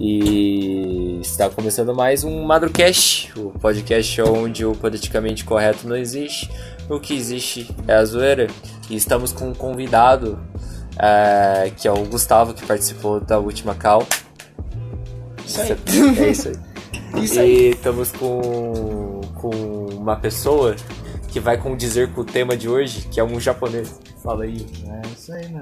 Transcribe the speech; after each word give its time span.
E 0.00 1.18
está 1.20 1.50
começando 1.50 1.94
mais 1.94 2.24
um 2.24 2.42
Madrucast, 2.44 3.32
o 3.38 3.50
podcast 3.50 4.22
onde 4.22 4.64
o 4.64 4.74
politicamente 4.74 5.44
correto 5.44 5.86
não 5.86 5.96
existe, 5.96 6.50
o 6.88 6.98
que 6.98 7.14
existe 7.14 7.68
é 7.86 7.94
a 7.94 8.04
zoeira. 8.04 8.46
E 8.88 8.96
estamos 8.96 9.32
com 9.32 9.50
um 9.50 9.54
convidado, 9.54 10.40
é, 10.98 11.70
que 11.76 11.86
é 11.86 11.92
o 11.92 12.04
Gustavo, 12.06 12.54
que 12.54 12.64
participou 12.66 13.20
da 13.20 13.38
última 13.38 13.74
cal. 13.74 14.06
Isso 15.46 15.60
aí. 15.60 15.76
É 16.18 16.28
isso 16.30 16.48
aí. 16.48 17.22
Isso 17.22 17.40
aí. 17.40 17.50
E 17.50 17.70
estamos 17.70 18.10
com, 18.12 19.20
com 19.34 19.50
uma 19.94 20.16
pessoa 20.16 20.74
que 21.28 21.38
vai 21.38 21.58
condizer 21.58 22.12
com 22.12 22.22
o 22.22 22.24
tema 22.24 22.56
de 22.56 22.68
hoje, 22.68 23.08
que 23.10 23.20
é 23.20 23.24
um 23.24 23.38
japonês. 23.38 24.00
Fala 24.22 24.44
aí. 24.44 24.66
É 24.86 25.11
isso 25.22 25.32
aí, 25.32 25.48
né? 25.48 25.60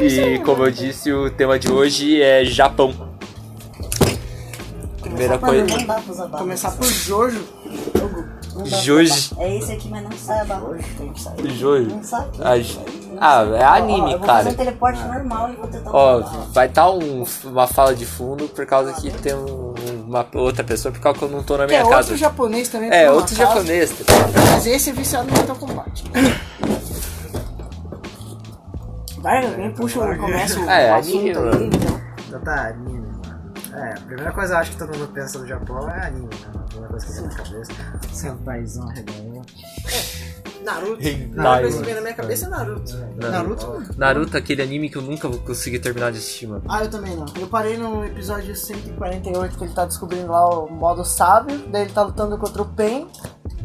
E 0.00 0.38
como 0.40 0.64
eu 0.64 0.70
disse, 0.70 1.10
o 1.10 1.30
tema 1.30 1.58
de 1.58 1.70
hoje 1.72 2.20
é 2.22 2.44
Japão. 2.44 2.92
Primeira 5.00 5.38
coisa. 5.38 5.66
Começar 6.36 6.72
por 6.72 6.84
Jojo. 6.84 7.42
Jojo. 8.64 9.30
É 9.38 9.56
esse 9.56 9.72
aqui, 9.72 9.88
mas 9.88 10.02
não 10.02 10.12
sai 10.12 10.40
a 10.40 10.44
barra. 10.44 10.66
Jojo. 11.44 11.88
Não 11.88 12.02
sai. 12.02 12.26
Ah, 13.20 13.40
ah, 13.40 13.56
é 13.56 13.64
anime, 13.64 14.14
Ó, 14.16 14.18
cara. 14.18 14.52
teleporte 14.52 15.00
normal 15.02 15.50
e 15.52 15.56
vou 15.56 15.66
tentar 15.68 15.90
Ó, 15.92 16.20
vai 16.52 16.66
estar 16.66 16.90
um, 16.90 17.24
uma 17.44 17.66
fala 17.66 17.94
de 17.94 18.04
fundo 18.04 18.48
por 18.48 18.66
causa 18.66 18.92
que 18.92 19.10
tem 19.10 19.34
um- 19.34 19.74
uma 20.06 20.26
outra 20.34 20.62
pessoa, 20.62 20.92
por 20.92 21.00
causa 21.00 21.18
que 21.18 21.24
eu 21.24 21.28
não 21.30 21.42
tô 21.42 21.56
na 21.56 21.66
Que 21.66 21.74
é 21.74 21.78
minha 21.78 21.88
casa. 21.90 22.10
outro 22.10 22.16
japonês 22.16 22.68
também. 22.68 22.90
É, 22.92 23.10
um 23.10 23.14
outro 23.14 23.34
acaso. 23.34 23.54
japonês. 23.56 23.92
Mas 24.52 24.66
esse 24.66 24.90
é 24.90 24.92
viciado 24.92 25.26
no 25.28 25.36
Mortal 25.36 25.56
Kombat. 25.56 26.04
Vai, 29.28 29.46
alguém 29.46 29.70
puxa, 29.72 30.16
começa 30.16 30.58
o 30.60 30.70
É, 30.70 30.90
assunto 30.90 31.38
mano. 31.40 31.64
então. 31.64 32.00
Então 32.26 32.40
tá, 32.40 32.68
anime, 32.68 33.00
mano. 33.00 33.52
É, 33.74 33.90
a 33.92 34.00
primeira 34.00 34.32
coisa 34.32 34.54
eu 34.54 34.58
acho 34.58 34.70
que 34.70 34.76
todo 34.78 34.96
mundo 34.96 35.12
pensa 35.12 35.38
do 35.38 35.46
Japão 35.46 35.88
é 35.90 36.06
anime, 36.06 36.28
né? 36.34 36.50
A 36.54 36.58
primeira 36.60 36.88
coisa 36.88 37.06
que 37.06 37.12
vem 37.12 37.22
na 37.24 37.34
cabeça. 37.34 37.72
Sentaizão 38.12 38.86
regalão. 38.88 39.42
Naruto. 40.64 41.06
A 41.06 41.10
Hentai, 41.10 41.28
primeira 41.28 41.60
coisa 41.60 41.68
que 41.68 41.72
mano. 41.74 41.84
vem 41.84 41.94
na 41.94 42.00
minha 42.00 42.14
cabeça 42.14 42.46
é 42.46 42.48
Naruto. 42.48 42.96
Naruto? 43.16 43.82
Naruto, 43.98 44.36
aquele 44.36 44.62
anime 44.62 44.88
que 44.90 44.96
eu 44.96 45.02
nunca 45.02 45.28
vou 45.28 45.38
conseguir 45.40 45.78
terminar 45.78 46.10
de 46.10 46.18
assistir, 46.18 46.46
mano. 46.46 46.62
Ah, 46.68 46.82
eu 46.84 46.90
também 46.90 47.14
não. 47.14 47.26
Eu 47.38 47.46
parei 47.46 47.76
no 47.76 48.04
episódio 48.06 48.56
148 48.56 49.56
que 49.58 49.64
ele 49.64 49.72
tá 49.74 49.84
descobrindo 49.84 50.32
lá 50.32 50.48
o 50.48 50.70
modo 50.70 51.04
sábio, 51.04 51.58
daí 51.68 51.82
ele 51.82 51.92
tá 51.92 52.02
lutando 52.02 52.36
contra 52.38 52.62
o 52.62 52.66
Pen. 52.66 53.06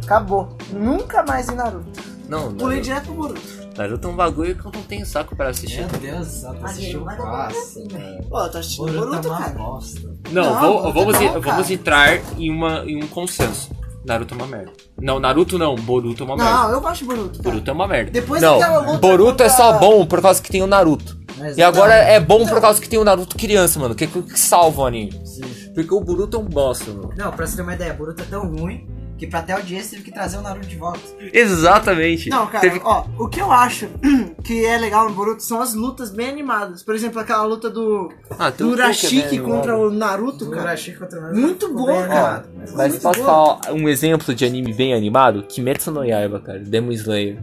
Acabou. 0.03 0.57
Nunca 0.71 1.23
mais 1.23 1.47
em 1.49 1.55
Naruto. 1.55 2.01
Não, 2.27 2.53
Pulei 2.53 2.77
Naruto, 2.77 2.81
direto 2.81 3.05
pro 3.05 3.13
Boruto. 3.15 3.62
Naruto 3.77 4.07
é 4.07 4.11
um 4.11 4.15
bagulho 4.15 4.55
que 4.55 4.65
eu 4.65 4.71
não 4.71 4.81
tenho 4.83 5.05
saco 5.05 5.35
pra 5.35 5.49
assistir. 5.49 5.79
Meu 5.89 5.99
Deus, 5.99 6.43
não 6.43 6.53
vai 6.59 6.73
demorar 6.75 7.17
fácil, 7.17 7.59
assim, 7.59 7.87
velho. 7.87 8.23
Pô, 8.29 8.49
tá 8.49 8.59
assistindo 8.59 8.91
Boruto 8.93 9.27
é 9.27 9.29
cara. 9.31 9.49
bosta. 9.53 10.01
Não, 10.31 10.43
Não, 10.43 10.59
vou- 10.59 10.93
Boruto 10.93 10.93
vamos, 10.93 11.15
é 11.21 11.29
bom, 11.33 11.41
vamos 11.41 11.71
entrar 11.71 12.19
em, 12.39 12.49
uma, 12.51 12.83
em 12.85 13.03
um 13.03 13.07
consenso. 13.07 13.71
Naruto 14.05 14.33
é 14.33 14.37
uma 14.37 14.47
merda. 14.47 14.71
Não, 15.01 15.19
Naruto 15.19 15.57
não, 15.57 15.75
Boruto 15.75 16.23
é 16.23 16.25
uma 16.25 16.35
Não, 16.35 16.43
merda. 16.45 16.73
eu 16.73 16.81
gosto 16.81 16.99
de 16.99 17.05
Boruto. 17.05 17.29
cara. 17.39 17.43
Boruto 17.43 17.69
é 17.69 17.73
uma 17.73 17.87
merda. 17.87 18.11
Depois 18.11 18.41
não, 18.41 18.57
luta 18.85 18.97
Boruto 18.99 19.29
contra- 19.31 19.45
é 19.45 19.49
só 19.49 19.79
bom 19.79 20.05
por 20.05 20.21
causa 20.21 20.41
que 20.41 20.51
tem 20.51 20.61
o 20.61 20.67
Naruto. 20.67 21.17
Mas 21.37 21.57
E 21.57 21.63
agora 21.63 21.95
Não, 21.95 22.03
é 22.09 22.19
bom 22.19 22.45
por 22.45 22.53
não. 22.55 22.61
causa 22.61 22.79
que 22.79 22.87
tem 22.87 22.99
o 22.99 23.03
Naruto 23.03 23.35
criança, 23.35 23.79
mano. 23.79 23.95
Que, 23.95 24.05
que 24.05 24.39
salva 24.39 24.81
o 24.83 24.85
anime. 24.85 25.19
Sim. 25.25 25.41
Porque 25.73 25.91
o 25.93 25.99
Boruto 25.99 26.37
é 26.37 26.39
um 26.39 26.43
bosta, 26.45 26.91
mano. 26.91 27.09
Não, 27.17 27.31
pra 27.31 27.47
você 27.47 27.55
ter 27.55 27.61
uma 27.63 27.73
ideia, 27.73 27.91
Boruto 27.93 28.21
é 28.21 28.25
tão 28.25 28.45
ruim 28.53 28.85
que 29.25 29.27
pra 29.31 29.41
ter 29.41 29.53
audiência 29.53 29.91
teve 29.91 30.03
que 30.03 30.11
trazer 30.11 30.37
o 30.37 30.41
Naruto 30.41 30.67
de 30.67 30.75
volta. 30.75 30.99
Exatamente. 31.31 32.29
Não, 32.29 32.45
cara, 32.47 32.59
Teve- 32.59 32.81
ó, 32.83 33.05
o 33.17 33.27
que 33.29 33.39
eu 33.41 33.51
acho 33.51 33.87
que 34.43 34.65
é 34.65 34.77
legal 34.77 35.07
no 35.07 35.15
Boruto 35.15 35.41
são 35.41 35.61
as 35.61 35.73
lutas 35.73 36.11
bem 36.11 36.27
animadas. 36.29 36.83
Por 36.83 36.93
exemplo, 36.93 37.19
aquela 37.19 37.43
luta 37.45 37.69
do, 37.69 38.11
Ah, 38.37 38.49
do 38.49 38.69
Urashiki 38.71 39.29
que 39.29 39.37
é 39.37 39.41
contra 39.41 39.77
o 39.77 39.89
Naruto, 39.89 40.49
cara. 40.49 40.63
Urashi 40.63 40.91
contra 40.93 41.19
o 41.19 41.21
Naruto 41.21 41.39
Muito 41.39 41.73
bem 41.73 41.85
cara. 41.85 42.35
animado, 42.35 42.49
mas- 42.75 42.97
posso 42.99 43.23
boa. 43.23 43.59
falar 43.59 43.73
um 43.73 43.87
exemplo 43.87 44.35
de 44.35 44.43
anime 44.45 44.73
bem 44.73 44.93
animado? 44.93 45.43
Kimetsu 45.43 45.91
no 45.91 46.03
Yaiba, 46.03 46.39
cara. 46.41 46.59
Demon 46.59 46.91
Slayer. 46.91 47.37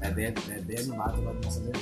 É 0.00 0.10
bem, 0.10 0.26
é 0.26 0.60
bem 0.60 0.78
animado, 0.78 1.22
mas 1.22 1.34
não 1.44 1.50
saber. 1.50 1.72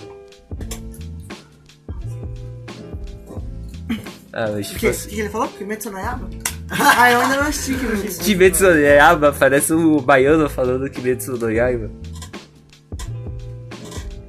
Ah, 4.32 4.50
mas 4.52 4.66
tipo 4.66 4.80
que, 4.80 4.86
assim, 4.88 5.08
que 5.08 5.20
ele 5.20 5.30
falou? 5.30 5.48
Kimetsu 5.48 5.90
no 5.90 5.98
Yaba? 5.98 6.28
ah, 6.98 7.10
eu 7.12 7.20
ainda 7.20 7.36
não 7.36 7.48
assisti 7.48 7.74
Kimetsu. 7.74 8.20
Kimetsu 8.20 8.64
no 8.64 8.80
Yaiba 8.80 9.32
parece 9.32 9.72
o 9.72 10.00
baiano 10.00 10.48
falando 10.50 10.88
Kimetsu 10.90 11.32
no 11.36 11.50
Yaiba. 11.50 11.90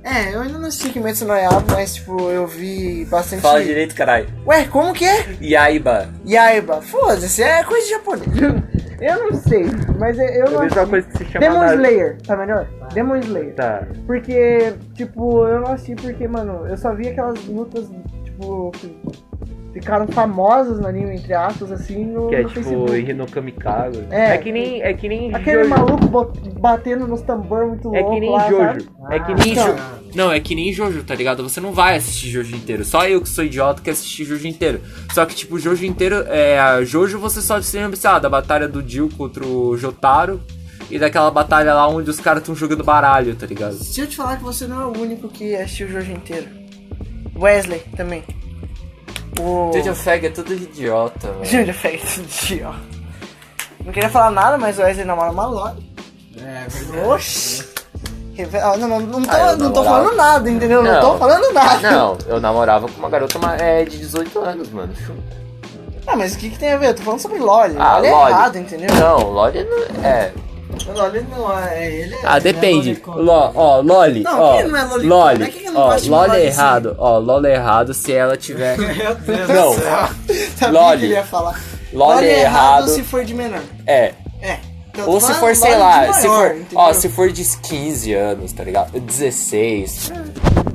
É, 0.03 0.33
eu 0.33 0.39
ainda 0.41 0.57
não 0.57 0.67
assisti 0.69 0.89
Kimetsu 0.89 1.25
no 1.25 1.33
Yaba, 1.35 1.63
mas 1.73 1.95
tipo, 1.95 2.29
eu 2.29 2.47
vi 2.47 3.03
bastante... 3.05 3.41
Fala 3.41 3.61
direito, 3.61 3.93
caralho. 3.93 4.27
Ué, 4.45 4.65
como 4.65 4.93
que 4.93 5.03
é? 5.03 5.25
Yaiba. 5.41 6.07
Yaiba. 6.25 6.81
Foda-se, 6.81 7.43
é 7.43 7.61
coisa 7.63 7.83
de 7.85 7.91
japonês. 7.91 8.27
eu 9.01 9.29
não 9.31 9.33
sei, 9.41 9.65
mas 9.99 10.17
eu 10.17 10.23
É 10.25 10.39
não 10.49 10.61
mesma 10.61 10.63
assisti. 10.65 10.89
coisa 10.89 11.07
que 11.09 11.17
se 11.17 11.25
chama 11.25 11.39
Demon. 11.39 11.73
Slayer, 11.73 12.17
tá 12.25 12.37
melhor? 12.37 12.67
Demon 12.93 13.15
Slayer. 13.17 13.53
Tá. 13.55 13.85
Porque, 14.05 14.73
tipo, 14.93 15.45
eu 15.45 15.59
não 15.59 15.73
assisti 15.73 15.95
porque, 15.95 16.25
mano, 16.25 16.65
eu 16.67 16.77
só 16.77 16.95
vi 16.95 17.09
aquelas 17.09 17.43
lutas, 17.45 17.85
tipo, 18.23 18.71
que 18.79 18.87
ficaram 19.79 20.07
famosas 20.07 20.79
no 20.79 20.87
anime, 20.87 21.15
entre 21.15 21.33
aspas, 21.33 21.71
assim, 21.71 22.05
no, 22.05 22.29
Que 22.29 22.35
é 22.35 22.41
no 22.43 22.49
tipo 22.49 22.63
Facebook. 22.63 23.11
Hinokami 23.11 23.51
Kaga. 23.51 24.07
É. 24.11 24.33
É 24.33 24.37
que 24.37 24.51
nem. 24.51 24.81
É 24.81 24.93
que 24.93 25.07
nem. 25.09 25.33
Aquele 25.33 25.63
Jojo. 25.63 25.69
maluco 25.69 26.33
batendo 26.59 27.07
nos 27.07 27.21
tambor 27.21 27.67
muito 27.67 27.93
É 27.95 27.99
louco 28.01 28.13
que 28.15 28.19
nem 28.19 28.29
lá, 28.31 28.49
Jojo. 28.49 28.63
sabe? 28.63 28.87
É 29.11 29.19
que 29.19 29.33
nem 29.33 29.51
então. 29.51 29.67
Jojo. 29.67 29.83
Não, 30.15 30.31
é 30.31 30.39
que 30.39 30.55
nem 30.55 30.73
Jojo, 30.73 31.03
tá 31.03 31.13
ligado? 31.13 31.43
Você 31.43 31.59
não 31.61 31.71
vai 31.73 31.97
assistir 31.97 32.29
Jojo 32.29 32.55
inteiro. 32.55 32.83
Só 32.83 33.07
eu 33.07 33.21
que 33.21 33.29
sou 33.29 33.43
idiota 33.43 33.81
que 33.81 33.89
assisti 33.89 34.23
Jojo 34.23 34.47
inteiro. 34.47 34.81
Só 35.13 35.25
que, 35.25 35.35
tipo, 35.35 35.59
Jojo 35.59 35.85
inteiro. 35.85 36.23
É, 36.27 36.57
Jojo 36.83 37.19
você 37.19 37.41
só 37.41 37.61
se 37.61 37.77
lembra, 37.77 37.95
sei 37.95 38.09
lá, 38.09 38.19
da 38.19 38.29
batalha 38.29 38.67
do 38.67 38.87
Jill 38.87 39.09
contra 39.17 39.45
o 39.45 39.77
Jotaro. 39.77 40.41
E 40.89 40.97
daquela 40.97 41.29
batalha 41.29 41.73
lá 41.73 41.85
onde 41.89 42.09
os 42.09 42.19
caras 42.19 42.41
estão 42.41 42.55
jogando 42.55 42.81
baralho, 42.83 43.35
tá 43.35 43.45
ligado? 43.45 43.73
Se 43.73 43.99
eu 43.99 44.07
te 44.07 44.15
falar 44.15 44.37
que 44.37 44.43
você 44.43 44.65
não 44.65 44.81
é 44.81 44.85
o 44.85 44.97
único 45.01 45.27
que 45.27 45.53
assistiu 45.53 45.87
o 45.87 45.91
Jojo 45.91 46.11
inteiro. 46.13 46.47
Wesley 47.37 47.81
também. 47.95 48.23
O... 49.39 49.71
Jojo 49.73 49.95
Fag 49.95 50.25
é 50.25 50.29
tudo 50.29 50.53
idiota, 50.53 51.27
mano. 51.27 51.45
Júlio 51.45 51.73
fez 51.73 52.17
isso, 52.17 52.59
ó. 52.65 52.73
Não 53.83 53.93
queria 53.93 54.09
falar 54.09 54.31
nada, 54.31 54.57
mas 54.57 54.77
o 54.77 54.81
Wesley 54.81 55.05
namora 55.05 55.31
uma 55.31 55.45
Lore. 55.45 55.91
É, 56.37 56.65
verdade. 56.67 57.07
Oxi. 57.07 57.77
Ah, 58.61 58.77
Não, 58.77 58.87
não, 58.87 58.99
não, 58.99 59.21
tô, 59.23 59.31
Ah, 59.31 59.55
não 59.55 59.73
tô 59.73 59.83
falando 59.83 60.15
nada, 60.15 60.49
entendeu? 60.49 60.83
Não, 60.83 60.93
Não. 60.93 61.01
tô 61.01 61.17
falando 61.17 61.53
nada. 61.53 61.91
Não, 61.91 62.17
eu 62.27 62.39
namorava 62.39 62.87
com 62.87 62.99
uma 62.99 63.09
garota 63.09 63.39
é, 63.59 63.83
de 63.83 63.97
18 63.97 64.39
anos, 64.39 64.69
mano. 64.69 64.93
Ah, 66.05 66.15
mas 66.15 66.35
o 66.35 66.37
que, 66.37 66.49
que 66.51 66.59
tem 66.59 66.71
a 66.71 66.77
ver? 66.77 66.89
Eu 66.89 66.95
tô 66.95 67.01
falando 67.03 67.19
sobre 67.19 67.39
Lore. 67.39 67.75
Ah, 67.79 67.97
Lore 67.97 68.07
é 68.07 68.29
errado, 68.29 68.57
entendeu? 68.57 68.93
Não, 68.95 69.31
Loli 69.31 69.63
não 69.63 70.05
é. 70.05 70.31
Loli 70.85 71.25
não 71.29 71.57
é 71.59 71.91
ele. 71.91 72.13
é- 72.15 72.19
Ah, 72.23 72.37
ele 72.37 72.49
é 72.49 72.53
depende. 72.53 72.89
lolicon. 72.89 73.11
Lo, 73.15 73.51
ó, 73.55 73.81
Loli. 73.81 74.23
Não, 74.23 74.39
ó, 74.41 74.57
quem 74.57 74.67
não 74.67 74.77
é? 74.77 74.83
Loli. 74.83 75.07
Não 75.07 75.17
é 75.29 75.33
ó, 75.75 75.87
Loli 75.87 76.07
é 76.07 76.09
Loli, 76.09 76.41
errado. 76.41 76.95
Ó, 76.97 77.17
Loli 77.19 77.47
é 77.47 77.53
errado 77.53 77.93
se 77.93 78.13
ela 78.13 78.37
tiver. 78.37 78.77
Meu 78.79 79.15
Deus 79.15 79.49
Não. 79.49 79.75
do 79.75 79.79
céu. 79.81 80.09
Sabia 80.57 80.79
Loli. 80.81 80.97
que 80.99 81.05
ele 81.05 81.13
ia 81.13 81.23
falar. 81.23 81.59
Loli 81.93 82.25
é 82.27 82.41
errado. 82.41 82.87
se 82.89 83.03
for 83.03 83.23
de 83.25 83.33
menor. 83.33 83.61
É. 83.85 84.13
É. 84.41 84.59
Então, 84.89 85.09
Ou 85.09 85.19
se 85.21 85.31
for, 85.35 85.55
sei 85.55 85.77
lá, 85.77 86.07
de 86.07 86.15
se 86.15 86.27
maior, 86.27 86.47
for. 86.47 86.55
entendeu? 86.57 86.79
Ó, 86.79 86.93
se 86.93 87.09
for 87.09 87.31
de 87.31 87.43
15 87.61 88.13
anos, 88.15 88.51
tá 88.51 88.63
ligado? 88.63 88.99
16. 88.99 89.91
Se 89.91 90.11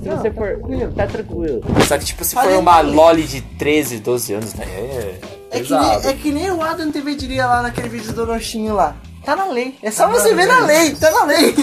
Não, 0.09 0.17
você 0.17 0.31
tá 0.31 0.35
for. 0.35 0.49
tranquilo. 0.49 0.93
Tá 0.93 1.07
tranquilo. 1.09 1.61
Só 1.89 1.99
que, 1.99 2.05
tipo, 2.05 2.25
se 2.25 2.35
Falei 2.35 2.53
for 2.55 2.61
uma 2.61 2.81
Loli. 2.81 2.95
Loli 2.97 3.23
de 3.25 3.41
13, 3.41 3.99
12 3.99 4.33
anos, 4.35 4.53
tá? 4.53 4.63
É. 4.63 5.15
É 5.51 5.61
que, 5.61 5.75
nem, 5.75 5.91
é 6.07 6.13
que 6.15 6.33
nem 6.33 6.51
o 6.51 6.63
Adam 6.63 6.91
TV 6.91 7.15
diria 7.15 7.47
lá 7.47 7.63
naquele 7.63 7.89
vídeo 7.89 8.13
do 8.13 8.23
Orochinho 8.23 8.75
lá. 8.75 8.95
Tá 9.25 9.37
na 9.37 9.47
lei. 9.47 9.75
É 9.83 9.91
só 9.91 10.09
você 10.09 10.35
ver 10.35 10.47
na 10.47 10.65
lei. 10.67 10.95
Tá 10.97 11.11
na 11.11 11.25
lei. 11.25 11.55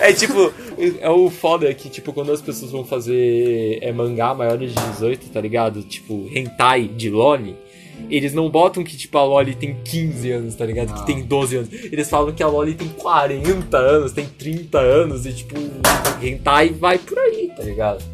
É 0.00 0.12
tipo, 0.12 0.52
é 1.00 1.10
o 1.10 1.28
foda 1.30 1.72
que, 1.74 1.88
tipo, 1.88 2.12
quando 2.12 2.32
as 2.32 2.40
pessoas 2.40 2.70
vão 2.70 2.84
fazer 2.84 3.78
é, 3.82 3.92
mangá 3.92 4.34
maiores 4.34 4.74
de 4.74 4.80
18, 4.92 5.30
tá 5.30 5.40
ligado? 5.40 5.82
Tipo, 5.82 6.28
hentai 6.32 6.86
de 6.88 7.10
Loli, 7.10 7.56
eles 8.10 8.32
não 8.32 8.48
botam 8.50 8.84
que, 8.84 8.96
tipo, 8.96 9.16
a 9.18 9.24
Loli 9.24 9.54
tem 9.54 9.76
15 9.82 10.30
anos, 10.32 10.54
tá 10.54 10.64
ligado? 10.64 10.94
Que 10.94 11.06
tem 11.06 11.22
12 11.22 11.56
anos. 11.56 11.72
Eles 11.72 12.08
falam 12.08 12.32
que 12.32 12.42
a 12.42 12.48
Loli 12.48 12.74
tem 12.74 12.88
40 12.88 13.76
anos, 13.76 14.12
tem 14.12 14.26
30 14.26 14.78
anos, 14.78 15.26
e, 15.26 15.32
tipo, 15.32 15.54
hentai 16.22 16.70
vai 16.70 16.98
por 16.98 17.18
aí, 17.18 17.50
tá 17.56 17.62
ligado? 17.62 18.04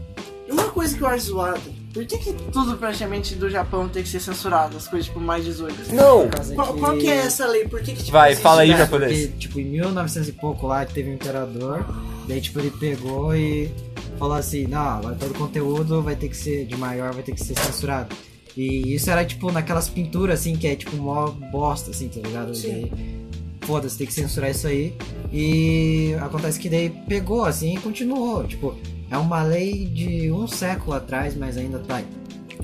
Uma 0.48 0.68
coisa 0.68 0.96
que 0.96 1.02
eu 1.02 1.08
acho 1.08 1.26
zoada. 1.26 1.79
Por 1.92 2.06
que, 2.06 2.18
que 2.18 2.32
tudo 2.52 2.76
praticamente 2.76 3.34
do 3.34 3.50
Japão 3.50 3.88
tem 3.88 4.02
que 4.02 4.08
ser 4.08 4.20
censurado? 4.20 4.76
As 4.76 4.86
coisas, 4.86 5.06
tipo, 5.06 5.18
mais 5.18 5.44
18? 5.44 5.92
Não! 5.94 6.28
Por 6.28 6.36
causa 6.36 6.54
Qual, 6.54 6.74
qual 6.74 6.96
que 6.96 7.08
é 7.08 7.16
essa 7.16 7.46
lei? 7.48 7.66
Por 7.66 7.80
que 7.82 7.92
que, 7.92 7.98
tipo, 8.04 8.12
Vai, 8.12 8.36
fala 8.36 8.62
aí, 8.62 8.70
japonês. 8.70 9.26
Porque, 9.26 9.38
tipo, 9.38 9.58
em 9.58 9.64
1900 9.64 10.28
e 10.28 10.32
pouco 10.32 10.66
lá 10.68 10.84
teve 10.86 11.10
um 11.10 11.14
imperador, 11.14 11.84
daí 12.28 12.40
tipo 12.40 12.60
ele 12.60 12.70
pegou 12.70 13.34
e 13.34 13.70
falou 14.18 14.34
assim, 14.36 14.66
não, 14.68 15.02
vai- 15.02 15.16
todo 15.16 15.34
conteúdo 15.34 16.00
vai 16.00 16.14
ter 16.14 16.28
que 16.28 16.36
ser 16.36 16.64
de 16.64 16.76
maior, 16.76 17.12
vai 17.12 17.24
ter 17.24 17.32
que 17.32 17.42
ser 17.42 17.58
censurado. 17.58 18.14
E 18.56 18.94
isso 18.94 19.10
era 19.10 19.24
tipo 19.24 19.50
naquelas 19.50 19.88
pinturas 19.88 20.40
assim, 20.40 20.54
que 20.56 20.66
é 20.68 20.76
tipo 20.76 20.96
mó 20.96 21.28
bosta, 21.30 21.90
assim, 21.90 22.08
tá 22.08 22.20
ligado? 22.20 22.54
Sim. 22.54 22.88
Daí, 22.90 23.20
Foda-se, 23.62 23.96
tem 23.98 24.06
que 24.06 24.12
censurar 24.12 24.50
isso 24.50 24.66
aí. 24.66 24.94
E 25.32 26.14
acontece 26.20 26.58
que 26.58 26.68
daí 26.68 26.90
pegou 27.08 27.44
assim 27.44 27.74
e 27.76 27.78
continuou. 27.78 28.42
Tipo, 28.44 28.76
é 29.10 29.18
uma 29.18 29.42
lei 29.42 29.86
de 29.86 30.30
um 30.30 30.46
século 30.46 30.94
atrás, 30.96 31.34
mas 31.36 31.56
ainda 31.56 31.78
tá 31.80 31.96
aí. 31.96 32.04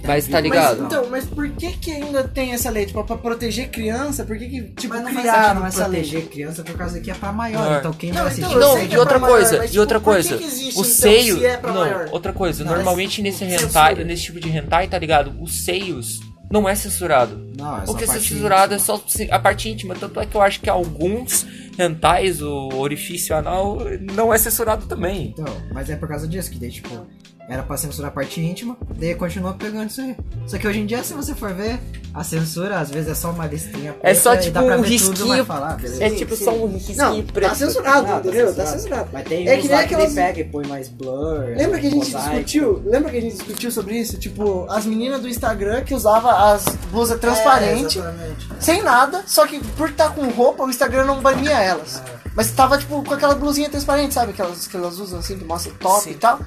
Mas 0.07 0.27
tá 0.27 0.33
Mas, 0.35 0.43
ligado? 0.45 0.85
então, 0.85 1.07
mas 1.11 1.25
por 1.25 1.49
que 1.49 1.73
que 1.79 1.91
ainda 1.91 2.23
tem 2.29 2.53
essa 2.53 2.69
lei? 2.71 2.85
Tipo, 2.85 3.03
pra 3.03 3.17
proteger 3.17 3.71
criança, 3.71 4.25
por 4.25 4.37
que 4.39 4.47
que, 4.47 4.63
tipo, 4.77 4.93
Mas 4.95 5.03
não 5.03 5.11
faz 5.11 5.21
criaram 5.21 5.49
sentido 5.63 5.67
essa 5.67 5.87
lei? 5.87 6.01
proteger 6.03 6.29
criança 6.29 6.63
por 6.63 6.77
causa 6.77 7.01
que 7.01 7.11
é 7.11 7.15
pra 7.15 7.33
maior. 7.33 7.61
Maior. 7.65 7.79
Então 7.79 7.93
quem 7.95 8.13
Não, 8.13 8.23
vai 8.25 8.33
então, 8.35 8.47
assistir 8.47 8.55
eu 8.55 8.61
Não, 8.61 8.87
que 8.89 8.93
e 8.93 8.95
é 8.95 8.99
outra 9.01 9.19
pra 9.19 9.29
coisa, 9.29 9.59
mas, 9.59 9.75
e 9.75 9.79
outra 9.81 9.99
tipo, 9.99 10.11
por 10.11 10.17
que 10.23 10.29
coisa. 10.29 10.39
que 10.39 10.45
existe, 10.45 10.79
o 10.79 10.83
então, 10.83 10.85
seio. 10.85 11.39
se 11.39 11.47
é 11.47 11.57
pra 11.57 11.73
não, 11.73 11.81
maior? 11.81 12.09
outra 12.13 12.33
coisa. 12.33 12.63
Não, 12.63 12.73
normalmente 12.75 13.23
nesse 13.23 13.39
censura. 13.39 13.63
hentai, 13.65 14.05
nesse 14.05 14.23
tipo 14.25 14.39
de 14.39 14.49
hentai, 14.51 14.87
tá 14.87 14.99
ligado? 14.99 15.33
Os 15.41 15.65
seios 15.65 16.21
não 16.51 16.69
é 16.69 16.75
censurado. 16.75 17.51
Não, 17.57 17.79
é 17.79 17.85
O 17.87 17.95
que 17.95 18.05
é 18.05 18.07
censurado 18.07 18.75
é 18.75 18.77
íntima. 18.77 18.99
só 18.99 19.05
a 19.31 19.39
parte 19.39 19.69
íntima. 19.69 19.95
Tanto 19.95 20.21
é 20.21 20.27
que 20.27 20.37
eu 20.37 20.43
acho 20.43 20.61
que 20.61 20.69
alguns 20.71 21.47
hentais, 21.79 22.41
o 22.43 22.69
orifício 22.77 23.37
anal, 23.37 23.79
não 24.15 24.33
é 24.33 24.39
censurado 24.39 24.87
também. 24.87 25.35
Então, 25.39 25.45
mas 25.73 25.91
é 25.91 25.97
por 25.97 26.09
causa 26.09 26.27
disso 26.27 26.51
que 26.51 26.59
daí, 26.59 26.71
tipo, 26.71 27.07
era 27.49 27.63
pra 27.63 27.77
censurar 27.77 28.11
a 28.11 28.15
parte 28.15 28.41
íntima, 28.41 28.77
daí 28.99 29.15
continua 29.15 29.55
pegando 29.55 29.89
isso 29.89 30.01
aí. 30.01 30.17
Só 30.47 30.59
que 30.59 30.67
hoje 30.67 30.81
em 30.81 30.87
dia, 30.87 31.03
se 31.05 31.15
você 31.15 31.35
for 31.35 31.53
ver, 31.55 31.79
a 32.13 32.25
censura 32.25 32.81
às 32.81 32.91
vezes 32.91 33.11
é 33.11 33.15
só 33.15 33.31
uma 33.31 33.47
listinha 33.47 33.95
É 34.03 34.15
só, 34.15 34.37
tipo, 34.37 34.53
dá 34.55 34.63
pra 34.63 34.79
um 34.79 34.81
risquinho. 34.83 35.45
falar, 35.45 35.77
beleza. 35.77 36.03
É 36.05 36.11
Sim, 36.11 36.17
tipo 36.17 36.35
sim. 36.37 36.45
só 36.45 36.51
um 36.53 36.67
risquinho 36.67 36.99
Não, 36.99 37.23
preto. 37.23 37.49
tá 37.51 37.55
censurado, 37.55 38.07
Ah, 38.13 38.17
entendeu? 38.19 38.55
Tá 38.55 38.67
censurado. 38.67 39.09
Mas 39.13 39.25
tem 39.29 39.47
É 39.49 39.57
que 39.59 39.69
nem 39.69 39.69
que 39.69 39.73
aquelas- 39.75 40.05
ele 40.07 40.15
pega 40.15 40.41
e 40.41 40.45
põe 40.45 40.67
mais 40.67 40.89
blur. 40.89 41.45
Lembra 41.57 41.79
que 41.79 41.87
a 41.87 41.91
gente 41.91 42.13
mosaico. 42.13 42.31
discutiu? 42.31 42.83
Lembra 42.85 43.11
que 43.11 43.17
a 43.19 43.21
gente 43.21 43.35
discutiu 43.37 43.71
sobre 43.71 43.95
isso? 43.97 44.19
Tipo, 44.19 44.67
as 44.69 44.85
meninas 44.87 45.21
do 45.21 45.29
Instagram 45.29 45.85
que 45.85 45.95
usavam 45.95 46.31
as 46.31 46.65
blusas 46.91 47.19
transparentes, 47.21 48.03
É, 48.03 48.35
sem 48.61 48.83
nada, 48.83 49.23
só 49.27 49.47
que 49.47 49.61
por 49.77 49.91
estar 49.91 50.11
com 50.15 50.29
roupa, 50.31 50.65
o 50.65 50.71
Instagram 50.71 51.05
não 51.05 51.21
bania 51.21 51.53
elas. 51.63 52.03
Mas 52.35 52.51
tava, 52.51 52.77
tipo, 52.77 53.03
com 53.05 53.15
aquela 53.15 53.35
blusinha 53.35 53.69
transparente, 53.71 54.13
sabe? 54.15 54.33
Que 54.33 54.43
elas, 54.43 54.67
que 54.67 54.77
elas 54.77 54.99
usam 54.99 55.21
assim, 55.21 55.39
que 55.39 55.45
mostra 55.45 55.73
top 55.81 56.03
Sim. 56.03 56.11
e 56.11 56.15
tal. 56.15 56.41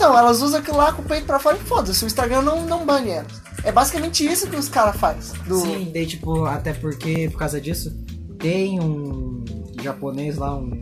Então, 0.00 0.16
elas 0.16 0.40
usam 0.40 0.60
aquilo 0.60 0.78
lá 0.78 0.94
com 0.94 1.02
o 1.02 1.04
peito 1.04 1.26
pra 1.26 1.38
fora 1.38 1.58
e 1.58 1.60
foda-se, 1.60 2.02
o 2.02 2.06
Instagram 2.06 2.40
não, 2.40 2.64
não 2.64 2.86
bane 2.86 3.10
elas. 3.10 3.42
É 3.62 3.70
basicamente 3.70 4.24
isso 4.24 4.48
que 4.48 4.56
os 4.56 4.66
caras 4.66 4.96
fazem. 4.96 5.38
Do... 5.42 5.58
Sim, 5.58 5.90
daí 5.92 6.06
tipo, 6.06 6.46
até 6.46 6.72
porque 6.72 7.28
por 7.28 7.38
causa 7.38 7.60
disso, 7.60 7.94
tem 8.38 8.80
um 8.80 9.44
japonês 9.82 10.38
lá, 10.38 10.56
um 10.56 10.80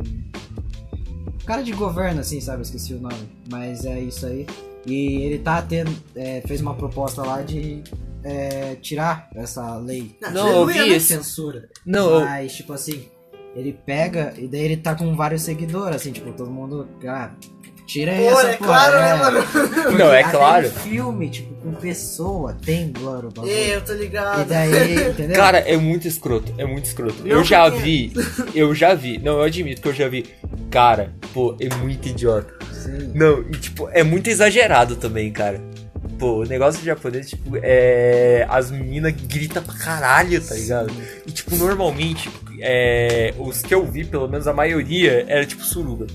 cara 1.44 1.62
de 1.62 1.72
governo, 1.72 2.20
assim, 2.20 2.40
sabe? 2.40 2.58
Eu 2.58 2.62
Esqueci 2.62 2.94
o 2.94 3.00
nome. 3.00 3.28
Mas 3.50 3.84
é 3.84 3.98
isso 3.98 4.24
aí. 4.24 4.46
E 4.86 5.22
ele 5.22 5.40
tá 5.40 5.60
tendo. 5.62 5.92
é, 6.14 6.40
fez 6.46 6.60
uma 6.60 6.74
proposta 6.74 7.22
lá 7.22 7.42
de 7.42 7.82
é, 8.22 8.76
tirar 8.76 9.28
essa 9.34 9.78
lei. 9.78 10.16
Não, 10.32 10.48
eu 10.48 10.66
vi 10.66 10.78
é 10.78 10.86
isso. 10.86 11.08
censura. 11.08 11.68
Não, 11.84 12.08
eu- 12.08 12.20
Mas, 12.20 12.52
tipo 12.54 12.72
assim, 12.72 13.08
ele 13.56 13.72
pega 13.84 14.32
e 14.38 14.46
daí 14.46 14.60
ele 14.60 14.76
tá 14.76 14.94
com 14.94 15.16
vários 15.16 15.42
seguidores, 15.42 15.96
assim, 15.96 16.12
tipo, 16.12 16.32
todo 16.32 16.48
mundo. 16.52 16.88
Ah, 17.04 17.32
tira 17.88 18.12
Pô, 18.12 18.22
essa 18.30 18.48
é 18.48 18.56
porra, 18.56 18.68
claro, 18.68 18.96
é. 18.96 19.00
né, 19.00 19.14
mano? 19.14 19.42
Porque 19.50 19.96
Não, 19.98 20.12
é 20.12 20.22
claro. 20.22 20.70
filme, 20.70 21.28
tipo, 21.30 21.54
com 21.54 21.72
pessoa, 21.72 22.56
tem 22.64 22.88
blur 22.92 23.24
o 23.24 23.30
bagulho. 23.30 23.50
É, 23.52 23.74
eu 23.76 23.80
tô 23.80 23.94
ligado. 23.94 24.42
E 24.42 24.44
daí, 24.44 25.08
entendeu? 25.10 25.34
Cara, 25.36 25.58
é 25.58 25.76
muito 25.76 26.06
escroto, 26.06 26.52
é 26.58 26.64
muito 26.66 26.84
escroto. 26.84 27.22
Não, 27.22 27.28
eu 27.30 27.42
já 27.44 27.68
porque- 27.70 27.82
vi, 27.82 28.12
eu 28.54 28.74
já 28.74 28.94
vi, 28.94 29.18
não, 29.18 29.38
eu 29.38 29.42
admito 29.42 29.80
que 29.80 29.88
eu 29.88 29.94
já 29.94 30.06
vi. 30.06 30.26
Cara, 30.70 31.12
pô, 31.32 31.56
é 31.58 31.74
muito 31.76 32.06
idiota. 32.08 32.52
Sim. 32.72 33.10
Não, 33.14 33.40
e 33.40 33.52
tipo, 33.52 33.88
é 33.90 34.02
muito 34.02 34.28
exagerado 34.28 34.94
também, 34.96 35.32
cara. 35.32 35.60
Pô, 36.18 36.40
o 36.42 36.44
negócio 36.44 36.80
de 36.80 36.86
japonês, 36.86 37.30
tipo, 37.30 37.56
é. 37.62 38.44
As 38.50 38.70
meninas 38.70 39.12
gritam 39.12 39.62
pra 39.62 39.74
caralho, 39.74 40.40
tá 40.40 40.54
ligado? 40.54 40.92
E, 41.26 41.30
tipo, 41.30 41.54
normalmente, 41.56 42.28
é. 42.60 43.32
Os 43.38 43.62
que 43.62 43.72
eu 43.74 43.84
vi, 43.86 44.04
pelo 44.04 44.28
menos 44.28 44.46
a 44.46 44.52
maioria, 44.52 45.24
era 45.28 45.46
tipo 45.46 45.62
suruba. 45.64 46.06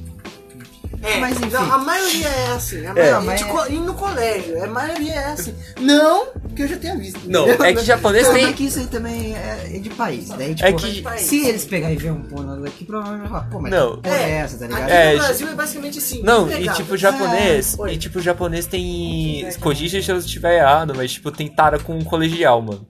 É, 1.01 1.17
Mas, 1.19 1.37
enfim. 1.37 1.49
não, 1.51 1.73
a 1.73 1.77
maioria 1.79 2.27
é 2.27 2.47
assim. 2.53 2.85
A 2.85 2.91
É. 2.97 3.11
maioria, 3.19 3.35
de 3.35 3.51
co- 3.51 3.65
E 3.67 3.79
no 3.79 3.93
colégio, 3.93 4.63
a 4.63 4.67
maioria 4.67 5.13
é 5.13 5.25
assim. 5.33 5.53
Não 5.79 6.27
que 6.55 6.61
eu 6.63 6.67
já 6.67 6.77
tenha 6.77 6.95
visto. 6.97 7.19
Não, 7.25 7.47
entendeu? 7.47 7.65
é 7.65 7.73
que 7.73 7.83
japonês 7.83 8.27
Não, 8.27 8.33
tem. 8.35 8.45
é 8.45 8.53
que 8.53 8.63
isso 8.65 8.79
aí 8.79 8.87
também 8.87 9.35
é 9.35 9.71
é 9.75 9.79
de 9.79 9.89
país. 9.89 10.29
Daí, 10.29 10.53
tipo, 10.55 10.67
É 10.69 10.73
que- 10.73 11.19
se 11.19 11.45
eles 11.47 11.65
pegarem 11.65 11.95
e 11.95 11.99
ver 11.99 12.11
um 12.11 12.21
porno 12.21 12.61
daqui, 12.61 12.85
provavelmente 12.85 13.21
vão 13.27 13.29
falar, 13.39 13.49
pô, 13.49 13.59
mas 13.59 13.71
Não. 13.71 13.95
que 13.97 14.01
porra 14.03 14.15
é 14.15 14.31
essa, 14.31 14.57
tá 14.57 14.65
ligado? 14.67 14.83
Aqui 14.83 14.91
É, 14.93 15.13
no 15.13 15.19
Brasil 15.19 15.47
é 15.47 15.55
basicamente 15.55 15.97
assim. 15.97 16.21
Não, 16.23 16.51
e 16.51 16.69
tipo, 16.69 16.95
japonês. 16.97 17.77
É, 17.79 17.93
e 17.93 17.97
tipo, 17.97 18.21
japonês 18.21 18.65
tem. 18.65 19.47
Corrija 19.59 20.01
se 20.01 20.11
eu 20.11 20.17
estiver 20.17 20.57
errado, 20.59 20.93
mas 20.95 21.11
tipo, 21.11 21.31
tem 21.31 21.47
tara 21.47 21.79
com 21.79 22.01
colegial, 22.03 22.61
mano. 22.61 22.85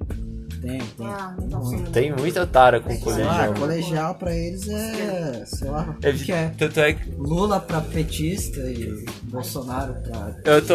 Tem, 0.63 0.77
tem. 0.79 1.05
Ah, 1.05 1.35
não 1.51 1.59
Muito. 1.61 1.91
Tem 1.91 2.11
muita 2.13 2.47
tara 2.47 2.79
com 2.79 2.89
Sei 2.89 2.99
lá, 2.99 3.47
colegial. 3.49 3.53
colegial 3.55 4.15
pra 4.15 4.33
eles 4.33 4.65
é. 4.69 5.43
sei 5.45 5.69
lá. 5.69 5.93
É, 6.01 6.09
o 6.09 6.13
que 6.13 6.31
é? 6.31 6.51
Tanto 6.57 6.79
é 6.79 6.93
que 6.93 7.09
Lula 7.17 7.59
pra 7.59 7.81
petista 7.81 8.61
e 8.61 9.03
Bolsonaro 9.23 9.93
pra. 9.95 10.33
eu 10.45 10.65
tô. 10.65 10.73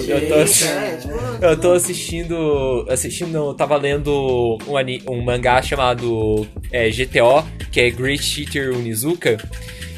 Eu 0.00 0.28
tô, 0.28 0.34
É, 0.36 0.96
tipo, 0.96 1.44
eu 1.44 1.60
tô 1.60 1.72
assistindo. 1.72 2.86
Assistindo, 2.88 3.32
não, 3.32 3.48
eu 3.48 3.54
tava 3.54 3.76
lendo 3.76 4.58
um, 4.68 4.76
ani- 4.76 5.02
um 5.08 5.20
mangá 5.20 5.60
chamado 5.60 6.46
é, 6.70 6.88
GTO, 6.88 7.44
que 7.72 7.80
é 7.80 7.90
Great 7.90 8.22
Teacher 8.44 8.72
Onizuka. 8.76 9.36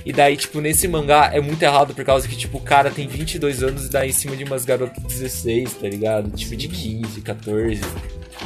E 0.07 0.13
daí, 0.13 0.39
tipo, 0.39 0.59
nesse 0.63 0.89
mangá 0.89 1.31
é 1.35 1.41
muito 1.41 1.63
errado 1.63 1.93
por 1.95 2.03
causa 2.03 2.27
que, 2.27 2.35
tipo, 2.35 2.57
o 2.57 2.61
cara 2.63 2.91
tem 2.91 3.07
22 3.07 3.63
anos 3.63 3.85
e 3.87 3.91
dá 3.91 4.07
em 4.07 4.13
cima 4.13 4.35
de 4.35 4.43
umas 4.45 4.65
garotas 4.65 5.03
de 5.03 5.07
16, 5.07 5.75
tá 5.75 5.87
ligado? 5.87 6.31
Tipo, 6.31 6.57
de 6.57 6.67
15, 6.67 7.21
14. 7.21 7.81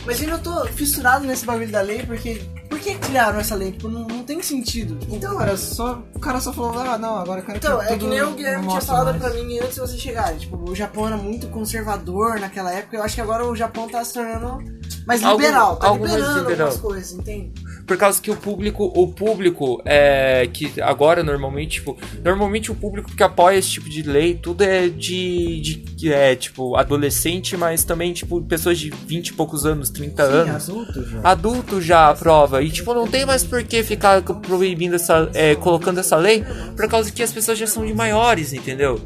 Mas 0.04 0.20
ainda 0.20 0.32
eu 0.34 0.38
tô 0.38 0.66
fissurado 0.66 1.25
nesse 1.26 1.44
bagulho 1.44 1.70
da 1.70 1.81
lei 1.81 2.04
porque. 2.04 2.43
Por 2.69 2.81
que 2.81 2.94
criaram 2.94 3.38
essa 3.38 3.54
lei? 3.54 3.72
Tipo, 3.72 3.88
não, 3.88 4.06
não 4.08 4.25
tem 4.25 4.43
sentido. 4.43 4.99
Então, 5.10 5.40
era 5.40 5.56
só. 5.56 6.02
O 6.14 6.19
cara 6.19 6.40
só 6.40 6.52
falou, 6.52 6.78
ah, 6.78 6.96
não, 6.96 7.16
agora 7.19 7.40
eu 7.40 7.44
quero 7.44 7.58
Então, 7.58 7.78
que 7.78 7.93
é 7.93 7.99
que 7.99 8.06
nem 8.06 8.22
o 8.22 8.32
Guilherme 8.32 8.66
tinha 8.66 8.81
falado 8.81 9.19
mais. 9.19 9.22
pra 9.22 9.43
mim 9.43 9.58
antes 9.58 9.75
de 9.75 9.81
você 9.81 9.99
chegar. 9.99 10.34
Tipo, 10.37 10.70
o 10.70 10.75
Japão 10.75 11.06
era 11.06 11.16
muito 11.16 11.49
conservador 11.49 12.40
naquela 12.40 12.72
época. 12.72 12.96
Eu 12.96 13.02
acho 13.02 13.14
que 13.14 13.20
agora 13.20 13.46
o 13.46 13.54
Japão 13.54 13.88
tá 13.88 14.02
se 14.02 14.14
tornando 14.14 14.58
mais 15.06 15.20
liberal. 15.20 15.76
Tá 15.76 15.88
algo 15.88 16.00
mais 16.00 16.14
liberando 16.14 16.40
liberal. 16.49 16.69
algumas 16.69 16.81
coisas, 16.82 17.12
entende? 17.12 17.52
Por 17.92 17.98
causa 17.98 18.22
que 18.22 18.30
o 18.30 18.36
público, 18.36 18.90
o 18.96 19.06
público 19.12 19.82
é 19.84 20.48
que 20.50 20.80
agora 20.80 21.22
normalmente, 21.22 21.72
tipo, 21.72 21.94
normalmente 22.24 22.72
o 22.72 22.74
público 22.74 23.14
que 23.14 23.22
apoia 23.22 23.58
esse 23.58 23.68
tipo 23.68 23.86
de 23.86 24.00
lei, 24.02 24.32
tudo 24.34 24.62
é 24.64 24.88
de, 24.88 25.60
de 25.60 26.10
é 26.10 26.34
tipo 26.34 26.74
adolescente, 26.74 27.54
mas 27.54 27.84
também 27.84 28.14
tipo 28.14 28.40
pessoas 28.40 28.78
de 28.78 28.88
20 28.88 29.28
e 29.28 29.32
poucos 29.34 29.66
anos, 29.66 29.90
30 29.90 30.24
Sim, 30.24 30.32
anos. 30.32 30.70
adulto 30.70 31.04
já. 31.04 31.20
Adulto 31.22 31.82
já 31.82 32.08
aprova 32.08 32.62
e 32.62 32.70
tipo 32.70 32.94
não 32.94 33.06
tem 33.06 33.26
mais 33.26 33.44
por 33.44 33.62
que 33.62 33.82
ficar 33.82 34.22
proibindo 34.22 34.94
essa, 34.96 35.30
é, 35.34 35.54
colocando 35.54 36.00
essa 36.00 36.16
lei, 36.16 36.42
por 36.75 36.88
causa 36.88 37.12
que 37.12 37.22
as 37.22 37.30
pessoas 37.30 37.58
já 37.58 37.66
são 37.66 37.84
de 37.84 37.92
maiores, 37.92 38.54
entendeu? 38.54 38.99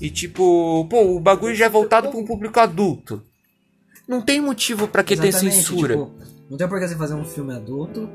E 0.00 0.08
tipo, 0.08 0.86
pô, 0.88 1.02
o 1.16 1.20
bagulho 1.20 1.54
já 1.54 1.66
é 1.66 1.68
voltado 1.68 2.08
para 2.08 2.18
um 2.18 2.24
público 2.24 2.58
adulto. 2.58 3.22
Não 4.08 4.22
tem 4.22 4.40
motivo 4.40 4.88
pra 4.88 5.02
que 5.02 5.16
ter 5.18 5.28
Exatamente, 5.28 5.56
censura. 5.56 5.96
tipo, 5.98 6.10
não 6.52 6.58
tem 6.58 6.68
por 6.68 6.78
que 6.78 6.86
você 6.86 6.94
fazer 6.94 7.14
um 7.14 7.24
filme 7.24 7.54
adulto 7.54 8.10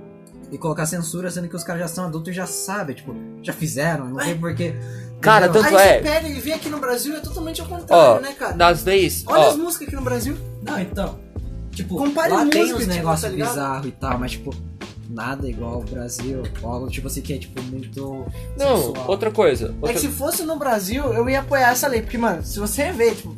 e 0.52 0.58
colocar 0.60 0.86
censura, 0.86 1.32
sendo 1.32 1.50
que 1.50 1.56
os 1.56 1.64
caras 1.64 1.82
já 1.82 1.88
são 1.88 2.06
adultos 2.06 2.32
e 2.32 2.36
já 2.36 2.46
sabem, 2.46 2.96
tipo, 2.96 3.16
já 3.42 3.52
fizeram, 3.52 4.06
não 4.10 4.18
tem 4.18 4.38
por 4.40 4.54
que. 4.56 4.76
Cara? 5.20 5.50
Tanto 5.50 5.66
Aí 5.70 5.74
é- 5.76 5.98
você 5.98 6.04
pega 6.04 6.28
e 6.28 6.40
vê 6.40 6.54
aqui 6.54 6.70
no 6.70 6.78
Brasil 6.80 7.16
é 7.16 7.20
totalmente 7.20 7.60
ao 7.60 7.66
Ó, 7.66 7.70
contrário, 7.72 8.22
né, 8.22 8.34
cara? 8.34 8.54
das 8.54 8.84
leis, 8.84 9.24
Olha 9.26 9.40
ó, 9.40 9.50
as 9.50 9.56
músicas 9.58 9.88
aqui 9.88 9.96
no 9.96 10.04
Brasil. 10.04 10.38
Não, 10.62 10.80
então. 10.80 11.20
Tipo, 11.72 11.98
Compare 11.98 12.32
lá 12.32 12.46
tem 12.46 12.72
uns 12.74 12.78
tipo, 12.82 12.90
negócios 12.94 13.32
tá 13.32 13.36
bizarros 13.36 13.88
e 13.88 13.92
tal, 13.92 14.20
mas 14.20 14.32
tipo, 14.34 14.54
nada 15.10 15.50
igual 15.50 15.74
ao 15.74 15.82
Brasil. 15.82 16.44
Algo 16.62 16.88
tipo 16.92 17.08
assim 17.08 17.22
que 17.22 17.34
é 17.34 17.38
tipo 17.40 17.60
muito. 17.64 18.26
Não, 18.58 18.78
sensual. 18.78 19.06
outra 19.10 19.32
coisa. 19.32 19.66
É 19.70 19.72
outra- 19.72 19.94
que 19.94 20.00
se 20.00 20.08
fosse 20.10 20.44
no 20.44 20.56
Brasil, 20.56 21.04
eu 21.14 21.28
ia 21.28 21.40
apoiar 21.40 21.72
essa 21.72 21.88
lei. 21.88 22.02
Porque, 22.04 22.18
mano, 22.20 22.44
se 22.44 22.60
você 22.60 22.92
ver, 22.92 23.16
tipo, 23.16 23.36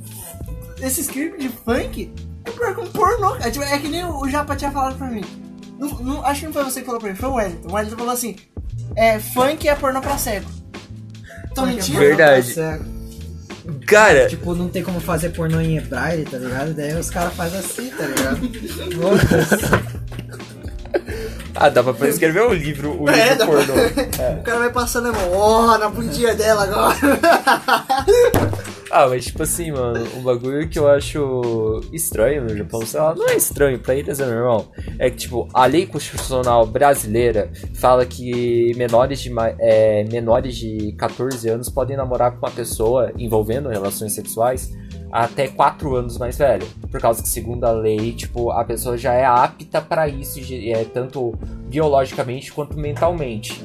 esse 0.82 1.00
script 1.02 1.40
de 1.40 1.48
funk 1.48 2.12
é 2.14 2.29
um 2.50 2.88
pornô. 2.88 3.36
É, 3.38 3.50
tipo, 3.52 3.64
é 3.64 3.78
que 3.78 3.88
nem 3.88 4.04
o, 4.06 4.28
Japa 4.30 4.56
tinha 4.56 4.72
falado 4.72 4.98
pra 4.98 5.08
mim. 5.08 5.24
Não, 5.78 5.88
não- 6.00 6.26
acho 6.26 6.42
que 6.42 6.46
não 6.48 6.54
foi 6.54 6.64
você 6.64 6.80
que 6.82 6.86
falou 6.86 7.00
pra 7.00 7.10
mim, 7.10 7.16
foi 7.16 7.30
o 7.30 7.34
Wellington. 7.36 7.68
O 7.70 7.74
Wellington 7.74 7.98
falou 7.98 8.14
assim: 8.14 8.36
é, 8.96 9.20
funk 9.20 9.68
é 9.68 9.76
pornô 9.76 10.02
pra 10.02 10.18
cego. 10.18 10.50
Tô 11.56 11.62
Porque 11.62 11.76
mentindo? 11.76 12.00
Verdade. 12.00 12.48
tá 12.48 12.54
cego. 12.54 13.00
Cara, 13.86 14.28
Tipo, 14.28 14.56
não 14.56 14.68
tem 14.68 14.84
como 14.84 15.00
fazer 15.00 15.30
pornô 15.30 15.60
em 15.62 15.80
braille, 15.80 16.26
tá 16.26 16.38
ligado? 16.38 16.74
Daí 16.74 16.94
os 16.96 17.10
caras 17.10 17.34
fazem 17.34 17.60
assim, 17.60 17.90
tá 17.92 18.06
ligado? 18.06 18.40
Ah, 21.56 21.68
dava 21.68 21.94
pra 21.94 22.08
escrever 22.08 22.42
o 22.44 22.54
livro, 22.54 23.02
o 23.04 23.10
É, 23.10 23.32
livro 23.34 23.38
dá 23.38 23.46
pra- 23.46 23.56
pornô. 23.66 23.74
O 24.40 24.44
cara 24.44 24.60
vai 24.60 24.70
passando 24.72 25.10
a 25.10 25.12
mão, 25.12 25.32
ó, 25.34 25.78
na 25.78 25.90
bundinha 25.90 26.34
dela 26.34 26.64
agora. 26.64 26.98
Ah, 28.92 29.08
mas 29.08 29.26
tipo 29.26 29.44
assim, 29.44 29.72
mano, 29.72 30.04
um 30.18 30.22
bagulho 30.22 30.68
que 30.68 30.80
eu 30.80 30.88
acho 30.88 31.82
estranho 31.94 32.44
no 32.44 32.58
Japão, 32.58 32.84
sei 32.86 33.00
lá, 33.00 33.14
não 33.14 33.30
é 33.30 33.36
estranho, 33.36 33.80
pra 33.80 33.96
eles 33.96 34.20
é 34.20 34.26
normal. 34.26 34.72
É 34.98 35.10
que, 35.10 35.18
tipo, 35.18 35.48
a 35.54 35.66
lei 35.66 35.86
constitucional 35.86 36.66
brasileira 36.66 37.52
fala 37.76 38.06
que 38.06 38.74
menores 38.76 39.20
de, 39.20 39.32
é, 39.60 40.04
menores 40.06 40.56
de 40.56 40.94
14 40.94 41.50
anos 41.50 41.70
podem 41.70 41.96
namorar 41.96 42.32
com 42.32 42.46
uma 42.46 42.52
pessoa 42.52 43.12
envolvendo 43.18 43.70
relações 43.70 44.14
sexuais 44.14 44.72
até 45.12 45.48
4 45.48 45.96
anos 45.96 46.18
mais 46.18 46.38
velha. 46.38 46.66
Por 46.90 47.00
causa 47.00 47.22
que, 47.22 47.30
segundo 47.30 47.66
a 47.66 47.72
lei, 47.72 48.12
tipo, 48.14 48.52
a 48.52 48.64
pessoa 48.64 48.98
já 48.98 49.14
é 49.14 49.26
apta 49.26 49.82
pra 49.82 50.08
isso, 50.08 50.40
é, 50.52 50.84
tanto 50.86 51.34
biologicamente 51.68 52.52
quanto 52.52 52.78
mentalmente. 52.78 53.64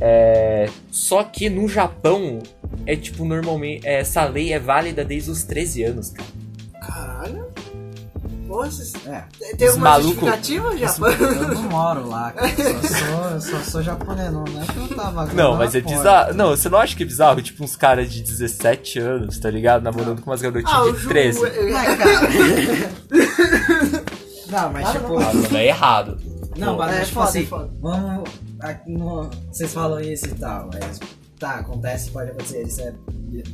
É, 0.00 0.68
só 0.90 1.22
que 1.24 1.50
no 1.50 1.68
Japão, 1.68 2.38
é 2.86 2.94
tipo, 2.96 3.24
normalmente, 3.24 3.86
essa 3.86 4.24
lei 4.24 4.52
é 4.52 4.58
válida 4.58 5.04
desde 5.04 5.30
os 5.30 5.42
13 5.44 5.82
anos, 5.84 6.10
cara. 6.10 6.28
Caralho. 6.80 7.48
Vocês- 8.46 8.94
É. 9.06 9.24
Tem 9.58 9.68
alguma 9.68 9.90
maluco- 9.90 10.08
justificativa, 10.26 10.74
já? 10.78 10.94
Eu 11.20 11.54
não 11.54 11.62
moro 11.68 12.08
lá, 12.08 12.30
cara. 12.32 12.48
Só 12.48 12.88
sou, 12.88 13.24
eu 13.30 13.40
só 13.40 13.58
sou 13.70 13.82
japonês, 13.82 14.32
não, 14.32 14.42
não 14.44 14.62
é 14.62 14.66
que 14.66 14.76
eu 14.78 14.88
tava 14.96 15.26
Não, 15.34 15.54
mas 15.56 15.74
é 15.74 15.80
bizarro. 15.82 16.32
Não, 16.34 16.50
você 16.50 16.68
não 16.70 16.78
acha 16.78 16.96
que 16.96 17.02
é 17.02 17.06
bizarro? 17.06 17.42
Tipo, 17.42 17.62
uns 17.62 17.76
caras 17.76 18.10
de 18.10 18.22
17 18.22 18.98
anos, 19.00 19.38
tá 19.38 19.50
ligado? 19.50 19.82
Namorando 19.82 20.22
com 20.22 20.30
umas 20.30 20.40
garotinhas 20.40 20.72
Ah, 20.74 20.90
de 20.92 20.98
Ju... 20.98 21.08
13. 21.10 21.40
Mas, 21.40 21.98
cara. 21.98 22.08
Não, 24.50 24.72
mas 24.72 24.90
tipo. 24.92 25.18
Ah, 25.18 25.32
mano, 25.34 25.56
é 25.58 25.66
errado. 25.66 26.18
Não, 26.58 26.76
mas 26.76 26.96
é 26.96 27.00
tipo 27.02 27.14
foda, 27.14 27.28
assim, 27.28 27.42
é 27.42 27.46
foda. 27.46 27.70
vamos. 27.80 28.30
aqui 28.60 28.90
no- 28.92 29.30
vocês 29.50 29.72
falam 29.72 30.00
isso 30.00 30.26
e 30.26 30.34
tal, 30.34 30.68
mas. 30.72 30.98
Tá, 31.38 31.56
acontece, 31.60 32.10
pode 32.10 32.30
acontecer, 32.30 32.62
isso 32.66 32.80
é 32.80 32.92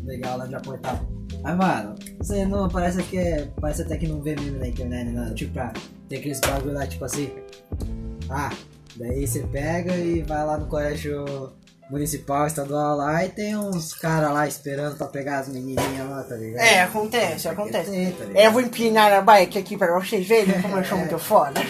legal 0.04 0.38
lá 0.38 0.46
de 0.46 0.52
Japão 0.52 0.78
tal. 0.78 0.98
Mas, 1.42 1.56
mano, 1.56 1.94
você 2.18 2.46
não 2.46 2.66
parece 2.68 3.02
que 3.02 3.18
é. 3.18 3.46
Parece 3.60 3.82
até 3.82 3.98
que 3.98 4.06
não 4.08 4.22
vê 4.22 4.34
meme 4.34 4.58
na 4.58 4.68
internet, 4.68 5.10
né? 5.10 5.32
Tipo, 5.34 5.52
tem 6.08 6.18
aqueles 6.18 6.40
bagulho 6.40 6.72
lá, 6.72 6.86
tipo 6.86 7.04
assim. 7.04 7.30
Ah, 8.30 8.50
daí 8.96 9.26
você 9.26 9.40
pega 9.42 9.94
e 9.94 10.22
vai 10.22 10.44
lá 10.46 10.56
no 10.56 10.66
colégio 10.66 11.52
municipal, 11.90 12.46
estadual 12.46 12.96
lá 12.96 13.24
e 13.24 13.28
tem 13.28 13.56
uns 13.56 13.92
caras 13.94 14.32
lá 14.32 14.46
esperando 14.48 14.96
pra 14.96 15.06
pegar 15.06 15.38
as 15.40 15.48
menininhas 15.48 16.08
lá, 16.08 16.22
tá 16.24 16.34
ligado? 16.34 16.62
É, 16.64 16.80
acontece, 16.82 17.48
acontece. 17.48 17.90
Tem, 17.90 18.12
tá? 18.12 18.24
É, 18.34 18.46
eu 18.46 18.52
vou 18.52 18.60
empinar 18.62 19.12
a 19.12 19.20
bike 19.20 19.58
aqui 19.58 19.76
pra 19.76 19.98
vocês 19.98 20.26
verem 20.26 20.60
como 20.62 20.78
eu 20.78 20.84
sou 20.84 20.98
muito 20.98 21.18
foda. 21.18 21.60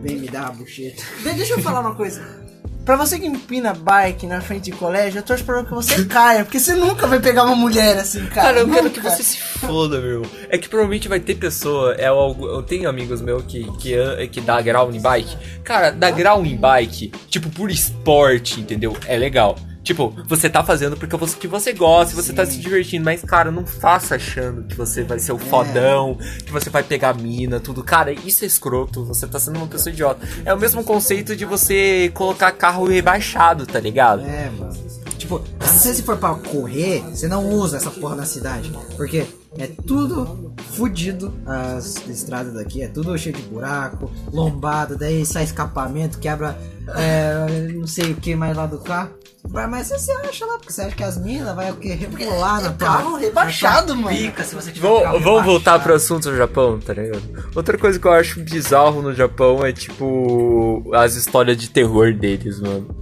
Vem 0.00 0.16
me 0.18 0.28
dar 0.28 0.42
uma 0.50 0.52
bucheta. 0.52 1.02
De- 1.22 1.32
Deixa 1.34 1.54
eu 1.54 1.62
falar 1.62 1.80
uma 1.80 1.94
coisa. 1.94 2.47
Pra 2.88 2.96
você 2.96 3.18
que 3.18 3.26
empina 3.26 3.74
bike 3.74 4.26
na 4.26 4.40
frente 4.40 4.70
de 4.70 4.72
colégio, 4.72 5.18
eu 5.18 5.22
torço 5.22 5.44
pra 5.44 5.62
que 5.62 5.74
você 5.74 6.06
caia, 6.06 6.42
porque 6.42 6.58
você 6.58 6.74
nunca 6.74 7.06
vai 7.06 7.20
pegar 7.20 7.44
uma 7.44 7.54
mulher 7.54 7.98
assim, 7.98 8.24
cara. 8.28 8.46
Cara, 8.48 8.60
eu 8.60 8.66
quero 8.66 8.84
Nunca. 8.84 8.98
que 8.98 9.10
você 9.10 9.22
se 9.22 9.38
foda, 9.38 10.00
meu. 10.00 10.22
É 10.48 10.56
que 10.56 10.70
provavelmente 10.70 11.06
vai 11.06 11.20
ter 11.20 11.34
pessoa. 11.34 11.94
É, 11.96 12.08
eu, 12.08 12.36
eu 12.40 12.62
tenho 12.62 12.88
amigos 12.88 13.20
meus 13.20 13.44
que, 13.44 13.70
que, 13.72 13.94
que 14.28 14.40
dá 14.40 14.58
grau 14.62 14.90
em 14.90 15.02
bike. 15.02 15.36
Cara, 15.62 15.90
dar 15.90 16.12
grau 16.12 16.42
em 16.46 16.56
bike, 16.56 17.12
tipo, 17.28 17.50
por 17.50 17.70
esporte, 17.70 18.58
entendeu? 18.58 18.96
É 19.06 19.18
legal. 19.18 19.58
Tipo, 19.88 20.14
você 20.26 20.50
tá 20.50 20.62
fazendo 20.62 20.98
porque 20.98 21.16
você, 21.16 21.34
que 21.34 21.48
você 21.48 21.72
gosta, 21.72 22.14
você 22.14 22.30
tá 22.30 22.44
se 22.44 22.58
divertindo, 22.58 23.06
mas, 23.06 23.22
cara, 23.22 23.50
não 23.50 23.64
faça 23.64 24.16
achando 24.16 24.64
que 24.64 24.76
você 24.76 25.02
vai 25.02 25.18
ser 25.18 25.32
o 25.32 25.38
fodão, 25.38 26.18
que 26.44 26.52
você 26.52 26.68
vai 26.68 26.82
pegar 26.82 27.14
mina, 27.14 27.58
tudo. 27.58 27.82
Cara, 27.82 28.12
isso 28.12 28.44
é 28.44 28.46
escroto, 28.46 29.02
você 29.02 29.26
tá 29.26 29.40
sendo 29.40 29.56
uma 29.56 29.66
pessoa 29.66 29.90
idiota. 29.90 30.28
É 30.44 30.52
o 30.52 30.58
mesmo 30.58 30.84
conceito 30.84 31.34
de 31.34 31.46
você 31.46 32.12
colocar 32.12 32.52
carro 32.52 32.86
rebaixado, 32.86 33.66
tá 33.66 33.80
ligado? 33.80 34.26
É, 34.26 34.50
mano. 34.50 34.76
Tipo, 35.16 35.42
se 35.62 35.94
você 35.94 36.02
for 36.02 36.18
pra 36.18 36.34
correr, 36.34 37.00
você 37.08 37.26
não 37.26 37.48
usa 37.48 37.78
essa 37.78 37.90
porra 37.90 38.14
na 38.14 38.26
cidade. 38.26 38.70
Porque 38.94 39.24
é 39.56 39.66
tudo 39.66 40.54
fudido 40.72 41.32
as 41.46 42.06
estradas 42.08 42.54
daqui, 42.54 42.82
é 42.82 42.88
tudo 42.88 43.16
cheio 43.16 43.34
de 43.34 43.42
buraco, 43.42 44.10
lombada, 44.32 44.96
daí 44.96 45.24
sai 45.24 45.44
escapamento, 45.44 46.18
quebra 46.18 46.58
é, 46.96 47.68
não 47.72 47.86
sei 47.86 48.12
o 48.12 48.16
que 48.16 48.34
mais 48.36 48.56
lá 48.56 48.66
do 48.66 48.78
carro. 48.78 49.10
Vai, 49.44 49.66
Mas 49.66 49.86
você 49.88 50.12
acha 50.12 50.44
lá, 50.44 50.58
porque 50.58 50.72
você 50.72 50.82
acha 50.82 50.96
que 50.96 51.02
as 51.02 51.16
minas 51.16 51.54
vai 51.54 51.70
o 51.70 51.76
quê? 51.76 51.94
Rebolar 51.94 52.60
na 52.60 52.68
É 52.68 52.72
tua- 52.72 52.86
carro 52.88 53.16
rebaixado, 53.16 53.94
na 53.94 54.02
mano. 54.02 54.16
Pica, 54.16 54.44
se 54.44 54.54
você 54.54 54.70
tiver 54.72 54.86
um 54.86 54.90
Vamos, 54.90 55.02
carro 55.04 55.20
vamos 55.20 55.44
voltar 55.46 55.78
pro 55.82 55.94
assunto 55.94 56.28
do 56.30 56.36
Japão, 56.36 56.78
tá 56.78 56.92
ligado? 56.92 57.22
Outra 57.54 57.78
coisa 57.78 57.98
que 57.98 58.06
eu 58.06 58.12
acho 58.12 58.40
bizarro 58.40 59.00
no 59.00 59.14
Japão 59.14 59.64
é, 59.64 59.72
tipo, 59.72 60.90
as 60.92 61.14
histórias 61.14 61.56
de 61.56 61.70
terror 61.70 62.12
deles, 62.12 62.60
mano. 62.60 62.94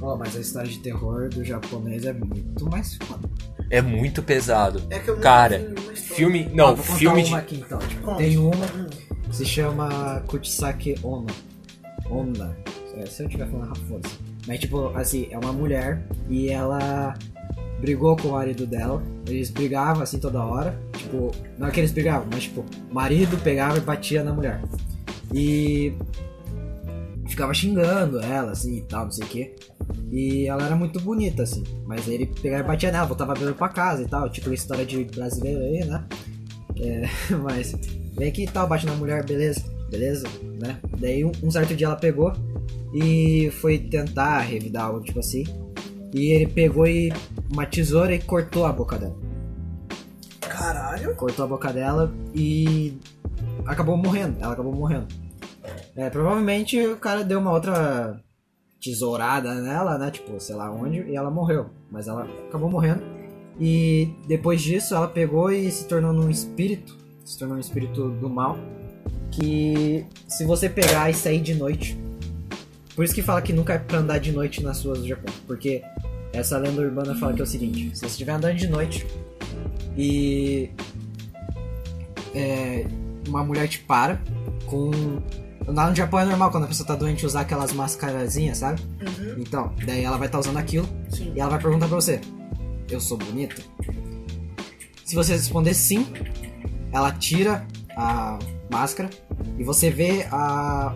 Ó, 0.00 0.16
mas 0.16 0.34
a 0.34 0.40
história 0.40 0.68
de 0.68 0.78
terror 0.78 1.28
do 1.28 1.44
japonês 1.44 2.04
é 2.06 2.12
muito 2.14 2.68
mais 2.68 2.96
foda. 2.96 3.28
É 3.70 3.80
muito 3.80 4.22
pesado. 4.22 4.82
É 4.90 4.98
que 4.98 5.08
eu 5.08 5.16
Cara, 5.18 5.72
filme. 5.94 6.48
Ó, 6.52 6.56
Não, 6.56 6.66
vou 6.74 6.84
contar 6.84 6.98
filme 6.98 7.20
uma 7.22 7.28
de. 7.28 7.34
aqui 7.36 7.56
então. 7.64 7.78
Tipo, 7.78 8.14
tem 8.16 8.36
uma 8.36 8.66
que 9.28 9.36
se 9.36 9.46
chama 9.46 10.20
Kuchisake 10.26 10.96
Onna. 11.04 11.32
Onna. 12.10 12.56
É, 12.96 13.06
se 13.06 13.22
eu 13.22 13.26
estiver 13.26 13.48
falando 13.48 13.76
foda-se. 13.86 14.18
Mas 14.46 14.58
tipo, 14.58 14.88
assim, 14.96 15.28
é 15.30 15.38
uma 15.38 15.52
mulher 15.52 16.02
e 16.28 16.48
ela 16.48 17.14
brigou 17.80 18.16
com 18.16 18.28
o 18.28 18.32
marido 18.32 18.66
dela. 18.66 19.00
Eles 19.28 19.50
brigavam 19.50 20.02
assim 20.02 20.18
toda 20.18 20.44
hora. 20.44 20.76
Tipo, 20.96 21.30
não 21.56 21.68
é 21.68 21.70
que 21.70 21.78
eles 21.78 21.92
brigavam, 21.92 22.26
mas 22.32 22.44
tipo, 22.44 22.64
o 22.90 22.94
marido 22.94 23.38
pegava 23.38 23.78
e 23.78 23.80
batia 23.80 24.24
na 24.24 24.32
mulher. 24.32 24.60
E 25.32 25.94
ficava 27.28 27.54
xingando 27.54 28.18
ela, 28.18 28.50
assim 28.50 28.78
e 28.78 28.82
tal, 28.82 29.04
não 29.04 29.12
sei 29.12 29.24
o 29.24 29.28
que. 29.28 29.54
E 30.10 30.46
ela 30.46 30.64
era 30.64 30.74
muito 30.74 31.00
bonita, 31.00 31.44
assim. 31.44 31.62
Mas 31.86 32.08
ele 32.08 32.26
pegava 32.26 32.64
e 32.64 32.66
batia 32.66 32.90
nela, 32.90 33.06
voltava 33.06 33.34
bebendo 33.34 33.54
pra 33.54 33.68
casa 33.68 34.02
e 34.02 34.06
tal. 34.06 34.28
Tipo, 34.28 34.52
história 34.52 34.84
de 34.84 35.04
brasileiro 35.04 35.60
aí, 35.60 35.84
né? 35.84 36.04
É, 36.76 37.08
mas 37.42 37.72
vem 38.16 38.28
aqui 38.28 38.44
e 38.44 38.46
tal, 38.46 38.66
bate 38.66 38.86
na 38.86 38.94
mulher, 38.94 39.24
beleza, 39.24 39.62
beleza, 39.90 40.26
né? 40.60 40.78
Daí 40.98 41.24
um, 41.24 41.32
um 41.42 41.50
certo 41.50 41.74
dia 41.74 41.86
ela 41.86 41.96
pegou 41.96 42.32
e 42.92 43.50
foi 43.60 43.78
tentar 43.78 44.40
revidar 44.40 44.86
algo, 44.86 45.00
tipo 45.00 45.20
assim. 45.20 45.44
E 46.12 46.32
ele 46.32 46.46
pegou 46.46 46.86
e 46.86 47.12
uma 47.52 47.64
tesoura 47.64 48.12
e 48.14 48.20
cortou 48.20 48.66
a 48.66 48.72
boca 48.72 48.98
dela. 48.98 49.16
Caralho. 50.40 51.14
Cortou 51.14 51.44
a 51.44 51.48
boca 51.48 51.72
dela 51.72 52.12
e 52.34 52.98
acabou 53.64 53.96
morrendo. 53.96 54.36
Ela 54.40 54.54
acabou 54.54 54.74
morrendo. 54.74 55.06
É, 55.94 56.10
provavelmente 56.10 56.78
o 56.84 56.96
cara 56.96 57.22
deu 57.22 57.38
uma 57.38 57.52
outra 57.52 58.20
tesourada 58.80 59.54
nela, 59.54 59.98
né? 59.98 60.10
Tipo, 60.10 60.40
sei 60.40 60.54
lá 60.54 60.70
onde, 60.70 61.02
e 61.02 61.16
ela 61.16 61.30
morreu. 61.30 61.66
Mas 61.90 62.08
ela 62.08 62.26
acabou 62.48 62.70
morrendo. 62.70 63.02
E 63.58 64.08
depois 64.26 64.62
disso 64.62 64.94
ela 64.94 65.06
pegou 65.06 65.50
e 65.52 65.70
se 65.70 65.86
tornou 65.86 66.12
num 66.12 66.30
espírito. 66.30 66.96
Se 67.24 67.38
tornou 67.38 67.56
um 67.56 67.60
espírito 67.60 68.08
do 68.08 68.28
mal. 68.28 68.56
Que 69.30 70.06
se 70.26 70.44
você 70.44 70.68
pegar 70.68 71.10
e 71.10 71.14
sair 71.14 71.40
de 71.40 71.54
noite. 71.54 71.98
Por 72.96 73.04
isso 73.04 73.14
que 73.14 73.22
fala 73.22 73.40
que 73.40 73.52
nunca 73.52 73.74
é 73.74 73.78
pra 73.78 73.98
andar 73.98 74.18
de 74.18 74.32
noite 74.32 74.62
nas 74.62 74.84
ruas 74.84 75.00
do 75.00 75.06
Japão. 75.06 75.32
Porque 75.46 75.82
essa 76.32 76.58
lenda 76.58 76.80
urbana 76.80 77.14
fala 77.14 77.32
que 77.32 77.40
é 77.40 77.44
o 77.44 77.46
seguinte: 77.46 77.90
se 77.94 78.00
você 78.00 78.06
estiver 78.06 78.32
andando 78.32 78.56
de 78.56 78.66
noite 78.66 79.06
e 79.96 80.70
é, 82.34 82.86
uma 83.28 83.44
mulher 83.44 83.68
te 83.68 83.80
para 83.80 84.20
com. 84.66 84.90
Lá 85.72 85.88
no 85.88 85.94
Japão 85.96 86.20
é 86.20 86.24
normal 86.24 86.50
quando 86.50 86.64
a 86.64 86.66
pessoa 86.66 86.86
tá 86.86 86.94
doente 86.94 87.24
usar 87.24 87.42
aquelas 87.42 87.72
mascarazinhas, 87.72 88.58
sabe? 88.58 88.80
Então, 89.38 89.72
daí 89.84 90.04
ela 90.04 90.16
vai 90.16 90.26
estar 90.26 90.38
usando 90.38 90.56
aquilo 90.56 90.88
Sim. 91.08 91.32
e 91.34 91.40
ela 91.40 91.50
vai 91.50 91.60
perguntar 91.60 91.86
pra 91.86 91.96
você: 91.96 92.20
Eu 92.90 93.00
sou 93.00 93.16
bonita? 93.16 93.62
Se 95.04 95.14
você 95.14 95.32
responder 95.32 95.74
sim, 95.74 96.06
ela 96.92 97.10
tira 97.12 97.66
a 97.96 98.38
máscara 98.70 99.10
e 99.58 99.64
você 99.64 99.90
vê 99.90 100.26
a 100.30 100.94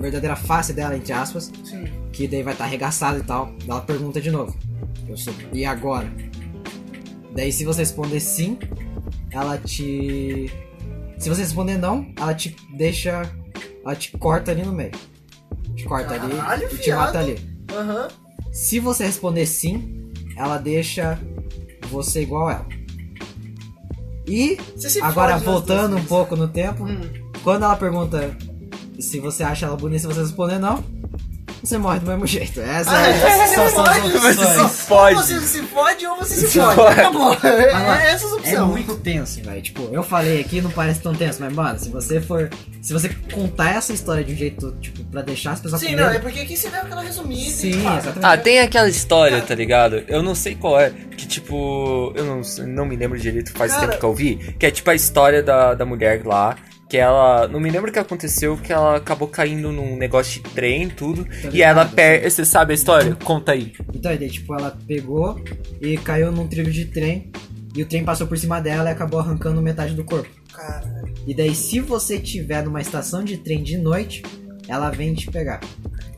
verdadeira 0.00 0.36
face 0.36 0.72
dela, 0.72 0.96
entre 0.96 1.12
aspas, 1.12 1.50
Sim. 1.64 1.84
que 2.12 2.26
daí 2.26 2.42
vai 2.42 2.52
estar 2.54 2.64
arregaçada 2.64 3.18
e 3.18 3.22
tal. 3.22 3.52
Ela 3.66 3.80
pergunta 3.80 4.20
de 4.20 4.30
novo: 4.30 4.56
Eu 5.08 5.16
sou. 5.16 5.34
E 5.52 5.64
agora? 5.64 6.10
Daí, 7.34 7.52
se 7.52 7.64
você 7.64 7.80
responder 7.80 8.20
sim, 8.20 8.58
ela 9.30 9.58
te. 9.58 10.50
Se 11.18 11.28
você 11.28 11.42
responder 11.42 11.76
não, 11.78 12.12
ela 12.16 12.34
te 12.34 12.56
deixa. 12.76 13.22
Ela 13.84 13.94
te 13.96 14.16
corta 14.18 14.50
ali 14.50 14.62
no 14.62 14.72
meio. 14.72 14.92
Te 15.76 15.84
corta 15.84 16.18
Caralho, 16.18 16.40
ali 16.42 16.64
e 16.64 16.68
te 16.68 16.76
fiado. 16.76 17.02
mata 17.02 17.18
ali. 17.18 17.38
Aham. 17.72 18.08
Se 18.52 18.80
você 18.80 19.06
responder 19.06 19.46
sim, 19.46 20.10
ela 20.36 20.58
deixa 20.58 21.18
você 21.90 22.22
igual 22.22 22.50
ela. 22.50 22.66
E 24.26 24.58
agora 25.02 25.38
voltando 25.38 25.96
um 25.96 26.04
pouco 26.04 26.36
no 26.36 26.48
tempo, 26.48 26.84
Hum. 26.84 27.00
quando 27.42 27.64
ela 27.64 27.76
pergunta 27.76 28.36
se 29.00 29.20
você 29.20 29.42
acha 29.42 29.66
ela 29.66 29.76
bonita, 29.76 30.00
se 30.00 30.06
você 30.06 30.20
responder 30.20 30.58
não, 30.58 30.84
você 31.62 31.78
morre 31.78 31.98
do 32.00 32.06
mesmo 32.06 32.26
jeito. 32.26 32.60
Essa 32.60 32.90
Ah, 32.96 33.06
é, 33.06 33.10
é, 33.10 33.46
são 33.48 33.66
opções. 33.66 34.12
Você 34.12 34.34
se 34.34 34.58
Ou 34.60 34.68
fode. 34.68 35.14
você 35.16 35.40
se 35.40 35.62
fode 35.62 36.06
ou 36.06 36.16
você 36.16 36.34
se 36.34 36.48
Se 36.48 36.58
fode. 36.60 36.74
fode. 36.76 37.00
Acabou. 37.00 37.36
Mas, 37.42 37.42
mano, 37.42 37.92
É 38.00 38.10
essas 38.12 38.30
É 38.32 38.34
opções. 38.36 38.58
muito 38.68 38.94
tenso, 38.96 39.42
velho. 39.42 39.62
Tipo, 39.62 39.88
eu 39.92 40.02
falei 40.02 40.40
aqui, 40.40 40.60
não 40.60 40.70
parece 40.70 41.00
tão 41.00 41.14
tenso, 41.14 41.38
mas, 41.40 41.52
mano, 41.52 41.78
se 41.78 41.88
você 41.90 42.20
for. 42.20 42.48
Se 42.80 42.92
você 42.92 43.08
contar 43.32 43.76
essa 43.76 43.92
história 43.92 44.22
de 44.24 44.32
um 44.32 44.36
jeito, 44.36 44.74
tipo, 44.80 45.04
pra 45.04 45.20
deixar 45.22 45.52
as 45.52 45.60
pessoas 45.60 45.80
Sim, 45.80 45.94
não, 45.96 46.04
medo- 46.04 46.16
é 46.16 46.18
porque 46.20 46.40
aqui 46.40 46.56
você 46.56 46.68
deu 46.70 46.80
aquela 46.80 47.02
resumida. 47.02 47.50
Sim, 47.50 47.70
e 47.70 47.76
exatamente. 47.86 48.18
Ah, 48.22 48.36
tem 48.38 48.60
aquela 48.60 48.88
história, 48.88 49.40
tá 49.42 49.54
ligado? 49.54 50.04
Eu 50.08 50.22
não 50.22 50.34
sei 50.34 50.54
qual 50.54 50.80
é, 50.80 50.90
que 50.90 51.26
tipo, 51.26 52.12
eu 52.16 52.24
não, 52.24 52.40
não 52.66 52.86
me 52.86 52.96
lembro 52.96 53.18
direito, 53.18 53.52
faz 53.52 53.72
Cara- 53.72 53.88
tempo 53.88 53.98
que 54.00 54.04
eu 54.06 54.14
vi, 54.14 54.36
que 54.58 54.64
é 54.66 54.70
tipo 54.70 54.88
a 54.90 54.94
história 54.94 55.42
da, 55.42 55.74
da 55.74 55.84
mulher 55.84 56.22
lá, 56.24 56.56
que 56.88 56.96
ela, 56.96 57.46
não 57.48 57.60
me 57.60 57.70
lembro 57.70 57.90
o 57.90 57.92
que 57.92 57.98
aconteceu, 57.98 58.56
que 58.56 58.72
ela 58.72 58.96
acabou 58.96 59.28
caindo 59.28 59.70
num 59.70 59.96
negócio 59.96 60.42
de 60.42 60.48
trem, 60.50 60.88
tudo, 60.88 61.26
e 61.44 61.48
ligado, 61.48 61.60
ela 61.60 61.84
perde, 61.84 62.30
você 62.30 62.44
sabe 62.44 62.72
a 62.72 62.74
história? 62.74 63.14
Conta 63.16 63.52
aí. 63.52 63.72
Então, 63.94 64.12
e 64.12 64.16
daí, 64.16 64.30
tipo, 64.30 64.54
ela 64.54 64.76
pegou 64.86 65.42
e 65.80 65.98
caiu 65.98 66.32
num 66.32 66.48
trilho 66.48 66.72
de 66.72 66.86
trem. 66.86 67.30
E 67.74 67.82
o 67.82 67.86
trem 67.86 68.02
passou 68.02 68.26
por 68.26 68.38
cima 68.38 68.60
dela 68.60 68.88
e 68.88 68.92
acabou 68.92 69.20
arrancando 69.20 69.60
metade 69.60 69.94
do 69.94 70.02
corpo. 70.02 70.28
Caralho. 70.52 71.12
E 71.26 71.34
daí, 71.34 71.54
se 71.54 71.78
você 71.78 72.18
tiver 72.18 72.64
numa 72.64 72.80
estação 72.80 73.22
de 73.22 73.36
trem 73.36 73.62
de 73.62 73.76
noite, 73.76 74.22
ela 74.68 74.90
vem 74.90 75.14
te 75.14 75.30
pegar. 75.30 75.60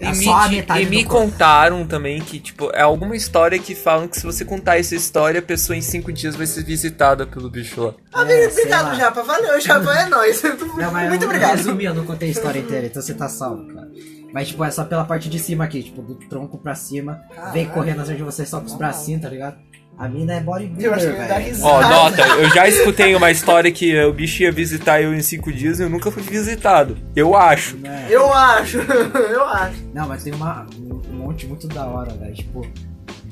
É 0.00 0.07
E 0.07 0.16
me, 0.16 0.25
só 0.25 0.35
a 0.35 0.49
di- 0.49 0.57
metade 0.57 0.83
e 0.83 0.87
me 0.87 1.04
corpo. 1.04 1.30
contaram 1.30 1.87
também 1.87 2.21
que, 2.21 2.40
tipo, 2.40 2.71
é 2.73 2.80
alguma 2.80 3.14
história 3.14 3.59
que 3.59 3.75
falam 3.75 4.09
que 4.09 4.19
se 4.19 4.25
você 4.25 4.45
contar 4.45 4.78
essa 4.78 4.95
história, 4.95 5.40
a 5.40 5.42
pessoa 5.42 5.76
em 5.76 5.83
cinco 5.83 6.11
dias 6.12 6.35
vai 6.35 6.47
ser 6.47 6.64
visitada 6.64 7.26
pelo 7.26 7.50
bicho 7.50 7.83
lá. 7.83 7.95
Amigo, 8.23 8.33
É, 8.40 8.49
obrigado, 8.49 8.87
lá. 8.87 8.95
Japa. 8.95 9.23
Valeu, 9.23 9.61
Japa. 9.61 9.95
É 9.95 10.07
nóis. 10.09 10.42
Não, 10.76 10.90
mas 10.90 11.09
Muito 11.11 11.23
eu, 11.23 11.28
obrigado. 11.28 11.50
Eu 11.50 11.57
resumi, 11.59 11.85
eu 11.85 11.95
não 11.95 12.07
contei 12.07 12.28
a 12.28 12.33
história 12.33 12.59
inteira, 12.61 12.87
então 12.87 13.02
você 13.02 13.12
tá 13.14 13.28
salvo, 13.28 13.66
cara. 13.75 13.88
Mas, 14.33 14.49
tipo, 14.49 14.64
é 14.64 14.71
só 14.71 14.85
pela 14.85 15.04
parte 15.04 15.28
de 15.28 15.38
cima 15.38 15.64
aqui, 15.64 15.83
tipo, 15.83 16.00
do 16.02 16.14
tronco 16.14 16.57
pra 16.57 16.75
cima. 16.75 17.21
Vem 17.52 17.64
Caralho. 17.66 17.71
correndo 17.71 18.00
atrás 18.00 18.16
de 18.16 18.25
você 18.25 18.47
só 18.47 18.61
com 18.61 18.66
os 18.66 18.75
bracinhos, 18.75 19.21
tá 19.21 19.28
ligado? 19.28 19.57
A 20.00 20.09
mina 20.09 20.33
é 20.33 20.37
Eu 20.42 20.54
acho 20.54 20.64
que 20.64 20.73
bodybuilder, 20.73 21.28
velho. 21.28 21.45
risada. 21.45 21.69
Ó, 21.69 21.80
nota, 21.83 22.26
eu 22.26 22.49
já 22.54 22.66
escutei 22.66 23.14
uma 23.14 23.30
história 23.30 23.71
que 23.71 24.02
o 24.02 24.14
bicho 24.14 24.42
ia 24.42 24.50
visitar 24.50 25.02
eu 25.02 25.12
em 25.12 25.21
cinco 25.21 25.52
dias 25.52 25.78
e 25.78 25.83
eu 25.83 25.90
nunca 25.90 26.11
fui 26.11 26.23
visitado. 26.23 26.97
Eu 27.14 27.37
acho. 27.37 27.76
Né? 27.76 28.07
Eu 28.09 28.33
acho. 28.33 28.78
Eu 29.30 29.45
acho. 29.45 29.85
Não, 29.92 30.09
mas 30.09 30.25
tem 30.25 30.33
uma, 30.33 30.66
um 30.80 31.16
monte 31.16 31.47
muito 31.47 31.69
da 31.69 31.85
hora, 31.85 32.14
velho. 32.14 32.35
Tipo, 32.35 32.66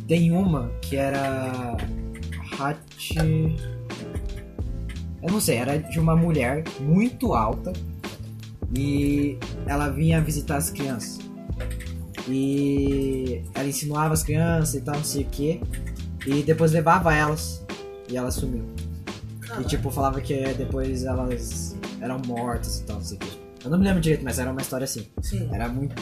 tem 0.07 0.31
uma 0.31 0.71
que 0.83 0.95
era. 0.95 1.75
Hachi. 2.61 3.57
Eu 5.23 5.33
não 5.33 5.41
sei, 5.41 5.57
era 5.57 5.79
de 5.79 5.99
uma 5.99 6.15
mulher 6.15 6.65
muito 6.81 7.33
alta 7.33 7.73
e 8.77 9.39
ela 9.67 9.89
vinha 9.89 10.21
visitar 10.21 10.57
as 10.59 10.69
crianças. 10.69 11.19
E 12.29 13.43
ela 13.55 13.67
insinuava 13.67 14.13
as 14.13 14.23
crianças 14.23 14.75
e 14.75 14.81
tal, 14.83 14.97
não 14.97 15.05
sei 15.05 15.23
o 15.23 15.27
que. 15.29 15.61
E 16.29 16.43
depois 16.43 16.73
levava 16.73 17.15
elas 17.15 17.65
e 18.09 18.17
ela 18.17 18.31
sumiu. 18.31 18.65
E 19.59 19.65
tipo, 19.65 19.91
falava 19.91 20.21
que 20.21 20.37
depois 20.55 21.05
elas 21.05 21.75
eram 22.01 22.21
mortas 22.27 22.81
e 22.81 22.83
tal, 22.83 22.97
não 22.97 23.05
sei 23.05 23.17
o 23.17 23.21
que. 23.21 23.39
Eu 23.65 23.71
não 23.71 23.79
me 23.79 23.85
lembro 23.85 24.01
direito, 24.01 24.23
mas 24.23 24.39
era 24.39 24.51
uma 24.51 24.61
história 24.61 24.85
assim. 24.85 25.07
Sim. 25.21 25.49
Era 25.53 25.69
muito. 25.69 25.95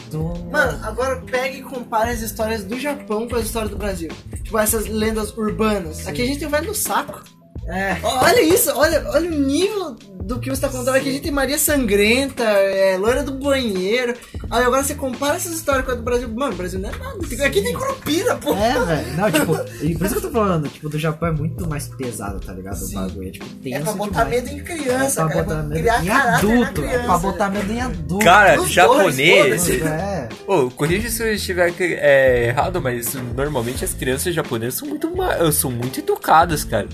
Mano, 0.51 0.85
agora 0.85 1.21
pega 1.21 1.57
e 1.57 1.61
compara 1.61 2.11
as 2.11 2.21
histórias 2.21 2.63
do 2.63 2.79
Japão 2.79 3.27
com 3.27 3.35
as 3.35 3.45
histórias 3.45 3.71
do 3.71 3.77
Brasil. 3.77 4.09
Tipo, 4.43 4.59
essas 4.59 4.87
lendas 4.87 5.35
urbanas. 5.35 6.07
Aqui 6.07 6.21
a 6.21 6.25
gente 6.25 6.39
tem 6.39 6.47
o 6.47 6.51
velho 6.51 6.67
do 6.67 6.75
saco. 6.75 7.23
É. 7.67 7.97
Olha 8.01 8.41
isso, 8.41 8.71
olha, 8.73 9.03
olha 9.09 9.29
o 9.29 9.33
nível 9.33 9.95
do 10.23 10.39
que 10.39 10.49
você 10.49 10.61
tá 10.61 10.69
contando 10.69 10.95
aqui. 10.95 11.09
A 11.09 11.11
gente 11.11 11.23
tem 11.23 11.31
Maria 11.31 11.57
Sangrenta, 11.57 12.43
é, 12.43 12.97
Loira 12.97 13.23
do 13.23 13.33
Banheiro. 13.33 14.13
Aí 14.49 14.63
agora 14.63 14.83
você 14.83 14.95
compara 14.95 15.35
essas 15.35 15.53
histórias 15.53 15.85
com 15.85 15.91
a 15.91 15.95
do 15.95 16.01
Brasil. 16.01 16.29
Mano, 16.29 16.53
o 16.53 16.55
Brasil 16.55 16.79
não 16.79 16.89
é 16.89 16.91
nada. 16.97 17.17
Tem- 17.27 17.41
Aqui 17.41 17.61
tem 17.61 17.73
Curupira, 17.73 18.35
pô. 18.35 18.53
É, 18.53 18.85
velho. 18.85 19.17
Não, 19.17 19.31
tipo, 19.31 19.55
e 19.85 19.95
por 19.97 20.05
isso 20.05 20.15
que 20.15 20.25
eu 20.25 20.29
tô 20.29 20.31
falando, 20.31 20.67
tipo, 20.69 20.89
do 20.89 20.97
Japão 20.99 21.29
é 21.29 21.31
muito 21.31 21.67
mais 21.67 21.87
pesado, 21.87 22.39
tá 22.39 22.53
ligado? 22.53 22.75
Sim. 22.77 22.97
O 22.97 23.01
bagulho. 23.01 23.27
É, 23.27 23.31
tipo, 23.31 23.45
tenso 23.45 23.75
É 23.77 23.79
pra 23.83 23.93
botar 23.93 24.23
demais. 24.23 24.29
medo 24.43 24.49
em 24.49 24.59
É 24.59 24.63
criança, 24.63 25.21
pra 25.25 25.29
cara. 25.33 25.43
botar 25.43 25.55
pra 25.55 25.63
medo 25.63 25.79
criar 25.79 26.03
em 26.05 26.09
adulto. 26.09 26.81
É 26.81 26.87
criança. 26.87 27.03
pra 27.05 27.17
botar 27.17 27.49
medo 27.49 27.71
em 27.73 27.81
adulto. 27.81 28.25
Cara, 28.25 28.51
Os 28.53 28.57
dois, 28.57 28.71
japonês. 28.71 29.43
foda-se. 29.67 29.83
É. 29.83 30.29
Ô, 30.47 30.69
corrija 30.71 31.09
se 31.09 31.21
eu 31.23 31.33
estiver 31.33 31.73
é, 31.79 32.47
errado, 32.47 32.81
mas 32.81 33.13
normalmente 33.35 33.83
as 33.83 33.93
crianças 33.93 34.33
japonesas 34.33 34.75
são 34.79 34.87
muito, 34.87 35.09
são 35.51 35.71
muito 35.71 35.99
educadas, 35.99 36.63
cara. 36.63 36.87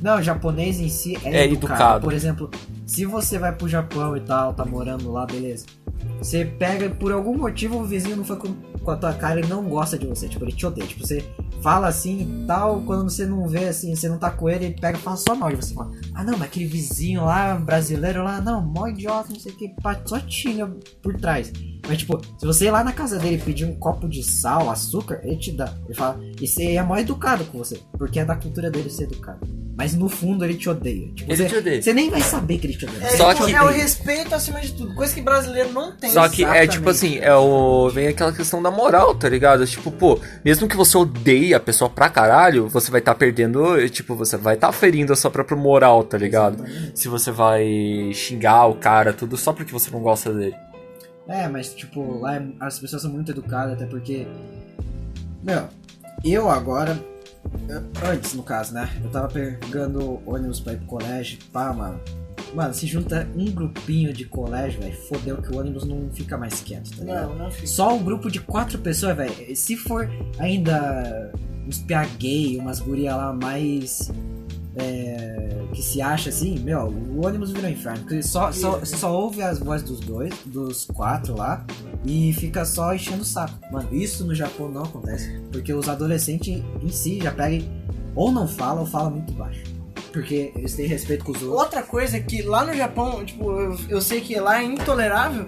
Não, 0.00 0.18
o 0.18 0.22
japonês 0.22 0.78
em 0.80 0.88
si 0.88 1.16
é, 1.24 1.40
É 1.40 1.44
educado. 1.44 1.72
educado. 1.74 2.04
Por 2.04 2.12
exemplo, 2.12 2.50
se 2.86 3.06
você 3.06 3.38
vai 3.38 3.52
pro 3.52 3.66
Japão 3.68 4.14
e 4.16 4.20
tal, 4.20 4.52
tá 4.52 4.64
morando 4.64 5.10
lá, 5.10 5.24
beleza. 5.24 5.64
Você 6.18 6.44
pega, 6.44 6.88
por 6.90 7.12
algum 7.12 7.36
motivo, 7.36 7.78
o 7.78 7.84
vizinho 7.84 8.16
não 8.16 8.24
foi 8.24 8.36
com, 8.36 8.54
com 8.54 8.90
a 8.90 8.96
tua 8.96 9.12
cara 9.12 9.40
e 9.40 9.46
não 9.46 9.64
gosta 9.68 9.98
de 9.98 10.06
você. 10.06 10.28
Tipo, 10.28 10.44
ele 10.44 10.52
te 10.52 10.64
odeia. 10.64 10.86
Tipo, 10.86 11.06
você 11.06 11.24
fala 11.62 11.88
assim 11.88 12.42
e 12.42 12.46
tal, 12.46 12.82
quando 12.82 13.10
você 13.10 13.26
não 13.26 13.48
vê 13.48 13.68
assim, 13.68 13.94
você 13.94 14.08
não 14.08 14.18
tá 14.18 14.30
com 14.30 14.48
ele, 14.48 14.66
ele 14.66 14.80
pega 14.80 14.98
e 14.98 15.00
fala 15.00 15.16
só 15.16 15.34
mal 15.34 15.50
de 15.50 15.56
você. 15.56 15.74
Fala, 15.74 15.90
ah 16.14 16.22
não, 16.22 16.32
mas 16.38 16.48
aquele 16.48 16.66
vizinho 16.66 17.24
lá, 17.24 17.54
brasileiro 17.54 18.22
lá, 18.22 18.40
não, 18.40 18.60
mó 18.60 18.86
idiota, 18.86 19.32
não 19.32 19.40
sei 19.40 19.52
o 19.52 19.56
que, 19.56 19.74
só 20.04 20.20
tinha 20.20 20.66
por 21.02 21.14
trás. 21.18 21.52
Mas, 21.86 21.98
tipo, 21.98 22.20
se 22.38 22.46
você 22.46 22.66
ir 22.66 22.70
lá 22.70 22.84
na 22.84 22.92
casa 22.92 23.18
dele 23.18 23.38
pedir 23.38 23.64
um 23.64 23.76
copo 23.76 24.08
de 24.08 24.22
sal, 24.22 24.70
açúcar, 24.70 25.20
ele 25.22 25.36
te 25.36 25.52
dá. 25.52 25.74
Ele 25.84 25.94
fala, 25.94 26.20
e 26.40 26.46
você 26.46 26.74
é 26.74 26.82
mó 26.82 26.96
educado 26.96 27.44
com 27.46 27.58
você, 27.58 27.80
porque 27.98 28.20
é 28.20 28.24
da 28.24 28.36
cultura 28.36 28.70
dele 28.70 28.90
ser 28.90 29.04
educado. 29.04 29.63
Mas 29.76 29.92
no 29.92 30.08
fundo 30.08 30.44
ele 30.44 30.54
te 30.54 30.68
odeia. 30.68 31.08
Tipo, 31.14 31.32
Ele 31.32 31.36
você, 31.36 31.48
te 31.48 31.56
odeia. 31.56 31.82
você 31.82 31.92
nem 31.92 32.08
vai 32.08 32.20
saber 32.20 32.58
que 32.58 32.66
ele 32.68 32.76
te 32.76 32.84
odeia. 32.84 33.04
É, 33.08 33.16
Só 33.16 33.34
tipo, 33.34 33.46
que- 33.46 33.54
é 33.54 33.60
o 33.62 33.66
respeito 33.66 34.32
acima 34.32 34.60
de 34.60 34.72
tudo. 34.72 34.94
Coisa 34.94 35.12
que 35.12 35.20
brasileiro 35.20 35.72
não 35.72 35.90
tem. 35.96 36.10
Só 36.10 36.28
que 36.28 36.42
é 36.44 36.46
Exatamente. 36.46 36.70
tipo 36.70 36.90
assim, 36.90 37.18
é 37.18 37.34
o. 37.34 37.88
Vem 37.90 38.06
aquela 38.06 38.32
questão 38.32 38.62
da 38.62 38.70
moral, 38.70 39.16
tá 39.16 39.28
ligado? 39.28 39.66
Tipo, 39.66 39.90
pô, 39.90 40.20
mesmo 40.44 40.68
que 40.68 40.76
você 40.76 40.96
odeie 40.96 41.54
a 41.54 41.58
pessoa 41.60 41.90
pra 41.90 42.08
caralho, 42.08 42.68
você 42.68 42.88
vai 42.90 43.00
estar 43.00 43.16
perdendo. 43.16 43.88
Tipo, 43.88 44.14
você 44.14 44.36
vai 44.36 44.54
estar 44.54 44.70
ferindo 44.70 45.12
a 45.12 45.16
sua 45.16 45.30
própria 45.30 45.56
moral, 45.56 46.04
tá 46.04 46.16
ligado? 46.16 46.64
Se 46.94 47.08
você 47.08 47.32
vai 47.32 47.64
xingar 48.14 48.66
o 48.66 48.74
cara, 48.76 49.12
tudo 49.12 49.36
só 49.36 49.52
porque 49.52 49.72
você 49.72 49.90
não 49.90 50.00
gosta 50.00 50.32
dele. 50.32 50.54
É, 51.26 51.48
mas 51.48 51.74
tipo, 51.74 52.20
lá 52.20 52.36
é- 52.36 52.46
as 52.60 52.78
pessoas 52.78 53.02
são 53.02 53.10
muito 53.10 53.32
educadas, 53.32 53.72
até 53.72 53.86
porque. 53.86 54.24
Meu, 55.42 55.64
eu 56.24 56.48
agora. 56.48 56.96
Eu- 57.68 58.10
antes, 58.10 58.34
no 58.34 58.42
caso, 58.42 58.74
né? 58.74 58.88
Eu 59.02 59.10
tava 59.10 59.28
pegando 59.28 60.20
ônibus 60.26 60.60
pra 60.60 60.72
ir 60.74 60.78
pro 60.78 60.86
colégio, 60.86 61.38
pá, 61.52 61.72
mano. 61.72 62.00
Mano, 62.54 62.72
se 62.72 62.86
junta 62.86 63.26
um 63.34 63.46
grupinho 63.46 64.12
de 64.12 64.24
colégio, 64.24 64.80
velho, 64.80 64.96
fodeu 65.08 65.38
que 65.38 65.52
o 65.52 65.58
ônibus 65.58 65.84
não 65.84 66.08
fica 66.12 66.38
mais 66.38 66.60
quieto, 66.60 66.90
tá 66.96 67.02
ligado? 67.04 67.28
Não, 67.30 67.36
não 67.38 67.50
fica. 67.50 67.66
Só 67.66 67.94
um 67.94 68.02
grupo 68.02 68.30
de 68.30 68.38
quatro 68.40 68.78
pessoas, 68.78 69.16
velho. 69.16 69.56
Se 69.56 69.76
for 69.76 70.08
ainda 70.38 71.32
uns 71.66 71.78
PA 71.78 72.04
gay, 72.18 72.56
umas 72.58 72.78
guria 72.78 73.16
lá 73.16 73.32
mais. 73.32 74.10
É, 74.76 75.66
que 75.72 75.82
se 75.82 76.00
acha 76.00 76.30
assim, 76.30 76.58
meu, 76.58 76.88
o 76.88 77.26
ônibus 77.26 77.52
virou 77.52 77.70
inferno. 77.70 78.00
Porque 78.00 78.22
só, 78.22 78.50
só, 78.52 78.84
só 78.84 79.12
ouve 79.12 79.42
as 79.42 79.58
vozes 79.58 79.88
dos 79.88 80.00
dois, 80.00 80.34
dos 80.46 80.84
quatro 80.86 81.36
lá, 81.36 81.64
e 82.04 82.32
fica 82.34 82.64
só 82.64 82.94
enchendo 82.94 83.22
o 83.22 83.24
saco. 83.24 83.54
Mano, 83.70 83.88
isso 83.94 84.24
no 84.24 84.34
Japão 84.34 84.68
não 84.68 84.82
acontece. 84.82 85.40
Porque 85.52 85.72
os 85.72 85.88
adolescentes 85.88 86.62
em 86.82 86.88
si 86.88 87.20
já 87.20 87.32
pegam. 87.32 87.66
Ou 88.14 88.30
não 88.30 88.46
falam 88.46 88.80
ou 88.80 88.86
falam 88.86 89.10
muito 89.10 89.32
baixo. 89.32 89.62
Porque 90.12 90.52
eles 90.54 90.74
têm 90.76 90.86
respeito 90.86 91.24
com 91.24 91.32
os 91.32 91.42
outros. 91.42 91.60
Outra 91.60 91.82
coisa 91.82 92.20
que 92.20 92.42
lá 92.42 92.64
no 92.64 92.72
Japão, 92.72 93.24
tipo, 93.24 93.50
eu, 93.50 93.76
eu 93.88 94.00
sei 94.00 94.20
que 94.20 94.38
lá 94.38 94.60
é 94.60 94.64
intolerável. 94.64 95.44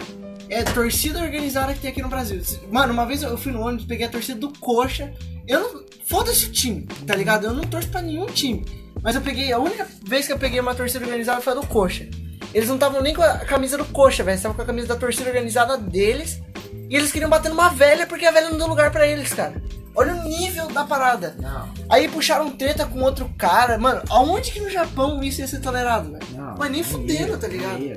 É 0.48 0.62
torcida 0.62 1.20
organizada 1.20 1.74
que 1.74 1.80
tem 1.80 1.90
aqui 1.90 2.02
no 2.02 2.08
Brasil. 2.08 2.40
Mano, 2.70 2.92
uma 2.92 3.04
vez 3.04 3.22
eu 3.22 3.36
fui 3.36 3.52
no 3.52 3.60
ônibus, 3.60 3.84
peguei 3.84 4.06
a 4.06 4.10
torcida 4.10 4.38
do 4.38 4.52
Coxa. 4.58 5.12
Eu 5.46 5.60
não. 5.60 5.86
Foda-se 6.06 6.46
o 6.46 6.52
time, 6.52 6.86
tá 7.04 7.16
ligado? 7.16 7.46
Eu 7.46 7.52
não 7.52 7.64
torço 7.64 7.88
pra 7.88 8.00
nenhum 8.00 8.26
time. 8.26 8.64
Mas 9.06 9.14
eu 9.14 9.20
peguei. 9.20 9.52
A 9.52 9.58
única 9.60 9.86
vez 10.04 10.26
que 10.26 10.32
eu 10.32 10.38
peguei 10.38 10.58
uma 10.58 10.74
torcida 10.74 11.04
organizada 11.04 11.40
foi 11.40 11.52
a 11.52 11.56
do 11.56 11.64
Coxa. 11.64 12.08
Eles 12.52 12.68
não 12.68 12.74
estavam 12.74 13.00
nem 13.00 13.14
com 13.14 13.22
a 13.22 13.38
camisa 13.38 13.78
do 13.78 13.84
Coxa, 13.84 14.24
velho. 14.24 14.32
Eles 14.32 14.40
estavam 14.40 14.56
com 14.56 14.62
a 14.62 14.66
camisa 14.66 14.88
da 14.88 14.96
torcida 14.96 15.28
organizada 15.28 15.78
deles. 15.78 16.42
E 16.90 16.96
eles 16.96 17.12
queriam 17.12 17.30
bater 17.30 17.48
numa 17.48 17.68
velha 17.68 18.04
porque 18.04 18.26
a 18.26 18.32
velha 18.32 18.50
não 18.50 18.58
deu 18.58 18.66
lugar 18.66 18.90
pra 18.90 19.06
eles, 19.06 19.32
cara. 19.32 19.62
Olha 19.94 20.12
o 20.12 20.24
nível 20.24 20.66
da 20.72 20.84
parada. 20.84 21.36
Não, 21.40 21.72
Aí 21.88 22.08
puxaram 22.08 22.50
treta 22.50 22.84
com 22.84 23.00
outro 23.00 23.30
cara. 23.38 23.78
Mano, 23.78 24.02
aonde 24.10 24.50
que 24.50 24.58
no 24.58 24.68
Japão 24.68 25.22
isso 25.22 25.40
ia 25.40 25.46
ser 25.46 25.60
tolerado, 25.60 26.10
velho? 26.10 26.26
não. 26.32 26.56
Mas 26.58 26.70
nem 26.72 26.82
fudendo, 26.82 27.38
tá 27.38 27.46
ligado? 27.46 27.80
ia. 27.80 27.96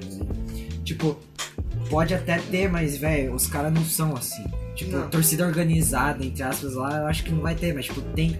Tipo, 0.85 1.17
pode 1.89 2.13
até 2.13 2.37
ter, 2.37 2.69
mas, 2.69 2.97
velho, 2.97 3.33
os 3.33 3.47
caras 3.47 3.73
não 3.73 3.83
são 3.83 4.15
assim. 4.15 4.45
Tipo, 4.75 4.95
Não. 4.95 5.09
torcida 5.09 5.43
organizada, 5.45 6.23
entre 6.23 6.43
aspas, 6.43 6.75
lá, 6.75 6.99
eu 6.99 7.07
acho 7.07 7.23
que 7.23 7.31
não 7.31 7.41
vai 7.41 7.55
ter, 7.55 7.73
mas, 7.73 7.85
tipo, 7.85 7.99
tem. 8.13 8.37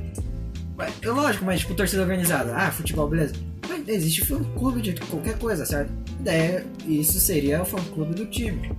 É 1.02 1.10
lógico, 1.10 1.46
mas, 1.46 1.60
tipo, 1.62 1.74
torcida 1.74 2.02
organizada. 2.02 2.56
Ah, 2.56 2.72
futebol, 2.72 3.08
beleza. 3.08 3.34
Mas 3.68 3.88
existe 3.88 4.26
fã 4.26 4.42
clube 4.58 4.82
de 4.82 4.94
qualquer 4.94 5.38
coisa, 5.38 5.66
certo? 5.66 5.92
Daí, 6.22 6.64
isso 6.88 7.20
seria 7.20 7.62
o 7.62 7.66
fã 7.66 7.78
clube 7.94 8.14
do 8.16 8.26
time, 8.26 8.72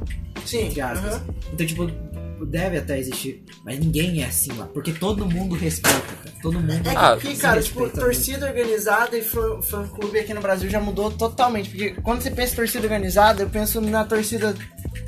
Sim. 0.45 0.67
entre 0.67 0.81
aspas. 0.81 1.15
aham. 1.15 1.23
Então, 1.53 1.67
tipo, 1.67 1.91
deve 2.47 2.79
até 2.79 2.99
existir. 2.99 3.45
Mas 3.65 3.79
ninguém 3.79 4.23
é 4.23 4.27
assim 4.27 4.53
lá. 4.53 4.67
Porque 4.67 4.93
todo 4.93 5.27
mundo 5.27 5.55
respeita, 5.55 6.01
cara. 6.01 6.37
Todo 6.43 6.61
mundo. 6.61 6.73
É 6.73 6.81
que 6.81 6.89
Ah, 6.97 7.13
aqui, 7.13 7.37
cara, 7.37 7.63
tipo, 7.63 7.89
torcida 7.91 8.47
organizada 8.47 9.17
e 9.17 9.23
fã, 9.23 9.61
fã 9.63 9.87
clube 9.87 10.19
aqui 10.19 10.35
no 10.35 10.41
Brasil 10.41 10.69
já 10.69 10.81
mudou 10.81 11.11
totalmente. 11.11 11.71
Porque 11.71 11.91
quando 12.03 12.23
você 12.23 12.31
pensa 12.31 12.53
em 12.53 12.57
torcida 12.57 12.85
organizada, 12.85 13.43
eu 13.43 13.49
penso 13.49 13.81
na 13.81 14.05
torcida 14.05 14.55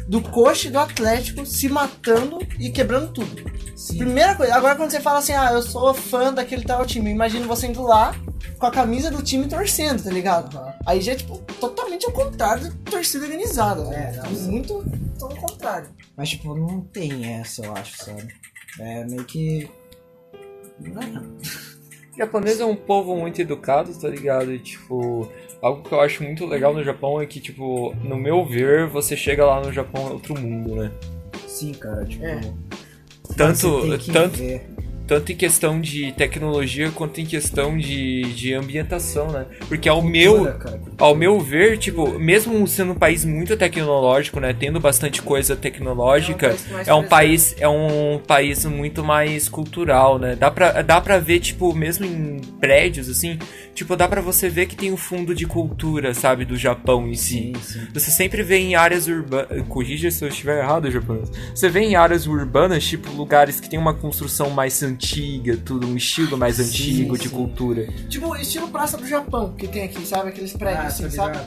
do 0.09 0.21
coxa 0.21 0.69
e 0.69 0.71
do 0.71 0.79
Atlético 0.79 1.47
se 1.47 1.69
matando 1.69 2.39
e 2.59 2.71
quebrando 2.71 3.13
tudo. 3.13 3.51
Sim. 3.77 3.99
Primeira 3.99 4.35
coisa, 4.35 4.55
agora 4.55 4.77
quando 4.77 4.91
você 4.91 5.01
fala 5.01 5.19
assim, 5.19 5.33
ah, 5.33 5.53
eu 5.53 5.63
sou 5.63 5.93
fã 5.95 6.33
daquele 6.33 6.63
tal 6.63 6.85
time, 6.87 7.11
imagina 7.11 7.47
você 7.47 7.67
indo 7.67 7.83
lá 7.83 8.15
com 8.59 8.67
a 8.67 8.71
camisa 8.71 9.11
do 9.11 9.23
time 9.23 9.49
torcendo, 9.49 10.05
tá 10.05 10.11
ligado? 10.11 10.57
Aí 10.87 11.01
já 11.01 11.13
é, 11.13 11.15
tipo, 11.17 11.39
totalmente 11.61 12.07
ao 12.07 12.13
contrário 12.13 12.65
da 12.71 12.91
torcida 12.91 13.25
organizada. 13.25 13.83
É, 13.93 14.13
né? 14.13 14.23
não, 14.31 14.85
Muito 15.23 15.41
ao 15.41 15.49
contrário. 15.49 15.89
Mas, 16.17 16.31
tipo, 16.31 16.55
não 16.55 16.81
tem 16.81 17.35
essa, 17.35 17.65
eu 17.65 17.73
acho, 17.75 17.97
sabe? 18.05 18.35
É 18.79 19.05
meio 19.05 19.25
que. 19.25 19.69
Não. 20.81 21.23
O 21.23 22.17
japonês 22.19 22.61
é 22.61 22.65
um 22.65 22.77
povo 22.77 23.17
muito 23.17 23.41
educado, 23.41 23.93
tá 23.99 24.09
ligado? 24.09 24.53
E, 24.53 24.59
tipo, 24.59 25.31
algo 25.61 25.83
que 25.83 25.93
eu 25.93 26.01
acho 26.01 26.23
muito 26.23 26.47
legal 26.47 26.75
no 26.75 26.83
Japão 26.83 27.21
é 27.21 27.27
que, 27.27 27.41
tipo, 27.41 27.95
no 28.03 28.17
meu 28.17 28.45
ver, 28.45 28.87
você 28.87 29.17
chega 29.17 29.47
lá 29.47 29.61
no 29.61 29.73
Japão 29.73 30.09
é 30.09 30.13
outro 30.13 30.39
mundo, 30.39 30.77
né? 30.77 30.93
Sim, 31.47 31.73
cara, 31.73 32.05
tipo. 32.05 32.25
É. 32.25 32.41
Tanto, 33.37 33.81
você 33.81 33.89
tem 33.89 33.99
que 33.99 34.13
tanto, 34.13 34.39
ver. 34.39 34.67
Tanto 35.13 35.31
em 35.31 35.37
questão 35.37 35.79
de 35.79 36.11
tecnologia 36.13 36.91
quanto 36.91 37.21
em 37.21 37.27
questão 37.27 37.77
de, 37.77 38.23
de 38.33 38.55
ambientação, 38.55 39.31
né? 39.31 39.45
Porque 39.69 39.87
ao 39.87 40.01
meu, 40.01 40.51
ao 40.97 41.15
meu 41.15 41.39
ver, 41.39 41.77
tipo, 41.77 42.19
mesmo 42.19 42.67
sendo 42.67 42.93
um 42.93 42.95
país 42.95 43.23
muito 43.23 43.55
tecnológico, 43.55 44.41
né, 44.41 44.55
tendo 44.59 44.81
bastante 44.81 45.21
coisa 45.21 45.55
tecnológica, 45.55 46.57
É 46.87 46.95
um 46.95 47.07
país 47.07 47.55
é 47.59 47.69
um 47.69 47.69
país 47.69 48.13
é 48.17 48.17
um 48.17 48.21
país 48.27 48.65
muito 48.65 49.05
mais 49.05 49.49
cultural, 49.51 50.19
né? 50.19 50.35
Dá 50.35 50.51
pra, 50.51 50.81
dá 50.81 50.99
pra 51.01 51.19
ver, 51.19 51.41
tipo, 51.41 51.75
mesmo 51.75 52.07
em 52.07 52.41
prédios, 52.59 53.09
assim, 53.11 53.39
tipo, 53.75 53.95
dá 53.95 54.09
pra 54.09 54.23
você 54.23 54.49
ver 54.49 54.67
que 54.67 54.77
tem 54.77 54.93
um 54.93 54.97
fundo 54.97 55.35
de 55.35 55.47
cultura, 55.47 56.15
sabe, 56.15 56.45
do 56.47 56.57
Japão 56.57 57.07
em 57.07 57.15
si. 57.15 57.33
Sim, 57.33 57.53
sim. 57.63 57.87
Você 57.93 58.11
sempre 58.11 58.43
vê 58.43 58.57
em 58.59 58.75
áreas 58.75 59.07
urbanas. 59.07 59.63
Corrija 59.69 60.11
se 60.11 60.25
eu 60.25 60.29
estiver 60.29 60.63
errado, 60.63 60.91
japonês. 60.91 61.31
Você 61.55 61.69
vê 61.69 61.81
em 61.81 61.97
áreas 61.97 62.27
urbanas, 62.27 62.85
tipo, 62.85 63.11
lugares 63.13 63.61
que 63.61 63.69
tem 63.69 63.79
uma 63.79 63.95
construção 63.95 64.51
mais 64.51 64.83
antiga, 64.83 65.02
tudo, 65.65 65.87
um 65.87 65.97
estilo 65.97 66.37
mais 66.39 66.57
Sim, 66.57 66.63
antigo 66.63 67.19
de 67.19 67.29
sim. 67.29 67.35
cultura. 67.35 67.87
Tipo, 68.09 68.37
estilo 68.37 68.69
Praça 68.69 68.97
do 68.97 69.07
Japão, 69.07 69.53
que 69.55 69.67
tem 69.67 69.83
aqui, 69.83 70.07
sabe? 70.07 70.29
Aqueles 70.31 70.53
prédios, 70.53 70.85
Ah, 70.85 70.87
assim, 70.89 71.11
sabe? 71.11 71.39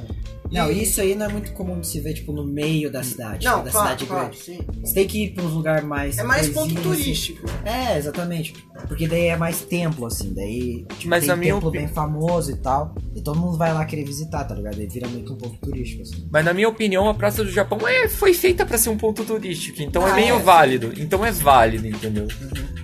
Não, 0.51 0.71
E- 0.71 0.83
isso 0.83 1.01
aí 1.01 1.15
não 1.15 1.25
é 1.25 1.29
muito 1.29 1.51
comum 1.53 1.79
de 1.81 1.87
se 1.87 1.99
ver, 1.99 2.13
tipo, 2.13 2.31
no 2.31 2.45
meio 2.45 2.91
da 2.91 3.01
cidade, 3.01 3.43
Não, 3.43 3.63
da 3.63 3.71
claro, 3.71 3.87
cidade 3.87 4.05
claro, 4.05 4.25
grande. 4.29 4.37
sim. 4.43 4.59
Você 4.83 4.93
tem 4.93 5.07
que 5.07 5.23
ir 5.23 5.33
pra 5.33 5.43
uns 5.43 5.53
lugares 5.53 5.83
mais. 5.83 6.19
É 6.19 6.23
mais 6.23 6.47
ponto 6.49 6.71
assim. 6.71 6.75
turístico. 6.83 7.47
É, 7.65 7.97
exatamente. 7.97 8.53
Porque 8.87 9.07
daí 9.07 9.25
é 9.25 9.35
mais 9.35 9.61
templo, 9.61 10.05
assim. 10.05 10.31
Daí 10.35 10.85
tipo, 10.99 11.09
Mas 11.09 11.23
tem 11.25 11.33
a 11.33 11.37
templo 11.37 11.69
opi- 11.69 11.79
bem 11.79 11.87
famoso 11.87 12.51
e 12.51 12.57
tal. 12.57 12.93
E 13.15 13.21
todo 13.21 13.39
mundo 13.39 13.57
vai 13.57 13.73
lá 13.73 13.83
querer 13.85 14.05
visitar, 14.05 14.43
tá 14.43 14.53
ligado? 14.53 14.79
Aí 14.79 14.85
vira 14.87 15.07
que 15.07 15.31
um 15.31 15.35
ponto 15.35 15.57
turístico, 15.59 16.03
assim. 16.03 16.27
Mas 16.31 16.45
na 16.45 16.53
minha 16.53 16.69
opinião, 16.69 17.09
a 17.09 17.13
Praça 17.15 17.43
do 17.43 17.49
Japão 17.49 17.79
é, 17.87 18.07
foi 18.07 18.31
feita 18.33 18.65
pra 18.67 18.77
ser 18.77 18.89
um 18.89 18.97
ponto 18.97 19.25
turístico. 19.25 19.81
Então 19.81 20.07
é 20.07 20.11
Ah, 20.11 20.15
meio 20.15 20.35
é, 20.35 20.39
válido. 20.39 20.93
Então 20.95 21.25
é 21.25 21.31
válido, 21.31 21.87
entendeu? 21.87 22.27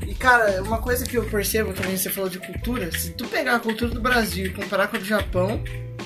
E 0.07 0.10
cara, 0.21 0.61
uma 0.63 0.77
coisa 0.77 1.05
que 1.05 1.15
eu 1.17 1.23
percebo, 1.25 1.73
nem 1.85 1.97
você 1.97 2.09
falou 2.09 2.29
de 2.29 2.39
cultura, 2.39 2.89
se 2.91 3.11
tu 3.11 3.25
pegar 3.27 3.55
a 3.55 3.59
cultura 3.59 3.91
do 3.91 3.99
Brasil 3.99 4.45
e 4.45 4.49
comparar 4.49 4.87
com 4.87 4.95
a 4.97 4.99
do 4.99 5.05
Japão, 5.05 5.61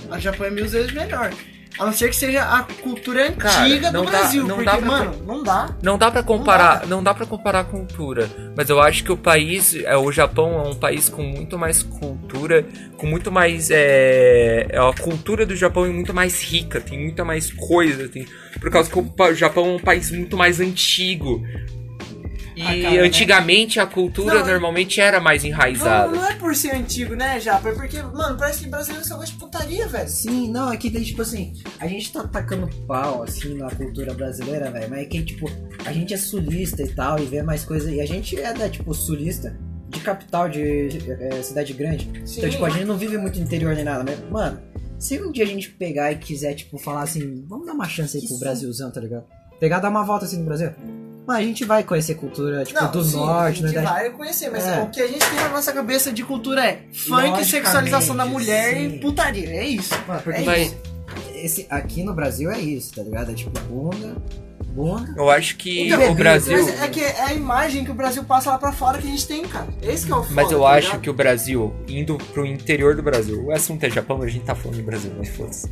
a 0.10 0.16
do 0.16 0.22
Japão 0.22 0.48
é 0.48 0.50
mil 0.50 0.68
vezes 0.68 0.92
melhor. 0.94 1.32
A 1.78 1.86
não 1.88 1.92
ser 1.92 2.08
que 2.08 2.16
seja 2.16 2.42
a 2.42 2.64
cultura 2.64 3.34
Cara, 3.34 3.66
antiga 3.66 3.92
não 3.92 4.06
do 4.06 4.10
dá- 4.12 4.20
Brasil. 4.20 4.48
não 4.48 4.56
porque, 4.56 4.64
dá 4.72 4.78
pra- 4.78 4.86
mano, 4.88 5.24
não 5.28 5.44
dá. 5.44 5.76
Não 5.84 5.98
dá 5.98 6.10
pra 6.10 6.24
comparar, 6.24 6.88
não 6.88 7.04
dá 7.04 7.14
para 7.14 7.26
comparar 7.26 7.60
a 7.60 7.64
cultura, 7.66 8.30
mas 8.56 8.70
eu 8.70 8.80
acho 8.80 9.04
que 9.04 9.12
o 9.12 9.18
país, 9.18 9.76
é, 9.76 9.98
o 9.98 10.10
Japão 10.10 10.64
é 10.64 10.70
um 10.70 10.76
país 10.76 11.10
com 11.10 11.22
muito 11.22 11.60
mais 11.60 11.84
cultura, 11.84 12.66
com 12.98 13.06
muito 13.06 13.30
mais 13.30 13.70
é, 13.72 14.68
a 14.74 15.02
cultura 15.02 15.46
do 15.46 15.54
Japão 15.54 15.84
é 15.86 15.90
muito 15.90 16.14
mais 16.14 16.42
rica, 16.42 16.80
tem 16.80 16.98
muita 16.98 17.26
mais 17.26 17.52
coisa, 17.52 18.08
tem 18.08 18.26
por 18.62 18.72
causa 18.72 18.90
que 18.90 18.98
o 18.98 19.34
Japão 19.36 19.66
é 19.66 19.72
um 19.76 19.80
país 19.80 20.10
muito 20.12 20.38
mais 20.38 20.62
antigo. 20.62 21.44
E 22.56 22.62
Ah, 22.62 22.72
né? 22.92 23.00
antigamente 23.00 23.80
a 23.80 23.86
cultura 23.86 24.40
Não, 24.40 24.48
normalmente 24.48 25.02
era 25.02 25.20
mais 25.20 25.44
Não, 25.44 25.50
enraizada. 25.50 26.16
não 26.16 26.26
é 26.26 26.36
por 26.36 26.56
ser 26.56 26.72
antigo, 26.74 27.14
né, 27.16 27.40
Japa? 27.40 27.70
É 27.70 27.72
porque, 27.74 28.02
mano, 28.02 28.38
parece 28.38 28.64
que 28.64 28.70
brasileiro 28.70 29.06
só 29.06 29.18
gosta 29.18 29.32
de 29.34 29.38
putaria, 29.40 29.88
velho. 29.88 30.08
Sim, 30.08 30.50
não, 30.52 30.72
é 30.72 30.78
que 30.78 30.90
tipo 31.04 31.22
assim, 31.22 31.54
a 31.80 31.88
gente 31.88 32.14
tá 32.14 32.26
tacando 32.26 32.70
pau, 32.88 33.24
assim, 33.24 33.56
na 33.56 33.70
cultura 33.70 34.14
brasileira, 34.14 34.72
velho. 34.72 34.90
Mas 34.90 35.00
é 35.02 35.06
que, 35.06 35.22
tipo, 35.24 35.52
a 35.86 35.92
gente 35.92 36.14
é 36.14 36.18
sulista 36.18 36.82
e 36.82 36.88
tal, 36.88 37.20
e 37.20 37.26
vê 37.26 37.44
mais 37.44 37.66
coisa. 37.66 37.92
E 37.92 38.00
a 38.00 38.06
gente 38.06 38.40
é, 38.40 38.54
da, 38.54 38.70
tipo, 38.70 38.94
sulista 38.94 39.58
de 39.90 40.00
capital, 40.00 40.48
de 40.48 40.90
é, 41.20 41.42
cidade 41.42 41.74
grande. 41.74 42.10
Sim. 42.26 42.38
Então, 42.40 42.50
tipo, 42.50 42.66
a 42.66 42.70
gente 42.70 42.86
não 42.86 42.98
vive 42.98 43.18
muito 43.18 43.38
no 43.38 43.46
interior 43.46 43.76
nem 43.76 43.84
nada, 43.84 44.04
mas, 44.04 44.20
mano, 44.32 44.62
se 44.98 45.22
um 45.22 45.32
dia 45.32 45.44
a 45.44 45.48
gente 45.48 45.70
pegar 45.72 46.12
e 46.12 46.16
quiser, 46.18 46.54
tipo, 46.54 46.78
falar 46.78 47.04
assim, 47.04 47.44
vamos 47.48 47.66
dar 47.66 47.74
uma 47.74 47.88
chance 47.88 48.18
aí 48.18 48.26
pro. 48.28 48.40
Brasilzão, 48.40 48.92
tá 48.92 49.02
ligado? 49.02 49.26
Pegar, 49.60 49.80
dar 49.80 49.90
uma 49.90 50.04
volta 50.04 50.26
assim 50.26 50.38
no 50.40 50.46
Brasil. 50.46 50.72
Mano, 51.26 51.40
a 51.40 51.44
gente 51.44 51.66
vai 51.66 51.84
conhecer 51.84 52.16
cultura, 52.16 52.64
tipo, 52.64 52.80
Não, 52.80 52.92
do 52.92 53.04
sim, 53.04 53.16
norte, 53.18 53.64
a 53.64 53.68
gente 53.68 53.76
né? 53.78 53.82
vai 53.82 54.10
conhecer, 54.12 54.50
mas 54.52 54.64
É. 54.66 54.82
o 54.82 54.90
que 54.90 55.02
a 55.02 55.08
gente 55.08 55.26
tem 55.28 55.40
na 55.40 55.50
nossa 55.50 55.74
cabeça 55.74 56.12
de 56.12 56.24
cultura 56.24 56.64
é 56.66 56.82
funk, 56.94 57.44
sexualização 57.46 58.16
da 58.16 58.26
mulher 58.26 58.76
sim. 58.76 58.96
e 58.96 59.00
putaria. 59.00 59.50
É 59.50 59.66
isso. 59.66 59.94
Mano, 60.08 60.22
porque 60.22 60.40
É 60.42 60.44
Vai- 60.44 60.62
isso. 60.64 60.76
esse, 61.34 61.68
aqui 61.70 62.04
no 62.04 62.14
Brasil 62.14 62.52
é 62.52 62.60
isso, 62.60 62.94
tá 62.94 63.02
ligado? 63.02 63.32
É 63.32 63.34
tipo 63.34 63.60
bunda, 63.62 64.16
bunda. 64.68 65.14
Eu 65.18 65.30
acho 65.30 65.56
que 65.58 65.88
Então, 65.88 66.12
o 66.12 66.16
Brasil, 66.16 66.58
Mas 66.64 66.82
é 66.82 66.88
que 66.90 67.00
é 67.00 67.22
a 67.22 67.34
imagem 67.34 67.84
que 67.84 67.92
o 67.92 67.96
Brasil 67.96 68.24
passa 68.24 68.52
lá 68.52 68.58
pra 68.60 68.72
fora 68.72 69.00
que 69.00 69.08
a 69.08 69.10
gente 69.10 69.26
tem, 69.28 69.44
cara. 69.48 69.68
Esse 69.82 70.06
que 70.06 70.12
é 70.12 70.16
o 70.16 70.22
foda, 70.22 70.36
mas 70.36 70.52
eu 70.52 70.60
tá 70.60 70.70
acho 70.70 70.88
ligado? 70.88 71.02
que 71.02 71.10
o 71.10 71.14
Brasil 71.14 71.74
indo 71.88 72.18
pro 72.34 72.46
interior 72.46 72.96
do 72.96 73.02
Brasil, 73.02 73.46
o 73.46 73.52
assunto 73.52 73.84
é 73.84 73.90
Japão, 73.90 74.22
a 74.22 74.28
gente 74.28 74.46
tá 74.46 74.54
falando 74.54 74.78
de 74.78 74.84
Brasil, 74.84 75.12
mas 75.18 75.30
foda-se. 75.30 75.68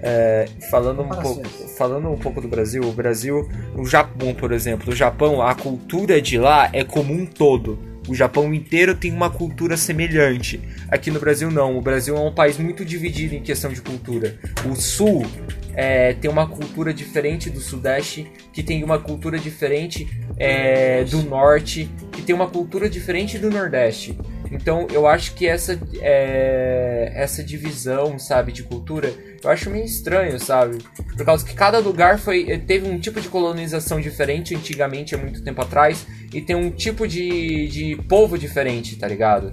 É, 0.00 0.46
falando 0.70 1.02
um 1.02 1.08
pouco, 1.08 1.48
falando 1.76 2.08
um 2.08 2.16
pouco 2.16 2.40
do 2.40 2.48
Brasil, 2.48 2.82
o 2.82 2.92
Brasil, 2.92 3.48
o 3.76 3.84
Japão, 3.84 4.32
por 4.32 4.52
exemplo, 4.52 4.92
o 4.92 4.96
Japão, 4.96 5.42
a 5.42 5.54
cultura 5.54 6.22
de 6.22 6.38
lá 6.38 6.70
é 6.72 6.84
como 6.84 7.12
um 7.12 7.26
todo. 7.26 7.78
O 8.08 8.14
Japão 8.14 8.54
inteiro 8.54 8.94
tem 8.94 9.12
uma 9.12 9.28
cultura 9.28 9.76
semelhante. 9.76 10.58
Aqui 10.88 11.10
no 11.10 11.20
Brasil 11.20 11.50
não. 11.50 11.76
O 11.76 11.82
Brasil 11.82 12.16
é 12.16 12.20
um 12.20 12.32
país 12.32 12.56
muito 12.56 12.82
dividido 12.82 13.34
em 13.34 13.42
questão 13.42 13.70
de 13.70 13.82
cultura. 13.82 14.38
O 14.64 14.74
Sul 14.74 15.26
é, 15.74 16.14
tem 16.14 16.30
uma 16.30 16.46
cultura 16.46 16.92
diferente 16.94 17.50
do 17.50 17.60
Sudeste, 17.60 18.26
que 18.50 18.62
tem 18.62 18.82
uma 18.82 18.98
cultura 18.98 19.38
diferente 19.38 20.08
é, 20.38 21.04
do 21.04 21.22
Norte, 21.22 21.90
que 22.10 22.22
tem 22.22 22.34
uma 22.34 22.48
cultura 22.48 22.88
diferente 22.88 23.38
do 23.38 23.50
Nordeste. 23.50 24.18
Então 24.50 24.86
eu 24.90 25.06
acho 25.06 25.34
que 25.34 25.46
essa, 25.46 25.78
é, 26.00 27.12
essa 27.14 27.42
divisão, 27.42 28.18
sabe, 28.18 28.52
de 28.52 28.62
cultura, 28.62 29.12
eu 29.42 29.50
acho 29.50 29.70
meio 29.70 29.84
estranho, 29.84 30.38
sabe? 30.40 30.78
Por 31.16 31.24
causa 31.24 31.44
que 31.44 31.54
cada 31.54 31.78
lugar 31.78 32.18
foi 32.18 32.58
teve 32.58 32.88
um 32.88 32.98
tipo 32.98 33.20
de 33.20 33.28
colonização 33.28 34.00
diferente 34.00 34.54
antigamente, 34.54 35.14
há 35.14 35.18
muito 35.18 35.42
tempo 35.42 35.60
atrás, 35.60 36.06
e 36.32 36.40
tem 36.40 36.56
um 36.56 36.70
tipo 36.70 37.06
de, 37.06 37.68
de 37.68 37.96
povo 38.08 38.38
diferente, 38.38 38.96
tá 38.96 39.06
ligado? 39.06 39.52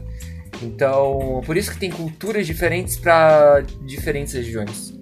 Então, 0.61 1.41
por 1.45 1.57
isso 1.57 1.71
que 1.71 1.77
tem 1.77 1.91
culturas 1.91 2.47
diferentes 2.47 2.95
para 2.95 3.61
diferentes 3.85 4.33
regiões. 4.33 4.93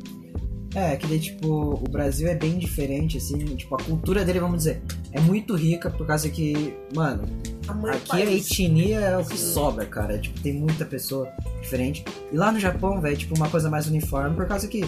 É, 0.76 0.96
que 0.96 1.06
daí, 1.06 1.20
tipo, 1.20 1.48
o 1.48 1.90
Brasil 1.90 2.28
é 2.28 2.36
bem 2.36 2.58
diferente, 2.58 3.18
assim, 3.18 3.38
tipo, 3.56 3.76
a 3.76 3.84
cultura 3.84 4.26
dele, 4.26 4.40
vamos 4.40 4.60
dizer, 4.60 4.82
é 5.12 5.20
muito 5.20 5.56
rica 5.56 5.90
por 5.90 6.08
causa 6.08 6.28
que, 6.30 6.74
mano, 6.96 7.26
aqui 7.92 8.22
a 8.22 8.32
etnia 8.32 9.00
é 9.00 9.18
o 9.18 9.26
que 9.26 9.38
sobra, 9.38 9.86
cara. 9.86 10.18
Tipo, 10.18 10.40
tem 10.40 10.54
muita 10.54 10.86
pessoa 10.86 11.30
diferente. 11.62 12.04
E 12.32 12.36
lá 12.38 12.52
no 12.52 12.60
Japão, 12.60 13.00
velho, 13.02 13.18
tipo, 13.18 13.36
uma 13.36 13.50
coisa 13.50 13.70
mais 13.70 13.88
uniforme 13.88 14.36
por 14.36 14.46
causa 14.48 14.68
que, 14.68 14.82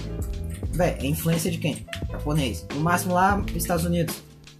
velho, 0.72 0.98
é 1.00 1.06
influência 1.06 1.52
de 1.52 1.58
quem? 1.58 1.86
Japonês. 2.12 2.66
No 2.74 2.82
máximo 2.82 3.14
lá, 3.14 3.44
Estados 3.56 3.86
Unidos 3.86 4.16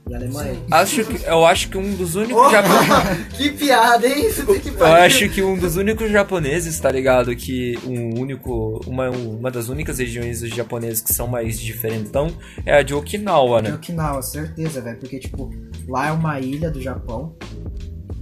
e 0.08 0.14
Alemanha. 0.14 0.56
Acho 0.70 1.04
que, 1.04 1.26
eu 1.26 1.46
acho 1.46 1.70
que 1.70 1.78
um 1.78 1.96
dos 1.96 2.16
únicos 2.16 2.46
Oh, 2.46 2.50
japoneses. 2.52 3.28
que 3.36 3.50
piada, 3.52 4.08
hein? 4.08 4.30
Você 4.30 4.46
tem 4.46 4.60
que 4.60 4.70
Eu 4.70 4.86
acho 4.86 5.30
que 5.30 5.42
um 5.42 5.58
dos 5.58 5.76
únicos 5.78 6.12
japoneses, 6.12 6.80
tá 6.80 6.92
ligado? 6.92 7.36
Que 7.36 7.78
um 7.86 8.20
único. 8.20 8.82
Uma, 8.86 9.10
uma 9.10 9.50
das 9.50 9.68
únicas 9.68 9.98
regiões 9.98 10.42
dos 10.42 10.50
japoneses 10.52 11.02
que 11.02 11.12
são 11.12 11.28
mais 11.28 11.60
diferentão 11.60 12.28
é 12.66 12.78
a 12.78 12.84
de 12.84 12.94
Okinawa, 12.94 13.62
De 13.64 13.70
né? 13.70 13.76
Okinawa, 13.76 14.22
certeza, 14.22 14.80
velho. 14.80 15.00
Porque, 15.00 15.18
tipo, 15.20 15.52
lá 15.88 16.08
é 16.08 16.12
uma 16.12 16.40
ilha 16.40 16.70
do 16.70 16.80
Japão. 16.82 17.36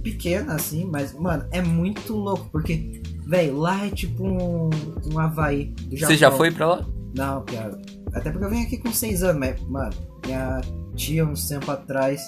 Pequena, 0.04 0.54
assim, 0.54 0.84
mas, 0.84 1.14
mano, 1.14 1.46
é 1.50 1.62
muito 1.62 2.14
louco. 2.14 2.48
Porque, 2.52 3.00
velho, 3.26 3.56
lá 3.56 3.86
é 3.86 3.90
tipo 3.90 4.22
um, 4.22 4.68
um 5.12 5.18
Havaí 5.18 5.74
do 5.88 5.96
Japão. 5.96 6.14
Você 6.14 6.20
já 6.20 6.30
foi 6.30 6.50
pra 6.50 6.66
lá? 6.66 6.86
Não, 7.16 7.42
cara. 7.44 7.80
Até 8.12 8.30
porque 8.30 8.44
eu 8.44 8.50
vim 8.50 8.62
aqui 8.62 8.76
com 8.76 8.92
6 8.92 9.22
anos, 9.22 9.40
mas, 9.40 9.60
mano, 9.62 9.94
minha 10.26 10.60
tia, 10.94 11.24
uns 11.24 11.48
tempo 11.48 11.70
atrás, 11.70 12.20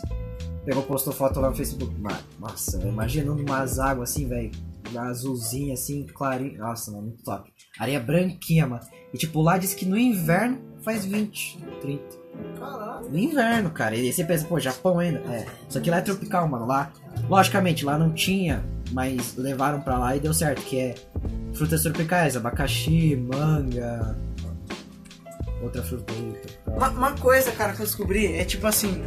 pegou, 0.64 0.82
postou 0.84 1.12
foto 1.12 1.38
lá 1.38 1.50
no 1.50 1.54
Facebook. 1.54 1.94
Mano, 2.00 2.18
nossa, 2.40 2.78
velho, 2.78 2.90
imagina 2.90 3.30
umas 3.30 3.78
águas 3.78 4.10
assim, 4.10 4.26
velho, 4.26 4.50
azulzinha, 4.96 5.74
assim, 5.74 6.06
clarinha. 6.06 6.58
Nossa, 6.58 6.90
mano, 6.90 7.08
muito 7.08 7.22
top. 7.22 7.52
Areia 7.78 8.00
branquinha, 8.00 8.66
mano. 8.66 8.82
E, 9.12 9.18
tipo, 9.18 9.42
lá 9.42 9.58
diz 9.58 9.74
que 9.74 9.84
no 9.84 9.98
inverno 9.98 10.58
faz 10.86 11.04
20, 11.04 11.58
30. 11.80 12.02
Caralho. 12.60 13.10
No 13.10 13.18
inverno, 13.18 13.70
cara. 13.70 13.96
E 13.96 14.02
aí 14.02 14.12
você 14.12 14.22
pensa, 14.22 14.46
pô, 14.46 14.60
Japão 14.60 15.00
ainda. 15.00 15.18
É. 15.28 15.44
Só 15.68 15.80
que 15.80 15.90
lá 15.90 15.96
é 15.96 16.00
tropical, 16.00 16.46
mano. 16.48 16.64
Lá, 16.64 16.92
logicamente, 17.28 17.84
lá 17.84 17.98
não 17.98 18.12
tinha, 18.12 18.64
mas 18.92 19.34
levaram 19.36 19.80
pra 19.80 19.98
lá 19.98 20.16
e 20.16 20.20
deu 20.20 20.32
certo. 20.32 20.62
Que 20.62 20.78
é 20.78 20.94
frutas 21.52 21.82
tropicais, 21.82 22.36
abacaxi, 22.36 23.16
manga. 23.16 24.16
Outra 25.60 25.82
fruta 25.82 26.12
aí. 26.12 26.36
Uma, 26.68 26.88
uma 26.90 27.12
coisa, 27.14 27.50
cara, 27.50 27.72
que 27.72 27.80
eu 27.82 27.86
descobri 27.86 28.32
é 28.34 28.44
tipo 28.44 28.64
assim: 28.68 29.02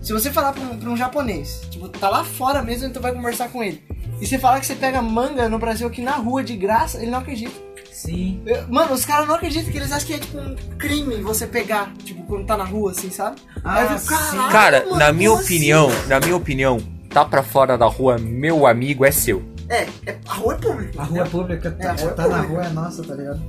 se 0.00 0.14
você 0.14 0.32
falar 0.32 0.54
pra 0.54 0.62
um, 0.62 0.78
pra 0.78 0.88
um 0.88 0.96
japonês, 0.96 1.66
tipo, 1.70 1.86
tá 1.86 2.08
lá 2.08 2.24
fora 2.24 2.62
mesmo, 2.62 2.86
então 2.86 3.02
vai 3.02 3.12
conversar 3.12 3.50
com 3.50 3.62
ele. 3.62 3.82
E 4.22 4.26
você 4.26 4.38
falar 4.38 4.58
que 4.58 4.66
você 4.66 4.74
pega 4.74 5.02
manga 5.02 5.50
no 5.50 5.58
Brasil 5.58 5.86
aqui 5.86 6.00
na 6.00 6.12
rua 6.12 6.42
de 6.42 6.56
graça, 6.56 6.98
ele 7.02 7.10
não 7.10 7.18
acredita. 7.18 7.69
Sim. 7.92 8.42
Eu- 8.46 8.66
Mano, 8.68 8.92
os 8.94 9.04
caras 9.04 9.26
não 9.28 9.34
acreditam 9.34 9.70
que 9.70 9.76
eles 9.78 9.92
acham 9.92 10.06
que 10.06 10.14
é 10.14 10.18
tipo 10.18 10.38
um 10.38 10.54
crime 10.78 11.16
você 11.22 11.46
pegar, 11.46 11.92
tipo, 12.04 12.22
quando 12.24 12.46
tá 12.46 12.56
na 12.56 12.64
rua, 12.64 12.92
assim, 12.92 13.10
sabe? 13.10 13.36
Aí 13.64 13.84
eu 13.84 13.90
Ah, 13.90 13.98
fico, 13.98 14.14
sim. 14.14 14.30
"Caralho, 14.36 14.52
Cara, 14.52 14.84
mano, 14.86 14.96
na 14.98 15.12
minha 15.12 15.32
opinião, 15.32 15.88
assim?" 15.88 16.08
na 16.08 16.20
minha 16.20 16.36
opinião, 16.36 16.78
tá 17.10 17.24
pra 17.24 17.42
fora 17.42 17.76
da 17.76 17.86
rua, 17.86 18.16
meu 18.18 18.66
amigo 18.66 19.04
é 19.04 19.10
seu. 19.10 19.42
É, 19.68 19.86
é, 20.06 20.18
a 20.26 20.34
rua 20.34 20.54
é 20.54 20.56
pública. 20.58 21.00
A 21.00 21.04
rua 21.04 21.24
pública 21.26 21.70
tá, 21.70 21.84
É, 21.84 21.86
a 21.88 21.92
rua 21.94 22.10
tá 22.12 22.22
na 22.28 22.34
pública. 22.42 22.54
rua 22.54 22.64
é 22.64 22.68
nossa, 22.70 23.02
tá 23.02 23.14
ligado? 23.14 23.40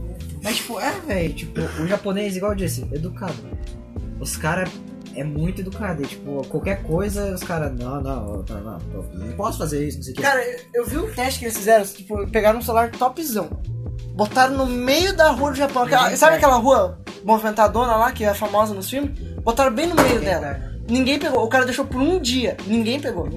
Mas, 0.43 0.56
tipo, 0.58 0.80
é, 0.80 0.91
velho, 1.08 1.34
tipo, 1.34 1.62
o 1.62 1.88
japonês, 1.88 2.36
igual 2.36 2.51
eu 2.51 2.58
disse, 2.58 2.82
educado. 2.91 3.34
Os 4.19 4.36
caras 4.38 4.69
é 5.15 5.23
muito 5.23 5.62
educado. 5.62 6.04
E, 6.04 6.06
tipo, 6.08 6.45
qualquer 6.47 6.84
coisa, 6.84 7.34
os 7.34 7.43
caras, 7.43 7.71
não, 7.77 8.01
não, 8.01 8.43
não, 8.47 8.62
não, 8.62 8.80
não 9.13 9.32
posso 9.36 9.58
fazer 9.60 9.88
isso, 9.88 9.97
não 9.97 10.04
sei 10.04 10.13
o 10.13 10.15
que. 10.15 10.21
Cara, 10.21 10.43
eu- 10.43 10.60
eu 10.73 10.86
vi 10.86 10.97
um 10.97 11.12
teste 11.12 11.39
que 11.39 11.45
eles 11.45 11.58
fizeram, 11.58 11.86
tipo, 11.86 12.27
pegaram 12.27 12.60
um 12.60 12.62
celular 12.62 12.91
topzão, 12.91 13.49
botaram 14.27 14.53
no 14.55 14.65
meio 14.67 15.15
da 15.15 15.29
rua 15.31 15.51
do 15.51 15.57
Japão. 15.57 15.84
aquela- 15.84 16.03
sabe 16.17 16.36
aquela 16.38 16.57
rua 16.57 16.99
movimentadona 17.23 17.95
lá, 17.95 18.12
que 18.12 18.23
é 18.23 18.34
famosa 18.34 18.73
nos 18.73 18.89
filmes? 18.89 19.17
Botaram 19.43 19.73
bem 19.73 19.88
no 19.88 19.95
meio 19.95 20.19
dela. 20.21 20.69
Ninguém 20.88 21.17
pegou. 21.17 21.43
O 21.43 21.47
cara 21.47 21.65
deixou 21.65 21.86
por 21.86 21.99
um 22.01 22.19
dia. 22.19 22.55
Ninguém 22.67 22.99
pegou. 22.99 23.27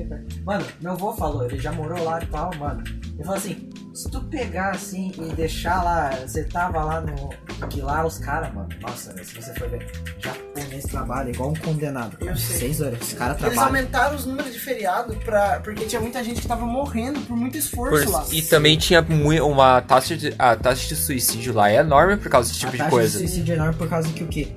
Mano, 0.45 0.65
meu 0.81 0.93
avô 0.93 1.13
falou, 1.15 1.45
ele 1.45 1.59
já 1.59 1.71
morou 1.73 2.03
lá 2.05 2.21
e 2.23 2.27
tal, 2.27 2.51
mano. 2.59 2.83
Ele 3.15 3.23
falou 3.23 3.37
assim, 3.39 3.71
se 3.95 4.11
tu 4.11 4.21
pegar 4.25 4.71
assim 4.73 5.13
e 5.17 5.33
deixar 5.33 5.83
lá, 5.83 6.11
você 6.27 6.45
tava 6.45 6.83
lá 6.85 7.01
no. 7.01 7.31
Que 7.69 7.81
lá 7.81 8.05
os 8.07 8.19
caras, 8.19 8.53
mano, 8.55 8.69
nossa, 8.81 9.13
se 9.25 9.35
você 9.35 9.55
for 9.55 9.69
ver, 9.69 9.87
japonês 10.19 10.85
trabalha 10.85 11.31
igual 11.31 11.51
um 11.51 11.55
condenado. 11.55 12.17
Eu 12.21 12.37
sei. 12.37 12.57
Seis 12.59 12.81
horas, 12.81 13.01
os 13.01 13.13
caras 13.15 13.37
Eles 13.41 13.53
trabalham. 13.55 13.77
aumentaram 13.77 14.17
os 14.17 14.27
números 14.27 14.53
de 14.53 14.59
feriado 14.59 15.15
pra, 15.25 15.61
porque 15.61 15.85
tinha 15.87 16.01
muita 16.01 16.23
gente 16.23 16.41
que 16.41 16.49
tava 16.49 16.67
morrendo 16.67 17.21
por 17.21 17.37
muito 17.37 17.57
esforço 17.57 18.11
lá. 18.11 18.25
E 18.31 18.43
também 18.43 18.77
tinha 18.77 19.05
uma 19.43 19.81
taxa 19.81 20.17
de, 20.17 20.35
a 20.39 20.55
taxa 20.57 20.89
de 20.89 20.97
suicídio 20.97 21.55
lá 21.55 21.71
é 21.71 21.77
enorme 21.77 22.17
por 22.17 22.29
causa 22.29 22.49
desse 22.49 22.61
tipo 22.61 22.71
a 22.71 22.73
de 22.73 22.79
taxa 22.79 22.91
coisa. 22.91 23.19
de 23.19 23.27
suicídio 23.29 23.53
é 23.53 23.57
enorme 23.57 23.75
por 23.75 23.89
causa 23.89 24.09
que 24.13 24.23
o 24.25 24.29
quê? 24.29 24.49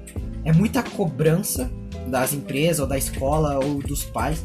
É 0.45 0.51
muita 0.53 0.81
cobrança 0.83 1.69
das 2.07 2.31
empresas, 2.33 2.79
ou 2.79 2.87
da 2.87 2.97
escola, 2.97 3.55
ou 3.63 3.81
dos 3.81 4.03
pais. 4.05 4.41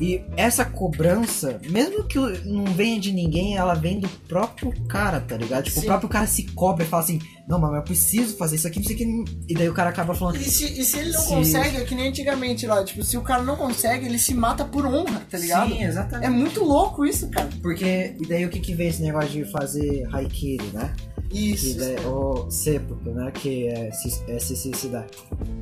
E 0.00 0.22
essa 0.36 0.64
cobrança, 0.64 1.60
mesmo 1.68 2.04
que 2.04 2.18
não 2.46 2.64
venha 2.66 3.00
de 3.00 3.12
ninguém, 3.12 3.56
ela 3.56 3.74
vem 3.74 3.98
do 4.00 4.08
próprio 4.28 4.72
cara, 4.86 5.20
tá 5.20 5.36
ligado? 5.36 5.64
Tipo, 5.64 5.80
Sim. 5.80 5.86
o 5.86 5.88
próprio 5.88 6.08
cara 6.08 6.26
se 6.26 6.44
cobra 6.52 6.84
e 6.84 6.86
fala 6.86 7.02
assim, 7.02 7.18
não, 7.48 7.58
mas 7.58 7.74
eu 7.74 7.82
preciso 7.82 8.36
fazer 8.36 8.56
isso 8.56 8.66
aqui, 8.68 8.78
não 8.78 8.86
sei 8.86 8.94
o 8.94 8.98
que. 8.98 9.24
E 9.48 9.54
daí 9.54 9.68
o 9.68 9.74
cara 9.74 9.90
acaba 9.90 10.14
falando, 10.14 10.36
E 10.36 10.44
se, 10.44 10.64
e 10.80 10.84
se 10.84 10.98
ele 10.98 11.12
não 11.12 11.20
Se- 11.20 11.28
consegue, 11.34 11.76
é 11.78 11.84
que 11.84 11.94
nem 11.94 12.08
antigamente 12.08 12.66
lá, 12.66 12.84
tipo, 12.84 13.02
se 13.02 13.16
o 13.16 13.22
cara 13.22 13.42
não 13.42 13.56
consegue, 13.56 14.06
ele 14.06 14.18
se 14.18 14.34
mata 14.34 14.64
por 14.64 14.86
honra, 14.86 15.20
tá 15.30 15.36
ligado? 15.38 15.68
Sim, 15.70 15.82
exatamente. 15.82 16.26
É 16.26 16.30
muito 16.30 16.62
louco 16.62 17.04
isso, 17.04 17.28
cara. 17.30 17.48
Porque, 17.60 18.14
e 18.20 18.26
daí 18.26 18.44
o 18.44 18.48
que 18.50 18.60
que 18.60 18.74
vem 18.74 18.88
esse 18.88 19.02
negócio 19.02 19.30
de 19.30 19.44
fazer 19.50 20.06
haikiri, 20.12 20.66
né? 20.72 20.94
Que 21.28 21.50
Isso. 21.52 21.76
daí, 21.78 21.96
ou 22.06 22.50
seppuku, 22.50 23.10
né? 23.10 23.30
Que 23.32 23.66
é 23.68 23.90
se, 23.90 24.22
é 24.28 24.38
se 24.38 24.56
suicidar. 24.56 25.06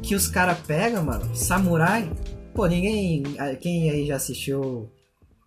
Que 0.02 0.14
os 0.14 0.28
caras 0.28 0.58
pegam, 0.64 1.02
mano, 1.04 1.34
samurai. 1.34 2.08
Pô, 2.56 2.66
ninguém. 2.66 3.22
ah, 3.38 3.54
Quem 3.54 3.90
aí 3.90 4.06
já 4.06 4.16
assistiu 4.16 4.88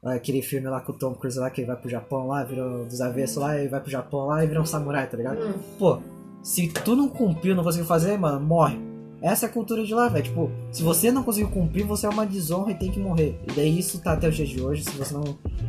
ah, 0.04 0.14
aquele 0.14 0.44
filme 0.44 0.68
lá 0.70 0.80
com 0.80 0.92
o 0.92 0.96
Tom 0.96 1.16
Cruise 1.16 1.40
lá, 1.40 1.50
que 1.50 1.62
ele 1.62 1.68
vai 1.68 1.76
pro 1.76 1.90
Japão 1.90 2.28
lá, 2.28 2.44
virou 2.44 2.86
dos 2.86 3.02
avessos 3.02 3.38
lá, 3.38 3.60
e 3.60 3.68
vai 3.68 3.80
pro 3.82 3.90
Japão 3.90 4.28
lá 4.28 4.44
e 4.44 4.48
vira 4.48 4.62
um 4.62 4.66
samurai, 4.66 5.10
tá 5.10 5.18
ligado? 5.18 5.44
Hum. 5.44 5.54
Pô, 5.80 6.00
se 6.44 6.68
tu 6.68 6.96
não 6.96 7.10
cumpriu, 7.10 7.56
não 7.56 7.64
conseguiu 7.64 7.88
fazer, 7.88 8.16
mano, 8.18 8.40
morre. 8.40 8.78
Essa 9.22 9.48
é 9.48 9.50
a 9.50 9.52
cultura 9.52 9.84
de 9.84 9.94
lá, 9.94 10.08
velho. 10.08 10.24
Tipo, 10.24 10.52
se 10.72 10.82
você 10.84 11.12
não 11.12 11.24
conseguiu 11.24 11.50
cumprir, 11.50 11.84
você 11.84 12.06
é 12.06 12.10
uma 12.10 12.26
desonra 12.26 12.72
e 12.72 12.76
tem 12.76 12.92
que 12.92 13.00
morrer. 13.00 13.38
E 13.50 13.52
daí 13.54 13.78
isso 13.78 14.00
tá 14.00 14.14
até 14.14 14.30
os 14.30 14.36
dias 14.36 14.48
de 14.48 14.62
hoje. 14.62 14.84
Se 14.86 14.92
você 14.92 15.14
não, 15.14 15.24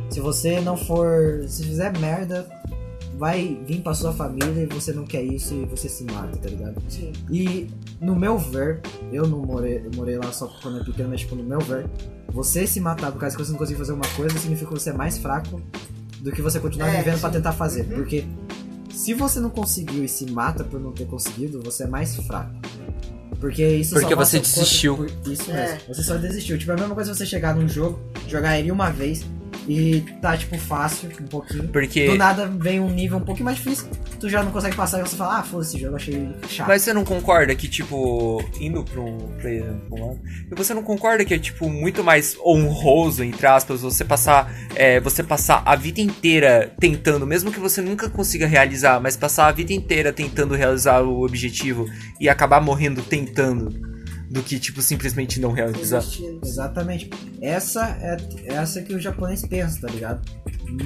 se 0.09 0.19
você 0.21 0.61
não 0.61 0.77
for. 0.77 1.43
Se 1.47 1.63
fizer 1.63 1.91
merda, 1.99 2.47
vai 3.21 3.61
vir 3.67 3.81
pra 3.81 3.93
sua 3.93 4.11
família 4.11 4.63
e 4.63 4.65
você 4.65 4.91
não 4.91 5.05
quer 5.05 5.21
isso 5.23 5.53
e 5.53 5.63
você 5.65 5.87
se 5.87 6.03
mata, 6.05 6.35
tá 6.37 6.49
ligado? 6.49 6.81
Sim. 6.89 7.13
E 7.29 7.67
no 8.01 8.15
meu 8.15 8.35
ver, 8.35 8.81
eu 9.13 9.27
não 9.27 9.37
morei, 9.45 9.77
eu 9.85 9.91
morei 9.95 10.17
lá 10.17 10.31
só 10.31 10.47
quando 10.59 10.77
eu 10.77 10.81
era 10.81 10.85
pequeno, 10.89 11.09
mas 11.09 11.19
tipo, 11.19 11.35
no 11.35 11.43
meu 11.43 11.59
ver, 11.59 11.85
você 12.29 12.65
se 12.65 12.79
matar 12.79 13.11
por 13.11 13.19
causa 13.19 13.37
que 13.37 13.43
você 13.45 13.51
não 13.51 13.59
conseguiu 13.59 13.77
fazer 13.77 13.93
uma 13.93 14.07
coisa 14.15 14.35
significa 14.39 14.67
que 14.73 14.79
você 14.79 14.89
é 14.89 14.93
mais 14.93 15.19
fraco 15.19 15.61
do 16.19 16.31
que 16.31 16.41
você 16.41 16.59
continuar 16.59 16.87
É, 16.89 16.97
vivendo 16.97 17.19
pra 17.21 17.29
tentar 17.29 17.51
fazer. 17.51 17.81
Uhum. 17.89 17.97
Porque 17.97 18.25
se 18.91 19.13
você 19.13 19.39
não 19.39 19.51
conseguiu 19.51 20.03
e 20.03 20.07
se 20.07 20.25
mata 20.31 20.63
por 20.63 20.79
não 20.79 20.91
ter 20.91 21.05
conseguido, 21.05 21.61
você 21.61 21.83
é 21.83 21.87
mais 21.87 22.15
fraco. 22.15 22.55
Porque 23.39 23.63
isso 23.67 23.93
Porque 23.95 24.15
você 24.15 24.39
desistiu. 24.39 24.97
por- 24.97 25.11
Isso 25.31 25.51
É. 25.51 25.73
mesmo. 25.73 25.79
Você 25.89 26.03
só 26.03 26.17
desistiu. 26.17 26.57
Tipo, 26.57 26.71
é 26.71 26.73
a 26.75 26.77
mesma 26.77 26.95
coisa 26.95 27.13
você 27.13 27.25
chegar 27.25 27.55
num 27.55 27.67
jogo, 27.67 27.99
jogar 28.27 28.57
ele 28.59 28.71
uma 28.71 28.89
vez 28.91 29.23
e 29.71 30.01
tá, 30.21 30.35
tipo, 30.35 30.57
fácil, 30.57 31.09
um 31.21 31.27
pouquinho. 31.27 31.69
Porque. 31.69 32.07
Do 32.07 32.17
nada 32.17 32.45
vem 32.45 32.81
um 32.81 32.89
nível 32.89 33.19
um 33.19 33.21
pouquinho 33.21 33.45
mais 33.45 33.57
difícil, 33.57 33.87
tu 34.19 34.27
já 34.27 34.43
não 34.43 34.51
consegue 34.51 34.75
passar 34.75 34.99
e 34.99 35.03
você 35.03 35.15
fala, 35.15 35.39
ah, 35.39 35.43
foda-se, 35.43 35.75
esse 35.75 35.83
jogo 35.85 35.95
achei 35.95 36.29
chato. 36.49 36.67
Mas 36.67 36.81
você 36.81 36.93
não 36.93 37.05
concorda 37.05 37.55
que, 37.55 37.69
tipo, 37.69 38.43
indo 38.59 38.83
pra 38.83 38.99
um 38.99 39.17
player 39.39 39.63
pra 39.87 39.97
um 39.97 40.07
lado, 40.07 40.19
você 40.57 40.73
não 40.73 40.83
concorda 40.83 41.23
que 41.23 41.33
é, 41.33 41.39
tipo, 41.39 41.69
muito 41.69 42.03
mais 42.03 42.37
honroso, 42.45 43.23
entre 43.23 43.47
aspas, 43.47 43.81
você 43.81 44.03
passar, 44.03 44.53
é, 44.75 44.99
você 44.99 45.23
passar 45.23 45.63
a 45.65 45.75
vida 45.77 46.01
inteira 46.01 46.73
tentando, 46.77 47.25
mesmo 47.25 47.49
que 47.49 47.59
você 47.59 47.81
nunca 47.81 48.09
consiga 48.09 48.45
realizar, 48.45 48.99
mas 48.99 49.15
passar 49.15 49.47
a 49.47 49.51
vida 49.53 49.71
inteira 49.71 50.11
tentando 50.11 50.53
realizar 50.53 51.01
o 51.01 51.23
objetivo 51.23 51.85
e 52.19 52.27
acabar 52.27 52.59
morrendo 52.59 53.01
tentando, 53.01 53.90
do 54.31 54.41
que, 54.41 54.57
tipo, 54.57 54.81
simplesmente 54.81 55.41
não 55.41 55.51
realizar. 55.51 56.01
Exatamente. 56.43 57.09
Essa 57.41 57.97
é 58.01 58.17
essa 58.45 58.81
que 58.81 58.95
o 58.95 58.99
japonês 58.99 59.45
pensa, 59.45 59.81
tá 59.81 59.89
ligado? 59.89 60.21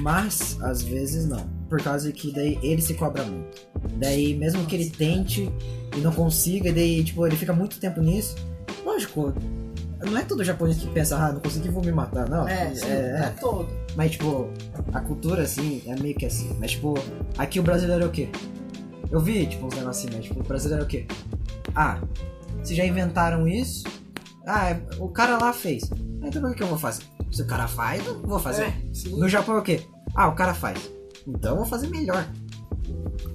Mas 0.00 0.58
às 0.60 0.82
vezes 0.82 1.26
não. 1.26 1.46
Por 1.68 1.80
causa 1.80 2.10
que 2.10 2.32
daí 2.32 2.58
ele 2.60 2.82
se 2.82 2.94
cobra 2.94 3.22
muito. 3.22 3.68
Daí, 3.98 4.34
mesmo 4.34 4.66
que 4.66 4.74
ele 4.74 4.90
tente 4.90 5.48
e 5.96 6.00
não 6.00 6.12
consiga, 6.12 6.72
daí, 6.72 7.04
tipo, 7.04 7.24
ele 7.24 7.36
fica 7.36 7.52
muito 7.52 7.78
tempo 7.78 8.00
nisso. 8.00 8.34
Lógico, 8.84 9.32
não 10.04 10.18
é 10.18 10.22
todo 10.22 10.42
japonês 10.42 10.78
que 10.78 10.88
pensa, 10.88 11.16
ah, 11.16 11.32
não 11.32 11.40
consegui, 11.40 11.68
vou 11.68 11.84
me 11.84 11.92
matar. 11.92 12.28
Não, 12.28 12.48
É, 12.48 12.74
sim, 12.74 12.86
é, 12.86 13.26
é 13.26 13.34
todo. 13.40 13.68
Mas, 13.94 14.10
tipo, 14.10 14.48
a 14.92 15.00
cultura, 15.00 15.42
assim, 15.42 15.82
é 15.86 15.94
meio 15.94 16.16
que 16.16 16.26
assim. 16.26 16.54
Mas, 16.58 16.72
tipo, 16.72 16.94
aqui 17.38 17.60
o 17.60 17.62
brasileiro 17.62 18.02
é 18.02 18.06
o 18.06 18.10
quê? 18.10 18.28
Eu 19.08 19.20
vi, 19.20 19.46
tipo, 19.46 19.66
uns 19.66 19.74
negócios 19.76 20.04
assim, 20.04 20.16
mas, 20.16 20.24
tipo, 20.26 20.40
o 20.40 20.42
brasileiro 20.42 20.82
é 20.82 20.84
o 20.84 20.88
quê? 20.88 21.06
Ah, 21.76 22.00
se 22.66 22.74
já 22.74 22.84
inventaram 22.84 23.46
isso, 23.48 23.84
ah, 24.46 24.70
é- 24.70 24.80
o 24.98 25.08
cara 25.08 25.38
lá 25.38 25.52
fez. 25.52 25.84
Ah, 26.22 26.28
Então 26.28 26.42
por 26.42 26.50
que 26.50 26.56
que 26.58 26.62
eu 26.62 26.66
vou 26.68 26.78
fazer? 26.78 27.04
Se 27.32 27.42
o 27.42 27.46
cara 27.46 27.66
faz, 27.68 28.04
eu 28.06 28.20
vou 28.22 28.38
fazer. 28.38 28.64
É. 28.64 29.08
No 29.10 29.28
Japão 29.28 29.56
é 29.56 29.58
o 29.58 29.62
quê? 29.62 29.80
Ah, 30.14 30.28
o 30.28 30.34
cara 30.34 30.54
faz. 30.54 30.78
Então 31.26 31.52
eu 31.52 31.56
vou 31.58 31.66
fazer 31.66 31.88
melhor. 31.88 32.26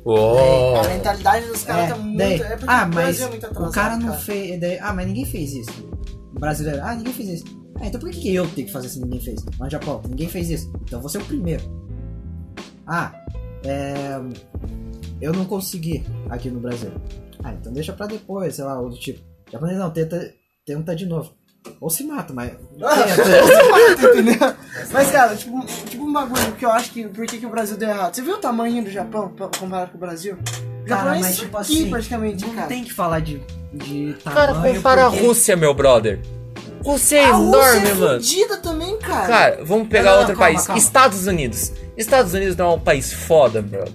A 0.05 0.87
mentalidade 0.87 1.45
dos 1.47 1.63
caras 1.63 1.89
tá 1.89 1.97
muito. 1.97 2.17
daí, 2.17 2.33
é 2.41 2.57
porque 2.57 2.65
ah, 2.67 2.83
o 2.85 2.87
mas 2.87 2.93
Brasil 2.95 3.25
é 3.25 3.29
muito 3.29 3.45
atrasado, 3.45 3.69
o 3.69 3.73
cara 3.73 3.97
não 3.97 4.13
fez. 4.13 4.59
daí, 4.59 4.79
ah, 4.79 4.93
mas 4.93 5.07
ninguém 5.07 5.25
fez 5.25 5.53
isso. 5.53 5.89
O 6.35 6.39
brasileiro, 6.39 6.79
ah, 6.83 6.95
ninguém 6.95 7.13
fez 7.13 7.29
isso. 7.29 7.45
Ah, 7.79 7.87
então 7.87 7.99
por 7.99 8.09
que, 8.09 8.19
que 8.19 8.33
eu 8.33 8.47
tenho 8.49 8.67
que 8.67 8.73
fazer 8.73 8.89
se 8.89 8.99
ninguém 8.99 9.19
fez? 9.19 9.43
Mas 9.45 9.59
no 9.59 9.69
Japão, 9.69 10.01
ninguém 10.07 10.27
fez 10.29 10.49
isso. 10.49 10.71
Então 10.83 10.97
eu 10.97 11.01
vou 11.01 11.09
ser 11.09 11.19
o 11.19 11.25
primeiro. 11.25 11.63
Ah, 12.87 13.11
é. 13.63 14.19
Eu 15.19 15.33
não 15.33 15.45
consegui 15.45 16.03
aqui 16.29 16.49
no 16.49 16.59
Brasil. 16.59 16.91
Ah, 17.43 17.53
então 17.53 17.71
deixa 17.73 17.93
pra 17.93 18.05
depois, 18.07 18.55
sei 18.55 18.65
lá, 18.65 18.79
ou 18.79 18.89
do 18.89 18.97
tipo. 18.99 19.19
Japonês 19.51 19.77
não, 19.77 19.89
tenta, 19.91 20.33
tenta 20.65 20.95
de 20.95 21.05
novo. 21.05 21.31
Ou 21.79 21.89
se 21.89 22.03
mata, 22.03 22.33
mas. 22.33 22.51
Tenta. 23.95 24.07
Entendeu? 24.07 24.53
Mas, 24.91 25.11
cara, 25.11 25.35
tipo, 25.35 25.63
tipo 25.89 26.03
um 26.03 26.11
bagulho 26.13 26.51
que 26.53 26.65
eu 26.65 26.71
acho 26.71 26.91
que. 26.91 27.07
Por 27.07 27.25
que, 27.27 27.37
que 27.37 27.45
o 27.45 27.49
Brasil 27.49 27.77
deu 27.77 27.89
errado? 27.89 28.15
Você 28.15 28.21
viu 28.21 28.35
o 28.35 28.37
tamanho 28.39 28.83
do 28.83 28.89
Japão 28.89 29.29
pa- 29.29 29.49
comparado 29.59 29.91
com 29.91 29.97
o 29.97 29.99
Brasil? 29.99 30.35
O 30.83 30.87
Japão 30.87 31.05
Cara, 31.05 31.17
é 31.17 31.21
mas 31.21 31.37
tipo 31.37 31.55
aqui, 31.57 31.73
assim, 31.83 31.89
praticamente, 31.89 32.45
não 32.45 32.55
cara. 32.55 32.67
tem 32.67 32.83
que 32.83 32.91
falar 32.91 33.19
de, 33.19 33.41
de 33.73 34.15
Cara, 34.23 34.53
tamanho. 34.53 34.75
compara 34.75 35.03
porque- 35.09 35.19
a 35.19 35.27
Rússia, 35.27 35.55
meu 35.55 35.73
brother. 35.73 36.19
Rússia 36.83 37.17
é 37.17 37.25
a 37.25 37.31
Rússia 37.33 37.57
enorme, 37.57 37.87
é 37.89 37.93
mano. 37.93 38.13
fodida 38.23 38.57
também, 38.57 38.97
cara. 38.97 39.27
Cara, 39.27 39.59
vamos 39.63 39.87
pegar 39.87 40.03
Não, 40.03 40.11
não, 40.13 40.19
outro 40.21 40.35
calma, 40.37 40.53
país. 40.55 40.65
calma. 40.65 40.79
Estados 40.81 41.27
Unidos. 41.27 41.71
Estados 41.95 42.33
Unidos 42.33 42.55
não 42.55 42.71
é 42.71 42.73
um 42.75 42.79
país 42.79 43.13
foda, 43.13 43.61
brother. 43.61 43.93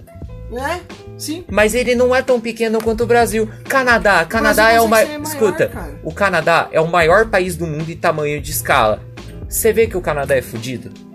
É? 0.53 0.79
Sim. 1.17 1.43
Mas 1.49 1.73
ele 1.73 1.95
não 1.95 2.15
é 2.15 2.21
tão 2.21 2.39
pequeno 2.39 2.81
quanto 2.81 3.03
o 3.03 3.07
Brasil. 3.07 3.49
Canadá, 3.67 4.23
Canadá 4.25 4.71
é 4.71 4.79
o 4.79 4.87
maior. 4.87 5.21
Escuta, 5.21 5.67
cara. 5.67 5.99
o 6.03 6.13
Canadá 6.13 6.69
é 6.71 6.79
o 6.79 6.87
maior 6.87 7.27
país 7.29 7.55
do 7.55 7.65
mundo 7.65 7.89
em 7.89 7.97
tamanho 7.97 8.39
de 8.39 8.51
escala. 8.51 9.01
Você 9.49 9.71
vê 9.73 9.87
que 9.87 9.97
o 9.97 10.01
Canadá 10.01 10.35
é 10.35 10.41
fudido? 10.41 11.06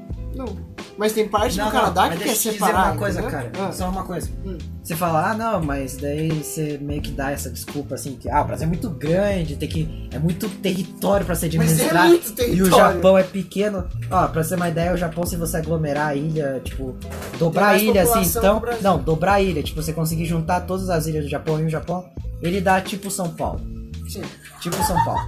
Não. 1.03 1.09
Mas 1.09 1.13
tem 1.13 1.29
parte 1.29 1.59
Não, 1.59 1.65
do 1.67 1.73
não, 1.73 1.81
Canadá 1.81 2.07
mas 2.09 2.19
que 2.19 2.25
quer 2.25 2.35
separar. 2.37 2.93
uma 2.93 2.97
coisa, 2.99 3.21
entendeu? 3.21 3.39
cara. 3.39 3.69
Ah. 3.69 3.73
Só 3.73 3.89
uma 3.89 4.05
coisa. 4.05 4.31
Hum. 4.47 4.57
Você 4.83 4.97
fala, 4.97 5.31
ah, 5.31 5.35
não, 5.35 5.63
mas 5.63 5.97
daí 5.97 6.29
você 6.31 6.79
meio 6.81 7.03
que 7.03 7.11
dá 7.11 7.31
essa 7.33 7.51
desculpa 7.51 7.95
assim, 7.95 8.15
que 8.17 8.29
ah, 8.31 8.43
o 8.43 8.45
Brasil 8.45 8.67
é 8.67 8.69
muito 8.69 8.89
grande, 8.91 9.57
tem 9.57 9.69
que. 9.69 10.09
É 10.13 10.19
muito 10.19 10.49
território 10.49 11.27
pra 11.27 11.35
se 11.35 11.47
Mas 11.47 11.55
é 11.55 11.87
administrar. 11.87 12.09
muito 12.09 12.29
e 12.29 12.33
o 12.33 12.35
território. 12.35 12.71
Japão 12.95 13.19
é 13.19 13.23
pequeno. 13.25 13.89
Ó, 14.11 14.29
pra 14.29 14.43
você 14.43 14.51
ter 14.51 14.57
uma 14.57 14.69
ideia, 14.69 14.93
o 14.93 14.97
Japão, 14.97 15.27
se 15.27 15.37
você 15.37 15.57
aglomerar 15.57 16.09
a 16.09 16.15
ilha, 16.15 16.61
tipo, 16.65 16.97
dobrar 17.39 17.71
a 17.71 17.79
ilha 17.79 18.03
assim, 18.03 18.23
então. 18.39 18.59
o. 18.59 18.83
Não, 18.83 18.99
dobrar 18.99 19.35
a 19.35 19.41
ilha, 19.41 19.63
tipo, 19.63 19.83
você 19.83 19.93
conseguir 19.93 20.25
juntar 20.25 20.61
todas 20.63 20.89
as 20.91 21.07
ilhas 21.07 21.25
do 21.25 21.31
Japão 21.31 21.61
em 21.61 21.65
um 21.67 21.69
Japão, 21.69 22.05
ele 22.41 22.61
dá 22.61 22.81
tipo 22.81 23.11
São 23.11 23.31
Paulo. 23.31 23.61
Sim. 24.09 24.23
Tipo 24.61 24.77
São 24.85 25.03
Paulo. 25.05 25.21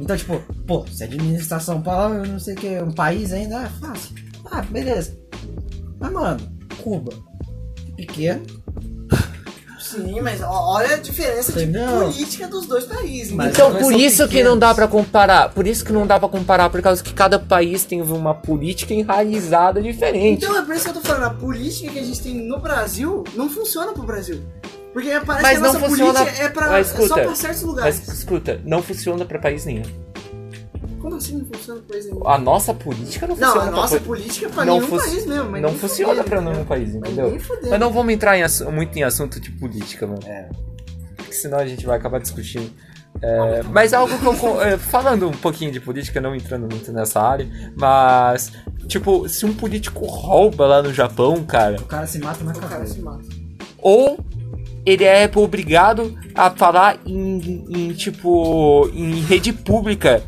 Então, 0.00 0.16
tipo, 0.16 0.40
pô, 0.66 0.84
se 0.90 1.04
administrar 1.04 1.60
São 1.60 1.80
Paulo, 1.80 2.14
eu 2.16 2.26
não 2.26 2.38
sei 2.38 2.54
o 2.54 2.56
que, 2.56 2.78
um 2.80 2.90
país 2.90 3.32
ainda 3.32 3.62
é 3.62 3.68
fácil. 3.68 4.31
Ah, 4.50 4.62
beleza. 4.62 5.16
Mas, 5.98 6.12
mano, 6.12 6.40
Cuba. 6.82 7.12
Pequeno. 7.96 8.42
Sim, 9.78 10.22
mas 10.22 10.40
olha 10.42 10.94
a 10.94 10.96
diferença 10.96 11.52
de 11.52 11.66
política 11.66 12.48
dos 12.48 12.64
dois 12.66 12.84
países. 12.84 13.30
Mas- 13.30 13.48
entendeu? 13.48 13.66
Então, 13.66 13.68
eles 13.76 13.82
por 13.82 13.92
são 13.92 14.00
isso 14.00 14.28
que 14.28 14.42
não 14.42 14.58
dá 14.58 14.74
pra 14.74 14.88
comparar. 14.88 15.50
Por 15.50 15.66
isso 15.66 15.84
que 15.84 15.92
não 15.92 16.06
dá 16.06 16.18
pra 16.18 16.30
comparar, 16.30 16.70
por 16.70 16.80
causa 16.80 17.02
que 17.02 17.12
cada 17.12 17.38
país 17.38 17.84
tem 17.84 18.00
uma 18.00 18.32
política 18.34 18.94
enraizada 18.94 19.82
diferente. 19.82 20.44
Então 20.46 20.56
é 20.56 20.62
por 20.62 20.74
isso 20.74 20.84
que 20.84 20.90
eu 20.90 20.94
tô 20.94 21.00
falando, 21.02 21.24
a 21.24 21.30
política 21.34 21.92
que 21.92 21.98
a 21.98 22.02
gente 22.04 22.22
tem 22.22 22.34
no 22.34 22.58
Brasil 22.58 23.22
não 23.34 23.50
funciona 23.50 23.92
pro 23.92 24.02
Brasil. 24.04 24.42
Porque 24.94 25.10
parece 25.26 25.42
Mas 25.42 25.50
que 25.50 25.56
a 25.56 25.60
não 25.60 25.72
nossa 25.74 25.86
funciona- 25.86 26.20
política 26.20 26.42
é, 26.42 26.48
pra, 26.48 26.70
Mas 26.70 26.90
é 26.90 26.96
só 26.96 27.02
escuta, 27.02 27.20
pra 27.22 27.34
certos 27.34 27.62
lugares. 27.62 28.02
Mas 28.06 28.18
escuta, 28.18 28.60
não 28.64 28.82
funciona 28.82 29.24
pra 29.26 29.38
país 29.38 29.64
nenhum. 29.66 29.82
Como 31.02 31.16
assim 31.16 31.36
não 31.38 31.44
funciona 31.46 31.80
o 31.80 31.82
país 31.82 32.06
nenhum? 32.06 32.28
A 32.28 32.38
nossa 32.38 32.72
política 32.72 33.26
não 33.26 33.36
Não, 33.36 33.46
funciona 33.48 33.62
a 33.68 33.72
pra 33.72 33.80
nossa 33.80 33.98
po- 33.98 34.04
política 34.06 34.46
é 34.46 34.48
pra 34.48 34.64
não 34.64 34.78
nenhum 34.80 34.96
país 34.98 35.26
mesmo. 35.26 35.50
mas 35.50 35.62
não 35.62 35.68
funciona 35.74 36.08
fudendo, 36.14 36.28
pra 36.28 36.40
nenhum 36.40 36.52
entendeu? 36.52 36.66
país, 36.66 36.94
entendeu? 36.94 37.38
Mas 37.70 37.80
não 37.80 37.92
vamos 37.92 38.14
entrar 38.14 38.38
em 38.38 38.44
muito 38.72 38.96
em 38.98 39.02
assunto 39.02 39.40
de 39.40 39.50
política, 39.50 40.06
mano. 40.06 40.20
É. 40.24 40.48
Porque 41.16 41.32
senão 41.32 41.58
a 41.58 41.66
gente 41.66 41.84
vai 41.84 41.98
acabar 41.98 42.20
discutindo. 42.20 42.70
É, 43.20 43.62
mas 43.64 43.92
algo 43.92 44.16
que 44.18 44.24
eu. 44.24 44.32
é, 44.62 44.78
falando 44.78 45.28
um 45.28 45.32
pouquinho 45.32 45.70
de 45.70 45.78
política, 45.80 46.20
não 46.20 46.34
entrando 46.34 46.66
muito 46.72 46.92
nessa 46.92 47.20
área, 47.20 47.48
mas. 47.76 48.52
Tipo, 48.86 49.28
se 49.28 49.44
um 49.44 49.52
político 49.52 50.06
rouba 50.06 50.66
lá 50.66 50.82
no 50.82 50.92
Japão, 50.94 51.42
cara, 51.44 51.76
O 51.80 51.84
cara 51.84 52.06
se 52.06 52.18
mata 52.18 52.42
na 52.44 52.52
O 52.52 52.58
cara 52.60 52.84
mata. 53.02 53.24
ou 53.78 54.18
ele 54.84 55.04
é 55.04 55.30
obrigado 55.36 56.18
a 56.34 56.50
falar 56.50 56.98
em, 57.06 57.64
em, 57.68 57.92
tipo, 57.92 58.88
em 58.92 59.20
rede 59.20 59.52
pública, 59.52 60.22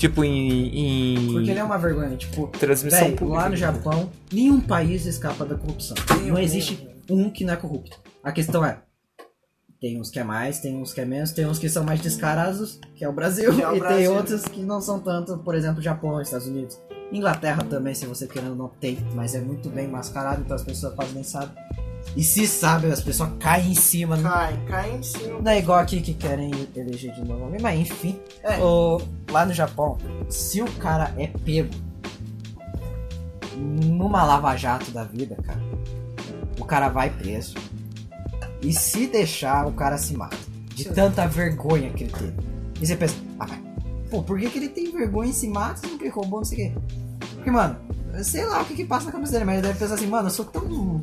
tipo, 0.00 0.24
em. 0.24 1.14
em 1.14 1.32
Porque 1.32 1.50
ele 1.50 1.60
é 1.60 1.64
uma 1.64 1.76
vergonha, 1.76 2.16
tipo, 2.16 2.48
transmissão 2.48 3.08
véi, 3.08 3.16
pública. 3.16 3.40
lá 3.40 3.48
no 3.48 3.56
Japão, 3.56 4.10
nenhum 4.32 4.60
país 4.60 5.04
escapa 5.06 5.44
da 5.44 5.54
corrupção. 5.54 5.96
Não 6.26 6.38
existe 6.38 6.88
um 7.08 7.30
que 7.30 7.44
não 7.44 7.52
é 7.52 7.56
corrupto. 7.56 8.00
A 8.24 8.32
questão 8.32 8.64
é, 8.64 8.78
tem 9.80 10.00
uns 10.00 10.10
que 10.10 10.18
é 10.18 10.24
mais, 10.24 10.58
tem 10.58 10.76
uns 10.76 10.92
que 10.94 11.00
é 11.00 11.04
menos, 11.04 11.32
tem 11.32 11.46
uns 11.46 11.58
que 11.58 11.68
são 11.68 11.84
mais 11.84 12.00
descarados, 12.00 12.80
que 12.94 13.04
é 13.04 13.08
o 13.08 13.12
Brasil, 13.12 13.50
é 13.52 13.66
o 13.68 13.70
e 13.70 13.72
tem 13.72 13.80
Brasil. 13.80 14.14
outros 14.14 14.42
que 14.42 14.62
não 14.62 14.80
são 14.80 14.98
tanto, 14.98 15.38
por 15.38 15.54
exemplo, 15.54 15.82
Japão, 15.82 16.20
Estados 16.20 16.46
Unidos. 16.46 16.80
Inglaterra 17.12 17.64
também, 17.68 17.94
se 17.94 18.06
você 18.06 18.26
querendo, 18.26 18.54
não 18.54 18.68
tem, 18.68 18.98
mas 19.14 19.34
é 19.34 19.40
muito 19.40 19.68
bem 19.68 19.88
mascarado, 19.88 20.42
então 20.42 20.54
as 20.54 20.62
pessoas 20.62 20.94
quase 20.94 21.12
nem 21.12 21.24
sabem. 21.24 21.54
E 22.16 22.24
se 22.24 22.46
sabem, 22.46 22.90
as 22.90 23.00
pessoas 23.00 23.30
caem 23.38 23.70
em 23.70 23.74
cima. 23.74 24.16
Não 24.16 24.30
Cai, 24.30 24.64
cai 24.66 24.96
em 24.96 25.02
cima. 25.02 25.38
não 25.40 25.50
é 25.52 25.58
igual 25.58 25.78
aqui 25.78 26.00
que 26.00 26.12
querem 26.14 26.50
eleger 26.74 27.14
de 27.14 27.24
novo 27.24 27.50
mas 27.60 27.78
enfim. 27.78 28.18
É. 28.42 28.58
o- 28.58 29.00
lá 29.30 29.46
no 29.46 29.52
Japão, 29.54 29.96
se 30.28 30.60
o 30.60 30.70
cara 30.72 31.14
é 31.16 31.28
pego 31.28 31.70
numa 33.56 34.24
lava-jato 34.24 34.90
da 34.90 35.04
vida, 35.04 35.36
cara, 35.42 35.60
o 36.58 36.64
cara 36.64 36.88
vai 36.88 37.10
preso. 37.10 37.54
E 38.62 38.72
se 38.72 39.06
deixar, 39.06 39.66
o 39.66 39.72
cara 39.72 39.96
se 39.96 40.14
mata. 40.16 40.36
De 40.74 40.84
Sim. 40.84 40.92
tanta 40.92 41.26
vergonha 41.26 41.90
que 41.90 42.04
ele 42.04 42.12
teve. 42.12 42.34
E 42.80 42.86
você 42.86 42.96
pensa, 42.96 43.14
ah. 43.38 43.46
Pô, 44.10 44.22
por 44.22 44.38
que, 44.38 44.50
que 44.50 44.58
ele 44.58 44.68
tem 44.68 44.90
vergonha 44.92 45.30
e 45.30 45.34
se 45.34 45.46
mata 45.48 45.76
se 45.76 45.86
não 45.86 45.96
que 45.98 46.08
roubou, 46.08 46.40
não 46.40 46.44
sei 46.44 46.68
o 46.68 46.72
quê? 46.72 46.78
Porque, 47.36 47.50
mano, 47.50 47.76
sei 48.24 48.44
lá 48.44 48.62
o 48.62 48.64
que 48.64 48.74
que 48.74 48.84
passa 48.84 49.06
na 49.06 49.12
cabeça 49.12 49.32
dele, 49.32 49.44
mas 49.44 49.58
ele 49.58 49.66
deve 49.68 49.78
pensar 49.78 49.94
assim, 49.94 50.06
mano, 50.06 50.26
eu 50.26 50.32
sou 50.32 50.44
tão 50.44 51.00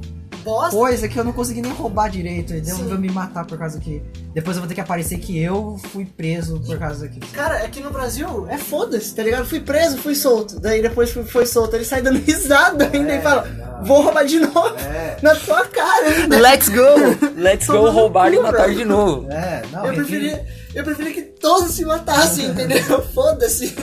Bosta. 0.51 0.75
coisa 0.75 1.07
que 1.07 1.19
eu 1.19 1.23
não 1.23 1.31
consegui 1.33 1.61
nem 1.61 1.71
roubar 1.71 2.09
direito. 2.09 2.53
E 2.53 2.63
Sim. 2.65 2.87
vou 2.87 2.97
me 2.97 3.09
matar 3.11 3.45
por 3.45 3.57
causa 3.57 3.79
que. 3.79 4.01
Depois 4.33 4.55
eu 4.57 4.61
vou 4.61 4.67
ter 4.67 4.75
que 4.75 4.81
aparecer 4.81 5.17
que 5.19 5.37
eu 5.39 5.77
fui 5.91 6.05
preso 6.05 6.59
por 6.59 6.77
causa 6.79 7.07
que. 7.07 7.19
Cara, 7.31 7.63
aqui 7.65 7.79
no 7.81 7.91
Brasil 7.91 8.47
é 8.49 8.57
foda-se, 8.57 9.13
tá 9.13 9.23
ligado? 9.23 9.45
Fui 9.45 9.59
preso, 9.59 9.97
fui 9.97 10.15
solto. 10.15 10.59
Daí 10.59 10.81
depois 10.81 11.11
fui, 11.11 11.23
foi 11.23 11.45
solto. 11.45 11.75
Ele 11.75 11.85
sai 11.85 12.01
dando 12.01 12.19
risada 12.25 12.89
ainda 12.91 13.15
e 13.15 13.21
fala: 13.21 13.45
Vou 13.83 14.01
roubar 14.01 14.25
de 14.25 14.39
novo. 14.39 14.75
É. 14.79 15.17
Na 15.21 15.35
tua 15.35 15.65
cara 15.67 16.07
ainda. 16.07 16.39
Let's 16.39 16.69
go! 16.69 17.35
Let's 17.35 17.67
go 17.67 17.89
roubar 17.89 18.33
e 18.33 18.39
matar 18.39 18.73
de 18.73 18.85
novo. 18.85 19.29
É, 19.31 19.63
não, 19.71 19.85
Eu 19.85 19.91
refiro- 19.91 20.05
preferia, 20.07 20.45
eu 20.73 20.83
preferia 20.83 21.13
que 21.13 21.21
todos 21.23 21.73
se 21.73 21.85
matassem, 21.85 22.45
entendeu? 22.47 23.01
Foda-se. 23.13 23.75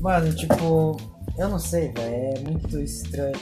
Mano, 0.00 0.32
tipo, 0.34 0.96
eu 1.38 1.48
não 1.48 1.58
sei, 1.58 1.92
velho, 1.92 2.14
é 2.36 2.40
muito 2.40 2.78
estranho. 2.80 3.38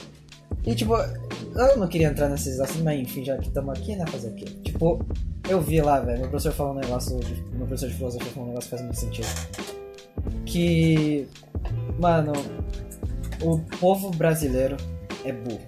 E 0.65 0.75
tipo, 0.75 0.93
eu 0.95 1.77
não 1.77 1.87
queria 1.87 2.07
entrar 2.07 2.29
nesses 2.29 2.59
assuntos, 2.59 2.83
mas 2.83 2.99
enfim, 2.99 3.23
já 3.23 3.37
que 3.37 3.47
estamos 3.47 3.77
aqui, 3.77 3.95
né, 3.95 4.05
fazer 4.07 4.29
o 4.29 4.33
quê? 4.33 4.45
Tipo, 4.63 5.05
eu 5.49 5.61
vi 5.61 5.81
lá, 5.81 5.99
velho, 5.99 6.19
meu 6.19 6.29
professor 6.29 6.53
falou 6.53 6.73
um 6.73 6.79
negócio, 6.79 7.19
meu 7.53 7.65
professor 7.65 7.89
de 7.89 7.95
filosofia 7.95 8.31
falou 8.31 8.45
um 8.45 8.49
negócio 8.49 8.69
que 8.69 8.75
faz 8.75 8.81
muito 8.81 8.99
sentido. 8.99 9.27
Que, 10.45 11.27
mano, 11.99 12.33
o 13.41 13.59
povo 13.79 14.11
brasileiro 14.11 14.77
é 15.23 15.31
burro. 15.31 15.61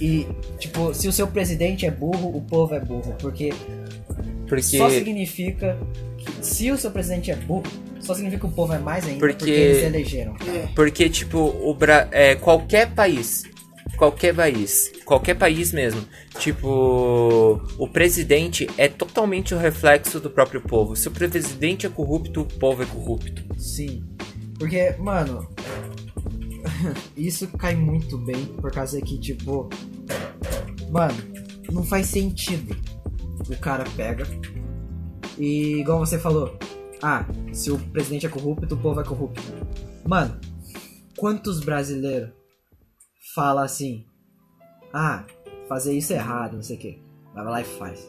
E, 0.00 0.26
tipo, 0.58 0.94
se 0.94 1.08
o 1.08 1.12
seu 1.12 1.26
presidente 1.26 1.84
é 1.84 1.90
burro, 1.90 2.36
o 2.36 2.40
povo 2.42 2.74
é 2.74 2.80
burro, 2.80 3.16
porque 3.18 3.52
Porque. 4.46 4.62
só 4.62 4.88
significa 4.88 5.76
que 6.16 6.46
se 6.46 6.70
o 6.70 6.78
seu 6.78 6.90
presidente 6.90 7.30
é 7.30 7.36
burro, 7.36 7.64
só 8.00 8.14
significa 8.14 8.40
que 8.46 8.46
o 8.46 8.54
povo 8.54 8.72
é 8.72 8.78
mais 8.78 9.04
ainda 9.06 9.18
Porque- 9.20 9.34
porque, 9.36 9.50
eles 9.50 9.82
elegeram. 9.84 10.34
É. 10.46 10.68
Porque, 10.74 11.08
tipo, 11.08 11.38
o 11.38 11.74
Bra... 11.74 12.08
é, 12.10 12.34
qualquer 12.36 12.90
país, 12.94 13.44
qualquer 13.96 14.34
país, 14.34 14.92
qualquer 15.04 15.34
país 15.34 15.72
mesmo, 15.72 16.02
tipo, 16.38 17.60
o 17.78 17.88
presidente 17.88 18.68
é 18.76 18.88
totalmente 18.88 19.54
o 19.54 19.58
reflexo 19.58 20.20
do 20.20 20.30
próprio 20.30 20.60
povo. 20.60 20.94
Se 20.96 21.08
o 21.08 21.10
presidente 21.10 21.86
é 21.86 21.88
corrupto, 21.88 22.42
o 22.42 22.44
povo 22.44 22.82
é 22.82 22.86
corrupto. 22.86 23.44
Sim. 23.58 24.04
Porque, 24.58 24.94
mano, 24.98 25.48
isso 27.16 27.46
cai 27.58 27.74
muito 27.74 28.18
bem 28.18 28.44
por 28.60 28.70
causa 28.70 29.00
que, 29.00 29.18
tipo, 29.18 29.68
mano, 30.90 31.14
não 31.70 31.82
faz 31.84 32.06
sentido. 32.06 32.76
O 33.48 33.56
cara 33.56 33.84
pega 33.96 34.26
e, 35.38 35.78
igual 35.80 35.98
você 36.00 36.18
falou, 36.18 36.58
ah, 37.02 37.24
se 37.52 37.70
o 37.70 37.78
presidente 37.78 38.26
é 38.26 38.28
corrupto, 38.28 38.74
o 38.74 38.78
povo 38.78 39.00
é 39.00 39.04
corrupto. 39.04 39.42
Mano, 40.06 40.38
quantos 41.16 41.60
brasileiros 41.60 42.30
fala 43.34 43.64
assim, 43.64 44.04
ah, 44.92 45.24
fazer 45.68 45.96
isso 45.96 46.12
é 46.12 46.16
errado, 46.16 46.54
não 46.54 46.62
sei 46.62 46.76
o 46.76 46.78
que. 46.78 47.02
Vai 47.34 47.44
lá 47.44 47.60
e 47.60 47.64
faz. 47.64 48.08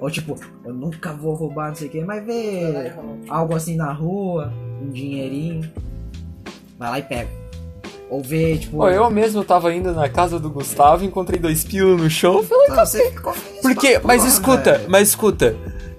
Ou 0.00 0.10
tipo, 0.10 0.36
eu 0.64 0.74
nunca 0.74 1.12
vou 1.12 1.34
roubar, 1.34 1.68
não 1.68 1.74
sei 1.74 1.88
o 1.88 1.90
que, 1.90 2.04
mas 2.04 2.24
vê 2.26 2.92
algo 3.28 3.54
assim 3.54 3.76
na 3.76 3.92
rua, 3.92 4.52
um 4.82 4.90
dinheirinho, 4.90 5.70
vai 6.78 6.90
lá 6.90 6.98
e 6.98 7.02
pega. 7.02 7.30
Ou 8.10 8.22
vê, 8.22 8.58
tipo. 8.58 8.76
Pô, 8.76 8.88
eu 8.88 9.10
mesmo 9.10 9.42
tava 9.42 9.72
indo 9.72 9.92
na 9.92 10.08
casa 10.08 10.38
do 10.38 10.50
Gustavo, 10.50 11.04
encontrei 11.04 11.40
dois 11.40 11.64
pilos 11.64 12.00
no 12.00 12.10
chão, 12.10 12.42
falei, 12.42 12.68
Não, 12.68 12.76
você 12.76 13.10
ficou 13.10 13.32
feliz 13.32 13.62
Porque, 13.62 13.98
mas 14.04 14.22
porra, 14.22 14.28
escuta, 14.28 14.84
mas 14.88 15.08
escuta. 15.08 15.56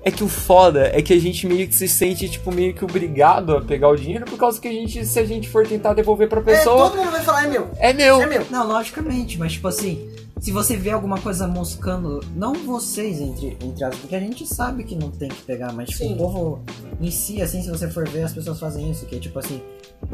É 0.08 0.12
que 0.12 0.24
o 0.24 0.30
foda 0.30 0.90
é 0.94 1.02
que 1.02 1.12
a 1.12 1.20
gente 1.20 1.46
meio 1.46 1.68
que 1.68 1.76
se 1.76 1.86
sente, 1.86 2.30
tipo, 2.30 2.50
meio 2.50 2.74
que 2.74 2.86
obrigado 2.86 3.58
a 3.58 3.62
pegar 3.62 3.90
o 3.90 3.96
dinheiro 3.98 4.24
por 4.24 4.38
causa 4.38 4.58
que 4.58 4.66
a 4.66 4.72
gente, 4.72 5.06
se 5.06 5.20
a 5.20 5.26
gente 5.26 5.50
for 5.50 5.68
tentar 5.68 5.94
devolver 5.94 6.30
pra 6.30 6.40
É, 6.40 6.44
pessoa, 6.44 6.90
todo 6.90 7.00
mundo 7.00 7.12
vai 7.12 7.22
falar: 7.22 7.44
É 7.44 7.50
meu. 7.50 7.70
é 7.78 7.92
meu. 7.92 8.22
É 8.22 8.26
meu. 8.26 8.46
Não, 8.50 8.66
logicamente, 8.66 9.38
mas 9.38 9.52
tipo 9.52 9.68
assim, 9.68 10.10
se 10.40 10.50
você 10.50 10.78
vê 10.78 10.92
alguma 10.92 11.20
coisa 11.20 11.46
moscando, 11.46 12.22
não 12.34 12.54
vocês 12.54 13.20
entre, 13.20 13.58
entre 13.62 13.84
as, 13.84 13.98
porque 13.98 14.16
a 14.16 14.20
gente 14.22 14.48
sabe 14.48 14.86
que 14.86 14.96
não 14.96 15.12
tem 15.12 15.28
que 15.28 15.42
pegar, 15.42 15.74
mas 15.74 15.90
tipo, 15.90 16.06
Sim. 16.06 16.14
o 16.14 16.18
povo 16.18 16.64
em 17.02 17.12
si, 17.12 17.42
assim, 17.42 17.62
se 17.62 17.70
você 17.70 17.90
for 17.90 18.08
ver, 18.08 18.24
as 18.24 18.32
pessoas 18.32 18.58
fazem 18.62 18.90
isso, 18.90 19.06
que 19.08 19.18
é 19.18 19.20
tipo 19.20 19.38
assim, 19.38 19.62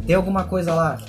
tem 0.08 0.15
alguma 0.15 0.45
coisa 0.45 0.73
lá, 0.73 0.99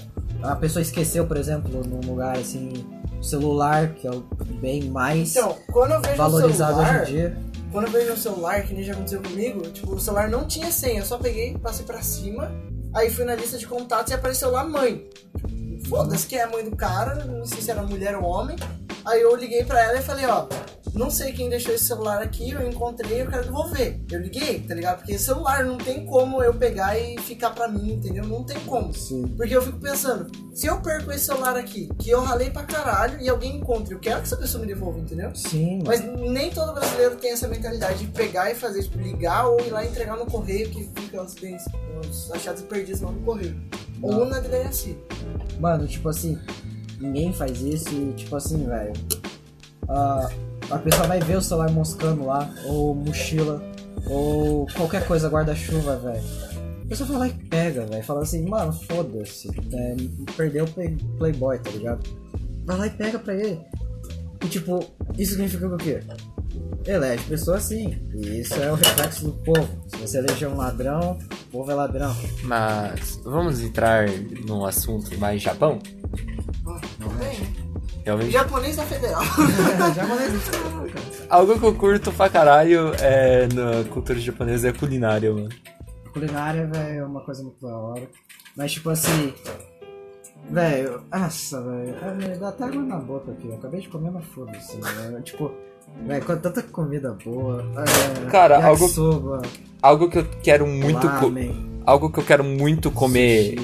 a 0.43 0.57
pessoa 0.57 0.83
esqueceu, 0.83 1.27
por 1.27 1.39
exemplo, 1.39 1.81
num 1.87 2.07
lugar 2.07 2.37
assim, 2.37 2.71
o 3.19 3.25
celular, 3.25 3.95
que 3.95 4.07
é 4.07 4.11
o 4.11 4.23
bem 4.61 4.85
mais 4.91 5.35
Então, 5.35 5.57
quando 5.73 5.93
eu 5.93 6.03
vejo 6.03 6.17
valorizado 6.17 6.75
celular, 6.75 7.03
hoje 7.03 7.13
em 7.13 7.15
dia. 7.15 7.54
Quando 7.75 7.87
eu 7.87 7.93
vejo 7.93 8.13
no 8.13 8.17
celular, 8.17 8.63
que 8.63 8.73
nem 8.73 8.85
já 8.85 8.93
aconteceu 8.93 9.21
comigo, 9.21 9.61
tipo, 9.63 9.95
o 9.97 9.99
celular 9.99 10.29
não 10.29 10.47
tinha 10.47 10.71
senha, 10.71 11.01
eu 11.01 11.05
só 11.05 11.19
peguei, 11.19 11.59
passei 11.59 11.85
pra 11.85 12.01
cima, 12.03 12.49
aí 12.95 13.11
fui 13.11 13.25
na 13.25 13.35
lista 13.35 13.59
de 13.59 13.67
contatos 13.67 14.13
e 14.13 14.15
apareceu 14.15 14.49
lá 14.49 14.63
mãe. 14.63 15.11
Foda-se 15.89 16.25
que 16.25 16.37
é 16.37 16.45
a 16.45 16.49
mãe 16.49 16.63
do 16.63 16.77
cara, 16.77 17.25
não 17.25 17.45
sei 17.45 17.61
se 17.61 17.73
era 17.73 17.83
mulher 17.83 18.15
ou 18.15 18.23
homem. 18.23 18.55
Aí 19.05 19.21
eu 19.21 19.35
liguei 19.37 19.65
pra 19.65 19.83
ela 19.83 19.99
e 19.99 20.03
falei, 20.03 20.27
ó, 20.27 20.47
não 20.95 21.11
sei 21.11 21.33
quem 21.33 21.49
deixou 21.51 21.75
esse 21.75 21.85
celular 21.85 22.23
aqui, 22.23 22.53
eu 22.53 22.67
encontrei, 22.67 23.23
eu 23.23 23.27
quero 23.27 23.45
devolver. 23.45 24.01
Eu 24.11 24.21
liguei, 24.21 24.61
tá 24.61 24.75
ligado? 24.75 24.99
Porque 24.99 25.19
celular 25.19 25.65
não 25.65 25.77
tem 25.77 26.07
como 26.07 26.43
eu 26.43 26.55
pegar 26.55 26.97
e 26.97 27.19
ficar 27.19 27.51
pra 27.51 27.67
mim, 27.67 27.95
entendeu? 27.95 28.25
Não 28.25 28.45
tem 28.45 28.59
como. 28.61 28.95
Sim. 28.95 29.27
Porque 29.37 29.57
eu 29.57 29.61
fico 29.61 29.81
pensando, 29.81 30.31
se 30.55 30.67
eu 30.67 30.81
perco 30.81 31.11
esse 31.11 31.27
celular 31.27 31.57
aqui, 31.57 31.89
que 31.99 32.11
eu 32.11 32.21
ralei 32.21 32.49
pra 32.49 32.63
caralho 32.63 33.21
e 33.21 33.29
alguém 33.29 33.57
encontre, 33.57 33.93
eu 33.93 33.99
quero 33.99 34.19
que 34.19 34.27
essa 34.27 34.37
pessoa 34.37 34.61
me 34.61 34.69
devolva, 34.69 35.01
entendeu? 35.01 35.35
Sim, 35.35 35.83
Mas 35.85 36.01
nem 36.01 36.51
todo 36.51 36.73
brasileiro 36.73 37.17
tem 37.17 37.33
essa 37.33 37.49
mentalidade 37.49 37.99
de 37.99 38.07
pegar 38.13 38.53
e 38.53 38.55
fazer, 38.55 38.85
tipo, 38.85 38.99
ligar 38.99 39.49
ou 39.49 39.61
ir 39.61 39.71
lá 39.71 39.85
entregar 39.85 40.17
no 40.17 40.27
correio, 40.27 40.71
que 40.71 40.89
fica 40.95 41.21
os 41.21 41.35
bens, 41.35 41.65
os 42.09 42.31
achados 42.31 42.63
e 42.63 42.65
perdidos 42.67 43.01
lá 43.01 43.11
no 43.11 43.21
correio. 43.23 43.61
Ou 44.01 44.25
na 44.27 44.39
delegacia. 44.39 44.97
Mano, 45.59 45.87
tipo 45.87 46.09
assim, 46.09 46.39
ninguém 47.05 47.33
faz 47.33 47.61
isso 47.61 48.13
tipo 48.17 48.35
assim, 48.37 48.67
velho. 48.67 48.93
a 49.89 50.31
a 50.71 50.79
pessoa 50.79 51.07
vai 51.07 51.21
ver 51.21 51.37
o 51.37 51.43
celular 51.43 51.71
moscando 51.71 52.25
lá, 52.25 52.51
ou 52.65 52.95
mochila, 52.95 53.63
ou 54.09 54.67
qualquer 54.75 55.07
coisa, 55.07 55.29
guarda-chuva, 55.29 55.97
velho. 55.97 56.25
A 56.85 56.89
pessoa 56.89 57.09
vai 57.09 57.19
lá 57.19 57.29
e 57.29 57.33
pega, 57.33 57.87
velho. 57.87 58.05
Fala 58.05 58.23
assim, 58.23 58.47
mano, 58.49 58.73
foda-se. 58.73 59.49
é, 59.73 59.97
perdeu 60.37 60.65
o 60.65 60.71
play, 60.71 60.97
Playboy, 61.19 61.59
tá 61.59 61.71
ligado? 61.71 62.09
Vai 62.65 62.77
lá 62.77 62.87
e 62.87 62.91
pega 62.91 63.19
pra 63.19 63.35
ele. 63.35 63.61
E 64.45 64.49
tipo, 64.49 64.85
isso 65.19 65.33
significa 65.33 65.67
o 65.67 65.77
quê? 65.77 66.01
Elege 66.87 67.25
pessoa 67.25 67.57
assim. 67.57 67.99
E 68.15 68.41
isso 68.41 68.55
é 68.55 68.71
o 68.71 68.75
reflexo 68.75 69.25
do 69.25 69.33
povo. 69.33 69.69
Se 69.89 69.97
você 69.97 70.19
eleger 70.19 70.49
um 70.49 70.57
ladrão, 70.57 71.19
o 71.49 71.51
povo 71.51 71.71
é 71.71 71.75
ladrão. 71.75 72.15
Mas 72.43 73.21
vamos 73.25 73.61
entrar 73.61 74.07
num 74.47 74.65
assunto 74.67 75.19
mais 75.19 75.41
Japão? 75.41 75.79
Realmente. 78.05 78.31
Japonês 78.31 78.77
da 78.77 78.83
Federal. 78.85 79.23
Japonês 79.95 80.33
Algo 81.31 81.59
que 81.59 81.65
eu 81.67 81.75
curto 81.75 82.13
pra 82.13 82.29
caralho 82.29 82.93
é, 83.01 83.49
na 83.53 83.89
cultura 83.91 84.19
japonesa 84.19 84.69
é 84.69 84.71
a 84.71 84.75
culinária, 84.75 85.33
mano. 85.33 85.49
culinária, 86.13 86.67
velho, 86.67 86.99
é 87.01 87.05
uma 87.07 87.21
coisa 87.23 87.43
muito 87.43 87.67
da 87.67 87.75
hora. 87.77 88.03
Mas, 88.57 88.73
tipo 88.73 88.91
assim. 88.91 89.33
Velho, 90.51 91.03
nossa, 91.11 91.63
velho. 91.63 92.17
me 92.17 92.37
Dá 92.39 92.49
até 92.51 92.65
água 92.65 92.83
na 92.83 92.97
boca 92.99 93.33
aqui. 93.33 93.49
Eu 93.49 93.55
acabei 93.55 93.81
de 93.81 93.89
comer, 93.89 94.11
mas 94.11 94.25
foda-se. 94.27 94.77
velho. 94.77 95.23
Tipo, 95.23 95.51
velho, 96.07 96.25
com 96.25 96.37
tanta 96.37 96.63
comida 96.63 97.17
boa. 97.25 97.65
É, 98.27 98.31
Cara, 98.31 98.65
algo- 98.65 98.87
Algo 99.81 100.11
que 100.11 100.19
eu 100.19 100.27
quero 100.43 100.67
muito 100.67 101.01
co- 101.19 101.27
lamen, 101.27 101.74
algo 101.85 102.11
que 102.11 102.19
eu 102.19 102.25
quero 102.25 102.45
muito 102.45 102.91
comer, 102.91 103.57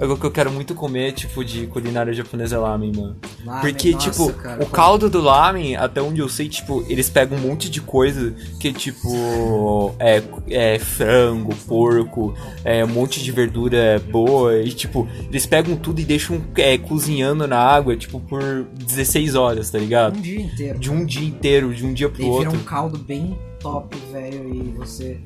algo 0.00 0.16
que 0.16 0.24
eu 0.24 0.30
quero 0.30 0.50
muito 0.50 0.74
comer, 0.74 1.12
tipo 1.12 1.44
de 1.44 1.66
culinária 1.66 2.12
japonesa 2.12 2.56
é 2.56 2.58
lamen, 2.58 2.92
mano. 2.94 3.16
lamen, 3.44 3.60
Porque, 3.60 3.92
nossa, 3.92 4.10
tipo, 4.10 4.32
cara, 4.32 4.62
o 4.62 4.66
caldo 4.66 5.08
do 5.08 5.20
lamen, 5.20 5.76
até 5.76 6.00
onde 6.02 6.20
eu 6.20 6.28
sei, 6.28 6.48
tipo, 6.48 6.84
eles 6.88 7.08
pegam 7.08 7.38
um 7.38 7.40
monte 7.40 7.70
de 7.70 7.80
coisa 7.80 8.34
que, 8.60 8.72
tipo, 8.72 9.94
é, 9.98 10.22
é 10.48 10.78
frango, 10.78 11.54
porco, 11.66 12.34
é 12.64 12.84
um 12.84 12.88
monte 12.88 13.22
de 13.22 13.32
verdura 13.32 14.02
boa, 14.10 14.58
e, 14.58 14.72
tipo, 14.72 15.08
eles 15.28 15.46
pegam 15.46 15.76
tudo 15.76 16.00
e 16.00 16.04
deixam 16.04 16.42
é, 16.56 16.76
cozinhando 16.76 17.46
na 17.46 17.58
água, 17.58 17.96
tipo, 17.96 18.20
por 18.20 18.66
16 18.74 19.34
horas, 19.34 19.70
tá 19.70 19.78
ligado? 19.78 20.16
Um 20.16 20.20
dia 20.20 20.40
inteiro. 20.40 20.78
De 20.78 20.90
um 20.90 21.04
dia 21.04 21.26
inteiro, 21.26 21.74
de 21.74 21.86
um 21.86 21.92
dia 21.92 22.08
pro 22.08 22.18
vira 22.18 22.48
outro. 22.48 22.58
um 22.58 22.64
caldo 22.64 22.98
bem 22.98 23.36
top, 23.60 23.96
velho. 24.12 24.54
E 24.54 24.72
você 24.76 25.18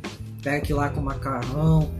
pega 0.42 0.56
aquilo 0.58 0.78
lá 0.80 0.88
com 0.88 1.00
macarrão, 1.00 1.90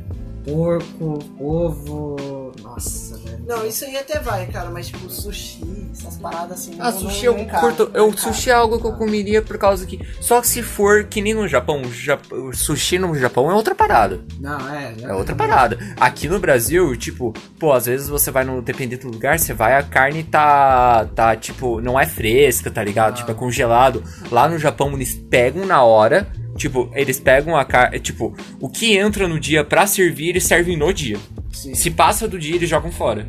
porco, 0.45 1.19
ovo. 1.39 2.53
Nossa, 2.63 3.17
velho. 3.19 3.41
Não, 3.47 3.67
isso 3.67 3.85
aí 3.85 3.97
até 3.97 4.19
vai, 4.21 4.47
cara, 4.47 4.71
mas 4.71 4.89
tipo, 4.89 5.09
sushi, 5.11 5.61
essas 5.93 6.17
paradas 6.17 6.53
assim. 6.53 6.75
Ah, 6.79 6.91
não- 6.91 7.01
sushi 7.01 7.27
não 7.27 7.33
eu 7.35 7.39
encaixa, 7.41 7.61
curto. 7.61 7.91
Eu, 7.95 8.09
encaixa. 8.09 8.29
sushi 8.33 8.51
é 8.51 8.53
algo 8.53 8.79
que 8.81 8.87
eu 8.87 8.93
comeria 8.93 9.43
por 9.43 9.59
causa 9.59 9.87
que. 9.87 9.99
Só 10.21 10.41
que 10.41 10.47
se 10.47 10.63
for 10.63 11.05
que 11.05 11.21
nem 11.21 11.35
no 11.35 11.49
Japão, 11.49 11.83
Jap- 11.93 12.27
sushi 12.53 12.99
no 12.99 13.15
Japão 13.15 13.51
é 13.51 13.55
outra 13.55 13.75
parada. 13.75 14.21
Não, 14.41 14.69
é. 14.75 14.95
É 15.03 15.13
outra 15.15 15.35
parada. 15.35 15.79
Aqui 15.99 16.29
no 16.29 16.39
Brasil, 16.39 16.97
tipo, 16.97 17.33
pô, 17.59 17.73
às 17.73 17.87
vezes 17.87 18.09
você 18.09 18.31
vai 18.31 18.45
no. 18.45 18.61
Dependendo 18.63 19.03
do 19.09 19.13
lugar, 19.15 19.39
você 19.39 19.53
vai, 19.53 19.75
a 19.75 19.83
carne 19.83 20.23
tá. 20.23 21.07
tá, 21.15 21.35
tipo, 21.37 21.81
não 21.81 21.99
é 21.99 22.07
fresca, 22.07 22.71
tá 22.71 22.83
ligado? 22.85 23.13
Ah. 23.15 23.17
Tipo, 23.17 23.31
é 23.33 23.35
congelado. 23.35 24.03
Lá 24.31 24.49
no 24.49 24.59
Japão 24.59 24.93
eles 24.93 25.15
pegam 25.15 25.67
na 25.67 25.83
hora. 25.83 26.31
Tipo, 26.61 26.91
eles 26.95 27.19
pegam 27.19 27.57
a 27.57 27.65
carne. 27.65 27.99
Tipo, 28.01 28.37
o 28.61 28.69
que 28.69 28.95
entra 28.95 29.27
no 29.27 29.41
dia 29.41 29.65
pra 29.65 29.87
servir, 29.87 30.29
eles 30.29 30.45
servem 30.45 30.77
no 30.77 30.93
dia. 30.93 31.19
Sim. 31.51 31.75
Se 31.75 31.91
passa 31.91 32.29
do 32.29 32.39
dia, 32.39 32.55
eles 32.55 32.69
jogam 32.69 32.93
fora. 32.93 33.27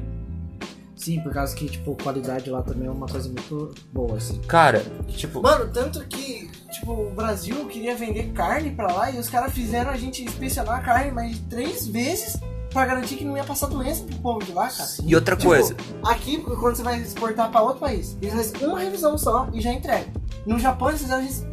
Sim, 0.98 1.22
por 1.22 1.32
causa 1.34 1.56
que, 1.56 1.66
tipo, 1.70 1.96
qualidade 1.96 2.50
lá 2.50 2.62
também 2.62 2.90
é 2.90 2.92
uma 2.92 3.08
coisa 3.08 3.30
muito 3.30 3.74
boa, 3.94 4.18
assim. 4.18 4.38
Cara, 4.50 4.84
tipo. 5.08 5.42
Mano, 5.42 5.72
tanto 5.72 6.06
que, 6.08 6.50
tipo, 6.74 6.92
o 6.92 7.12
Brasil 7.12 7.56
queria 7.68 7.96
vender 7.96 8.34
carne 8.34 8.72
pra 8.72 8.92
lá 8.92 9.10
e 9.10 9.18
os 9.18 9.30
caras 9.30 9.54
fizeram 9.54 9.92
a 9.92 9.96
gente 9.98 10.22
inspecionar 10.26 10.80
a 10.80 10.82
carne 10.82 11.12
mais 11.12 11.32
de 11.38 11.42
três 11.44 11.88
vezes 11.88 12.36
pra 12.70 12.86
garantir 12.86 13.16
que 13.16 13.24
não 13.24 13.38
ia 13.38 13.46
passar 13.46 13.68
doença 13.68 14.04
pro 14.04 14.18
povo 14.18 14.46
de 14.46 14.52
lá, 14.52 14.68
cara. 14.68 14.90
E 15.06 15.16
outra 15.16 15.38
Tipo, 15.38 15.48
coisa. 15.52 15.74
Aqui, 16.04 16.38
quando 16.40 16.76
você 16.76 16.84
vai 16.84 17.00
exportar 17.00 17.50
pra 17.50 17.62
outro 17.62 17.80
país, 17.80 18.18
eles 18.22 18.52
fazem 18.52 18.68
uma 18.68 18.80
revisão 18.80 19.18
só 19.18 19.50
e 19.54 19.62
já 19.62 19.72
entrega. 19.72 20.08
No 20.46 20.60
Japão, 20.60 20.90
eles 20.90 21.02
fizeram 21.02 21.22
a 21.22 21.24
gente 21.24 21.50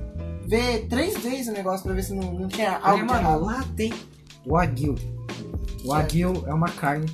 ver 0.48 0.86
três 0.88 1.16
vezes 1.18 1.48
o 1.48 1.52
negócio 1.52 1.84
pra 1.84 1.94
ver 1.94 2.02
se 2.02 2.14
não, 2.14 2.32
não 2.32 2.48
tinha 2.48 2.78
algo 2.78 3.06
de 3.06 3.12
mano, 3.12 3.44
lá 3.44 3.64
tem 3.76 3.92
o 4.46 4.52
Wagyu. 4.54 4.94
O 5.84 5.88
Wagyu 5.88 6.44
é 6.46 6.54
uma 6.54 6.68
carne 6.68 7.06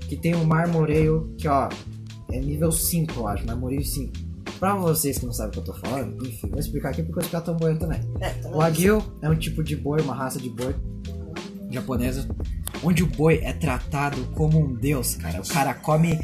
que 0.00 0.16
tem 0.16 0.34
um 0.36 0.44
marmoreio 0.44 1.34
que, 1.38 1.48
ó, 1.48 1.68
é 2.30 2.38
nível 2.38 2.70
5, 2.70 3.14
eu 3.16 3.26
acho, 3.26 3.46
marmoreio 3.46 3.84
5. 3.84 4.12
Pra 4.58 4.74
vocês 4.74 5.18
que 5.18 5.26
não 5.26 5.32
sabem 5.32 5.50
o 5.50 5.52
que 5.52 5.58
eu 5.58 5.64
tô 5.64 5.74
falando, 5.74 6.26
enfim, 6.26 6.48
vou 6.48 6.58
explicar 6.58 6.90
aqui 6.90 7.02
porque 7.02 7.18
eu 7.18 7.22
vou 7.22 7.22
explicar 7.22 7.40
tão 7.42 7.56
bom 7.56 7.76
também. 7.76 8.00
É, 8.20 8.46
O 8.48 8.58
Wagyu 8.58 9.02
é 9.20 9.28
um 9.28 9.36
tipo 9.36 9.62
de 9.62 9.76
boi, 9.76 10.00
uma 10.00 10.14
raça 10.14 10.38
de 10.38 10.48
boi 10.48 10.74
japonesa, 11.70 12.26
onde 12.82 13.02
o 13.02 13.06
boi 13.06 13.40
é 13.42 13.52
tratado 13.52 14.24
como 14.34 14.58
um 14.58 14.74
deus, 14.74 15.14
cara. 15.16 15.40
O 15.40 15.46
cara 15.46 15.74
come 15.74 16.18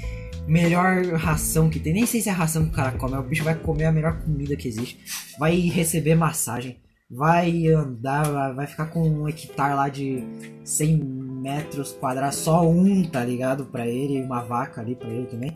melhor 0.46 1.04
ração 1.14 1.68
que 1.70 1.78
tem. 1.78 1.92
Nem 1.92 2.06
sei 2.06 2.20
se 2.20 2.28
é 2.28 2.32
a 2.32 2.34
ração 2.34 2.64
que 2.64 2.70
o 2.70 2.74
cara 2.74 2.92
come, 2.92 3.16
o 3.16 3.22
bicho 3.22 3.44
vai 3.44 3.54
comer 3.54 3.84
a 3.86 3.92
melhor 3.92 4.18
comida 4.20 4.56
que 4.56 4.68
existe. 4.68 4.98
Vai 5.38 5.56
receber 5.60 6.14
massagem, 6.14 6.78
vai 7.10 7.66
andar, 7.68 8.52
vai- 8.54 8.66
ficar 8.66 8.86
com 8.86 9.02
um 9.08 9.28
hectare 9.28 9.74
lá 9.74 9.88
de 9.88 10.22
100 10.64 10.96
metros 11.42 11.92
quadrados, 11.92 12.36
só 12.38 12.66
um, 12.68 13.02
tá 13.04 13.24
ligado? 13.24 13.64
Pra 13.66 13.86
ele, 13.86 14.22
uma 14.22 14.42
vaca 14.42 14.80
ali 14.80 14.94
pra 14.94 15.08
ele 15.08 15.26
também. 15.26 15.52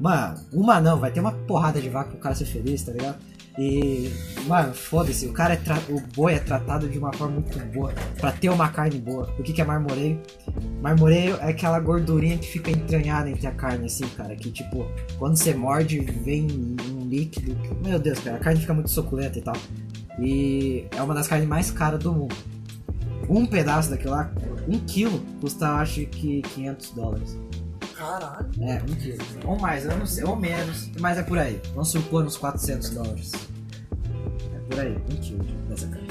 Mano, 0.00 0.40
uma 0.52 0.80
não, 0.80 0.98
vai 0.98 1.10
ter 1.12 1.20
uma 1.20 1.32
porrada 1.32 1.80
de 1.80 1.88
vaca 1.88 2.10
pro 2.10 2.18
cara 2.18 2.34
ser 2.34 2.46
feliz, 2.46 2.82
tá 2.82 2.92
ligado? 2.92 3.18
E, 3.62 4.10
mano, 4.46 4.72
foda-se, 4.72 5.26
o 5.26 5.34
cara 5.34 5.52
é 5.52 5.56
tra- 5.58 5.82
o 5.90 6.00
boi 6.16 6.32
é 6.32 6.38
tratado 6.38 6.88
de 6.88 6.98
uma 6.98 7.12
forma 7.12 7.34
muito 7.34 7.58
boa 7.74 7.92
pra 8.18 8.32
ter 8.32 8.48
uma 8.48 8.70
carne 8.70 8.98
boa. 8.98 9.28
O 9.38 9.42
que, 9.42 9.52
que 9.52 9.60
é 9.60 9.64
marmoreio? 9.66 10.18
Marmoreio 10.80 11.36
é 11.36 11.50
aquela 11.50 11.78
gordurinha 11.78 12.38
que 12.38 12.46
fica 12.46 12.70
entranhada 12.70 13.28
entre 13.28 13.46
a 13.46 13.50
carne, 13.50 13.84
assim, 13.84 14.06
cara. 14.16 14.34
Que 14.34 14.50
tipo, 14.50 14.86
quando 15.18 15.36
você 15.36 15.52
morde, 15.52 16.00
vem 16.00 16.46
um 16.90 17.06
líquido. 17.06 17.54
Meu 17.86 17.98
Deus, 17.98 18.18
cara, 18.20 18.38
a 18.38 18.40
carne 18.40 18.60
fica 18.60 18.72
muito 18.72 18.88
suculenta 18.90 19.38
e 19.38 19.42
tal. 19.42 19.56
E 20.18 20.86
é 20.96 21.02
uma 21.02 21.12
das 21.12 21.28
carnes 21.28 21.46
mais 21.46 21.70
caras 21.70 22.00
do 22.02 22.14
mundo. 22.14 22.34
Um 23.28 23.44
pedaço 23.44 23.90
daquilo 23.90 24.12
lá, 24.12 24.32
um 24.66 24.78
quilo, 24.78 25.20
custa 25.38 25.68
acho 25.74 26.06
que 26.06 26.40
500 26.40 26.90
dólares. 26.92 27.38
Caralho. 28.00 28.46
É, 28.62 28.74
um 28.82 28.94
quilo. 28.94 29.18
Ou 29.44 29.58
mais, 29.58 29.84
eu 29.84 29.96
não 29.96 30.06
sei, 30.06 30.24
ou 30.24 30.34
menos, 30.34 30.90
mas 30.98 31.18
é 31.18 31.22
por 31.22 31.38
aí. 31.38 31.60
Vamos 31.74 31.90
supor 31.90 32.24
uns 32.24 32.36
400 32.38 32.90
dólares. 32.90 33.32
É 34.54 34.58
por 34.70 34.80
aí, 34.80 34.96
um 35.10 35.16
quilo 35.16 35.44
dessa 35.68 35.86
carne. 35.86 36.08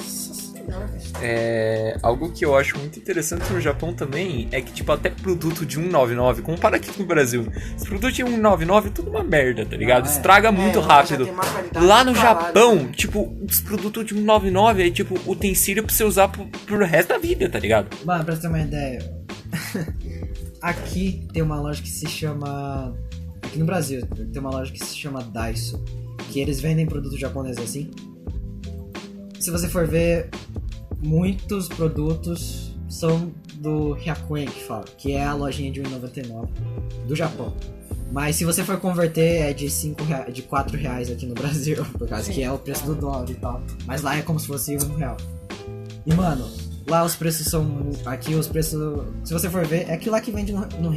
É, 1.22 1.98
algo 2.04 2.32
que 2.32 2.46
eu 2.46 2.56
acho 2.56 2.78
muito 2.78 3.00
interessante 3.00 3.52
no 3.52 3.60
Japão 3.60 3.92
também 3.92 4.48
é 4.52 4.62
que, 4.62 4.72
tipo, 4.72 4.92
até 4.92 5.10
produto 5.10 5.66
de 5.66 5.76
199, 5.76 6.44
compara 6.44 6.76
aqui 6.78 6.94
com 6.94 7.02
o 7.02 7.06
Brasil. 7.08 7.48
Esse 7.76 7.86
produto 7.88 8.12
de 8.12 8.18
199 8.24 8.88
é 8.90 8.92
tudo 8.92 9.10
uma 9.10 9.24
merda, 9.24 9.66
tá 9.66 9.76
ligado? 9.76 10.06
Ah, 10.06 10.10
é. 10.10 10.12
Estraga 10.12 10.52
muito 10.52 10.78
É, 10.78 10.82
lá 10.82 11.04
já 11.04 11.18
rápido. 11.18 11.30
Lá 11.86 12.04
no 12.04 12.14
Japão, 12.14 12.76
né? 12.76 12.92
tipo, 12.96 13.36
os 13.50 13.60
produtos 13.62 14.06
de 14.06 14.14
199 14.14 14.88
é 14.88 14.92
tipo 14.92 15.20
utensílio 15.26 15.84
pra 15.84 15.92
você 15.94 16.04
usar 16.04 16.28
pro, 16.28 16.46
pro 16.46 16.86
resto 16.86 17.10
da 17.10 17.18
vida, 17.18 17.50
tá 17.50 17.58
ligado? 17.58 17.88
Mano, 18.06 18.24
pra 18.24 18.36
você 18.36 18.42
ter 18.44 18.48
uma 18.48 18.62
ideia, 18.62 19.00
aqui 20.62 21.28
tem 21.34 21.42
uma 21.42 21.60
loja 21.60 21.82
que 21.82 21.90
se 21.90 22.08
chama. 22.08 22.96
Aqui 23.42 23.58
no 23.58 23.66
Brasil, 23.66 24.06
tem 24.06 24.40
uma 24.40 24.52
loja 24.52 24.72
que 24.72 24.84
se 24.84 24.96
chama 24.96 25.24
Daiso. 25.24 25.84
Que 26.32 26.40
eles 26.40 26.60
vendem 26.60 26.86
produtos 26.86 27.20
japoneses 27.20 27.64
assim. 27.64 27.90
Se 29.40 29.50
você 29.50 29.68
for 29.68 29.88
ver, 29.88 30.30
muitos 31.02 31.68
produtos 31.68 32.76
são 32.88 33.32
do 33.56 33.94
Hyakuen 33.94 34.48
que 34.48 34.64
fala, 34.64 34.86
que 34.98 35.14
é 35.14 35.26
a 35.26 35.34
lojinha 35.34 35.72
de 35.72 35.82
1,99 35.82 36.48
do 37.08 37.16
Japão. 37.16 37.54
Mas 38.12 38.36
se 38.36 38.46
você 38.46 38.64
for 38.64 38.78
converter 38.80 39.42
é 39.42 39.54
de 39.54 39.70
5 39.70 40.04
reais, 40.04 40.34
de 40.34 40.42
4 40.42 40.78
reais 40.78 41.12
aqui 41.12 41.26
no 41.26 41.36
Brasil, 41.36 41.86
por 41.98 42.08
causa 42.08 42.26
Sim. 42.26 42.34
que 42.34 42.44
é 42.44 42.52
o 42.52 42.58
preço 42.58 42.86
do 42.86 42.96
dólar 42.96 43.30
e 43.30 43.36
tal. 43.36 43.62
Mas 43.86 44.02
lá 44.02 44.18
é 44.18 44.22
como 44.22 44.40
se 44.40 44.48
fosse 44.48 44.76
um 44.78 44.96
real. 44.96 45.18
E 46.06 46.14
mano, 46.14 46.50
lá 46.88 47.04
os 47.04 47.16
preços 47.16 47.48
são. 47.48 47.90
Aqui 48.06 48.34
os 48.36 48.48
preços. 48.48 49.04
Se 49.24 49.34
você 49.34 49.50
for 49.50 49.66
ver, 49.66 49.90
é 49.90 49.94
aquilo 49.94 50.14
lá 50.14 50.22
que 50.22 50.32
vende 50.32 50.52
no, 50.52 50.62
no. 50.80 50.90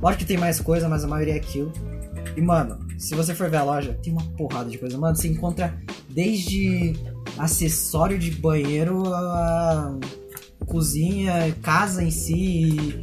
Lógico 0.00 0.18
que 0.18 0.24
tem 0.24 0.36
mais 0.36 0.60
coisa, 0.60 0.88
mas 0.88 1.04
a 1.04 1.08
maioria 1.08 1.34
é 1.34 1.36
aquilo. 1.36 1.72
E 2.36 2.40
mano, 2.40 2.78
se 2.98 3.14
você 3.14 3.34
for 3.34 3.48
ver 3.48 3.58
a 3.58 3.64
loja, 3.64 3.98
tem 4.02 4.12
uma 4.12 4.22
porrada 4.36 4.68
de 4.68 4.78
coisa. 4.78 4.98
Mano, 4.98 5.16
você 5.16 5.28
encontra 5.28 5.76
desde 6.08 6.94
acessório 7.38 8.18
de 8.18 8.30
banheiro 8.30 9.06
a 9.14 9.98
cozinha, 10.66 11.54
casa 11.62 12.02
em 12.02 12.10
si 12.10 13.00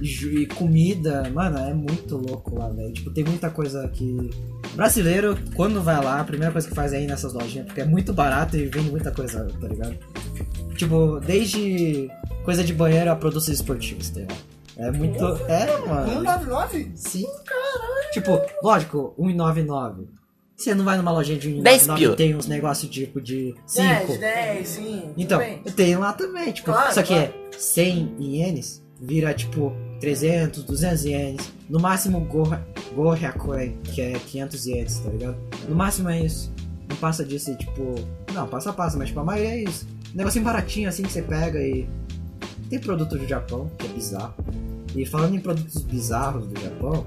e, 0.00 0.42
e 0.42 0.46
comida. 0.46 1.28
Mano, 1.30 1.58
é 1.58 1.74
muito 1.74 2.16
louco 2.16 2.56
lá, 2.56 2.68
velho. 2.68 2.92
Tipo, 2.92 3.10
tem 3.10 3.24
muita 3.24 3.50
coisa 3.50 3.88
que. 3.88 4.30
Brasileiro, 4.74 5.36
quando 5.56 5.82
vai 5.82 6.02
lá, 6.02 6.20
a 6.20 6.24
primeira 6.24 6.52
coisa 6.52 6.68
que 6.68 6.74
faz 6.74 6.92
é 6.92 7.02
ir 7.02 7.06
nessas 7.06 7.32
lojinhas, 7.32 7.66
porque 7.66 7.80
é 7.80 7.84
muito 7.84 8.12
barato 8.12 8.56
e 8.56 8.66
vende 8.66 8.90
muita 8.90 9.10
coisa, 9.10 9.48
tá 9.60 9.66
ligado? 9.66 9.98
Tipo, 10.76 11.20
desde 11.20 12.10
coisa 12.44 12.64
de 12.64 12.72
banheiro 12.72 13.10
a 13.10 13.16
produtos 13.16 13.48
esportivos, 13.48 14.10
tá 14.10 14.20
ligado? 14.20 14.38
É 14.76 14.90
muito. 14.90 15.24
É, 15.46 15.76
mano. 15.86 16.06
199? 16.12 16.92
Sim, 16.94 17.26
caralho. 17.44 18.10
Tipo, 18.12 18.40
lógico, 18.62 19.14
1,99. 19.18 20.06
Você 20.56 20.74
não 20.74 20.84
vai 20.84 20.96
numa 20.98 21.10
lojinha 21.10 21.38
de 21.38 21.60
10 21.62 21.86
1,99 21.88 21.96
pila. 21.96 22.12
e 22.12 22.16
tem 22.16 22.34
uns 22.36 22.46
negócios 22.46 22.90
tipo 22.90 23.20
de 23.20 23.54
10, 23.74 24.06
5. 24.06 24.18
10, 24.20 24.68
sim. 24.68 25.10
Então, 25.16 25.38
bem. 25.38 25.58
tem 25.74 25.96
lá 25.96 26.12
também, 26.12 26.52
tipo, 26.52 26.70
Claro, 26.70 26.92
só 26.92 27.02
que 27.02 27.14
claro. 27.14 27.32
é 27.54 27.58
100 27.58 28.16
ienes, 28.20 28.82
vira 29.00 29.32
tipo 29.32 29.72
300, 30.00 30.62
200 30.64 31.04
ienes. 31.06 31.52
No 31.68 31.80
máximo 31.80 32.20
Go, 32.26 32.44
Go 32.94 33.10
Hyakuen, 33.14 33.78
que 33.84 34.02
é 34.02 34.12
500 34.12 34.66
ienes, 34.66 34.98
tá 34.98 35.08
ligado? 35.10 35.36
No 35.68 35.74
máximo 35.74 36.10
é 36.10 36.20
isso. 36.24 36.52
Não 36.88 36.96
passa 36.96 37.24
disso 37.24 37.52
e 37.52 37.56
tipo. 37.56 37.94
Não, 38.34 38.46
passa, 38.46 38.72
passa, 38.72 38.98
mas 38.98 39.08
tipo, 39.08 39.20
a 39.20 39.24
maioria 39.24 39.52
é 39.54 39.62
isso. 39.64 39.86
Um 40.14 40.16
negocinho 40.16 40.44
baratinho 40.44 40.88
assim 40.88 41.02
que 41.02 41.12
você 41.12 41.22
pega 41.22 41.58
e. 41.60 41.88
Tem 42.68 42.78
produto 42.78 43.18
do 43.18 43.26
Japão, 43.26 43.70
que 43.78 43.86
é 43.86 43.90
bizarro. 43.90 44.34
E 44.94 45.04
falando 45.04 45.34
em 45.34 45.40
produtos 45.40 45.82
bizarros 45.82 46.46
do 46.46 46.60
Japão, 46.60 47.06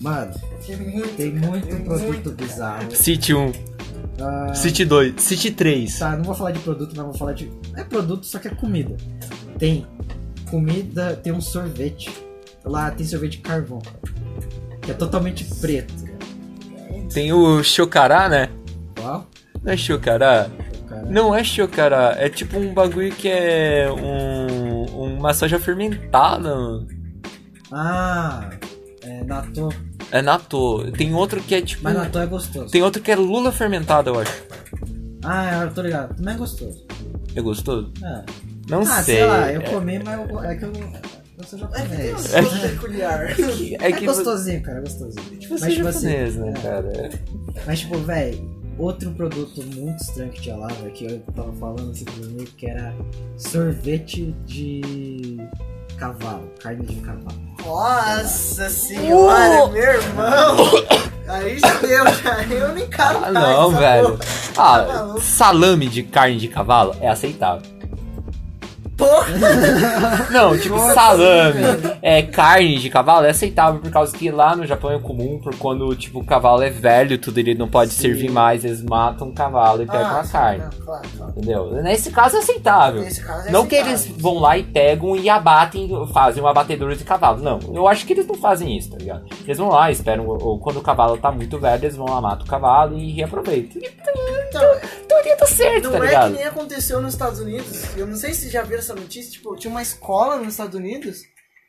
mano, 0.00 0.32
Tem 0.66 0.76
muito. 0.76 1.16
tem 1.16 1.32
muito 1.32 1.66
Tem 1.66 1.84
produto 1.84 2.06
muito, 2.08 2.30
bizarro. 2.32 2.94
Cite 2.94 3.34
um. 3.34 3.52
Ah, 4.20 4.54
City 4.54 4.84
2, 4.84 5.20
City 5.20 5.50
3. 5.50 5.98
Tá, 5.98 6.16
não 6.16 6.24
vou 6.24 6.34
falar 6.34 6.52
de 6.52 6.58
produto, 6.60 6.92
mas 6.96 7.04
vou 7.04 7.14
falar 7.14 7.32
de. 7.32 7.50
É 7.76 7.82
produto, 7.84 8.26
só 8.26 8.38
que 8.38 8.48
é 8.48 8.54
comida. 8.54 8.96
Tem 9.58 9.86
comida, 10.50 11.16
tem 11.16 11.32
um 11.32 11.40
sorvete. 11.40 12.10
Lá 12.64 12.90
tem 12.90 13.06
sorvete 13.06 13.32
de 13.32 13.38
carvão. 13.38 13.80
Que 14.82 14.90
é 14.90 14.94
totalmente 14.94 15.44
preto. 15.60 15.92
Tem 17.12 17.32
o 17.32 17.62
chocará, 17.62 18.28
né? 18.28 18.48
Não 19.62 19.72
é 19.72 19.76
chocará? 19.76 20.48
Cara. 20.88 21.02
Não 21.02 21.34
é 21.34 21.42
chocará, 21.44 22.14
é 22.18 22.28
tipo 22.28 22.58
um 22.58 22.72
bagulho 22.74 23.12
que 23.14 23.28
é 23.28 23.90
um, 23.90 24.84
uma 25.16 25.32
soja 25.32 25.58
fermentada. 25.58 26.54
Ah, 27.72 28.50
é 29.02 29.24
natô. 29.24 29.72
É 30.10 30.20
natô. 30.20 30.84
Tem 30.96 31.14
outro 31.14 31.40
que 31.40 31.54
é 31.54 31.62
tipo. 31.62 31.82
Mas 31.84 31.94
natô 31.94 32.18
é 32.18 32.26
gostoso. 32.26 32.70
Tem 32.70 32.82
outro 32.82 33.00
que 33.00 33.10
é 33.10 33.16
lula 33.16 33.50
fermentada, 33.50 34.10
eu 34.10 34.20
acho. 34.20 34.42
Ah, 35.24 35.62
eu 35.62 35.72
tô 35.72 35.82
ligado. 35.82 36.14
Também 36.16 36.34
é 36.34 36.36
gostoso. 36.36 36.86
É 37.34 37.40
gostoso? 37.40 37.92
É. 38.02 38.22
Não 38.68 38.80
ah, 38.82 39.02
sei. 39.02 39.16
sei 39.16 39.24
lá, 39.26 39.50
eu 39.52 39.60
É- 39.60 39.64
comi, 39.70 39.98
mas 40.04 40.30
eu, 40.30 40.42
é 40.42 40.54
que 40.56 40.64
eu. 40.64 40.72
Eu 41.38 41.44
sou 41.44 41.58
É 41.58 42.40
um 42.40 42.44
gosto 42.44 42.60
peculiar. 42.60 43.22
É 43.80 43.88
É 43.88 43.92
que 43.92 44.04
gostosinho, 44.04 44.62
cara, 44.62 44.78
é 44.78 44.80
gostosinho. 44.82 45.38
Tipo, 45.38 45.54
Mas, 45.54 45.60
você 45.60 45.66
é 45.66 45.74
tipo 45.74 45.88
assim, 45.88 46.08
né, 46.40 46.54
é. 46.56 46.62
cara? 46.62 47.10
Mas, 47.66 47.80
tipo, 47.80 47.98
velho, 47.98 48.51
outro 48.82 49.10
produto 49.12 49.62
muito 49.76 50.02
estranho 50.02 50.30
que 50.30 50.40
tinha 50.40 50.56
lá, 50.56 50.68
velho, 50.68 50.92
que 50.92 51.04
eu 51.06 51.20
tava 51.34 51.52
falando 51.54 51.90
assim 51.90 52.04
pro 52.04 52.16
meu 52.16 52.28
amigo, 52.30 52.50
que 52.56 52.66
era 52.66 52.94
sorvete 53.36 54.34
de 54.46 55.38
cavalo, 55.96 56.50
carne 56.60 56.84
de 56.86 56.96
cavalo. 56.96 57.40
Nossa 57.64 58.68
senhora, 58.68 59.66
meu 59.68 59.82
irmão. 59.82 60.56
Aí 61.28 61.58
já 61.58 61.74
deu, 61.80 62.04
já. 62.22 62.42
Eu 62.44 62.74
nem 62.74 62.84
encaro 62.84 63.18
Ah, 63.18 63.20
mais 63.20 63.34
não, 63.34 63.70
essa 63.70 63.78
velho. 63.80 64.18
Ah, 64.56 64.82
Tá 64.82 65.14
salame 65.20 65.88
de 65.88 66.02
carne 66.02 66.36
de 66.38 66.48
cavalo 66.48 66.96
é 67.00 67.08
aceitável. 67.08 67.62
Porra. 68.96 69.26
Não, 70.30 70.56
tipo, 70.58 70.78
salame, 70.92 71.60
é, 72.02 72.22
carne 72.22 72.78
de 72.78 72.90
cavalo 72.90 73.26
é 73.26 73.30
aceitável 73.30 73.80
por 73.80 73.90
causa 73.90 74.16
que 74.16 74.30
lá 74.30 74.54
no 74.54 74.66
Japão 74.66 74.90
é 74.90 74.98
comum, 74.98 75.38
por 75.42 75.54
quando, 75.56 75.94
tipo, 75.96 76.20
o 76.20 76.24
cavalo 76.24 76.62
é 76.62 76.70
velho, 76.70 77.18
tudo 77.18 77.38
ele 77.38 77.54
não 77.54 77.68
pode 77.68 77.92
servir 77.92 78.30
mais, 78.30 78.64
eles 78.64 78.82
matam 78.82 79.28
o 79.28 79.32
cavalo 79.32 79.82
e 79.82 79.86
pegam 79.86 80.06
Ah, 80.06 80.20
a 80.20 80.24
sim, 80.24 80.32
carne. 80.32 80.58
não, 80.64 80.84
claro, 80.86 81.08
claro. 81.16 81.32
Entendeu? 81.36 81.72
Nesse 81.82 82.10
caso 82.10 82.36
é 82.36 82.40
aceitável. 82.40 83.00
Nesse 83.02 83.22
caso 83.24 83.48
é 83.48 83.50
não 83.50 83.66
que 83.66 83.76
aceitável. 83.76 84.06
eles 84.08 84.22
vão 84.22 84.38
lá 84.38 84.58
e 84.58 84.62
pegam 84.62 85.16
e 85.16 85.28
abatem, 85.28 85.90
fazem 86.12 86.42
uma 86.42 86.52
batedura 86.52 86.94
de 86.94 87.04
cavalo. 87.04 87.42
Não, 87.42 87.58
eu 87.74 87.88
acho 87.88 88.06
que 88.06 88.12
eles 88.12 88.26
não 88.26 88.34
fazem 88.36 88.76
isso, 88.76 88.90
tá 88.90 88.98
ligado? 88.98 89.24
Eles 89.44 89.58
vão 89.58 89.68
lá, 89.70 89.90
esperam, 89.90 90.26
ou 90.26 90.58
quando 90.58 90.76
o 90.78 90.82
cavalo 90.82 91.16
tá 91.16 91.32
muito 91.32 91.58
velho, 91.58 91.82
eles 91.84 91.96
vão 91.96 92.06
lá, 92.06 92.20
matam 92.20 92.44
o 92.46 92.48
cavalo 92.48 92.96
e 92.98 93.10
reaproveitam. 93.12 93.80
Então, 93.82 94.62
teoria 95.14 95.36
tá 95.36 95.46
certo, 95.46 95.84
Não 95.84 95.92
tá 95.92 95.96
é 95.98 96.00
que 96.00 96.06
ligado? 96.06 96.32
nem 96.34 96.44
aconteceu 96.44 97.00
nos 97.00 97.12
Estados 97.14 97.40
Unidos. 97.40 97.96
Eu 97.96 98.06
não 98.06 98.16
sei 98.16 98.34
se 98.34 98.48
já 98.50 98.62
viram 98.62 98.80
essa 98.80 98.94
notícia. 98.94 99.30
Tipo, 99.32 99.56
tinha 99.56 99.70
uma 99.70 99.82
escola 99.82 100.36
nos 100.38 100.48
Estados 100.48 100.74
Unidos 100.74 101.22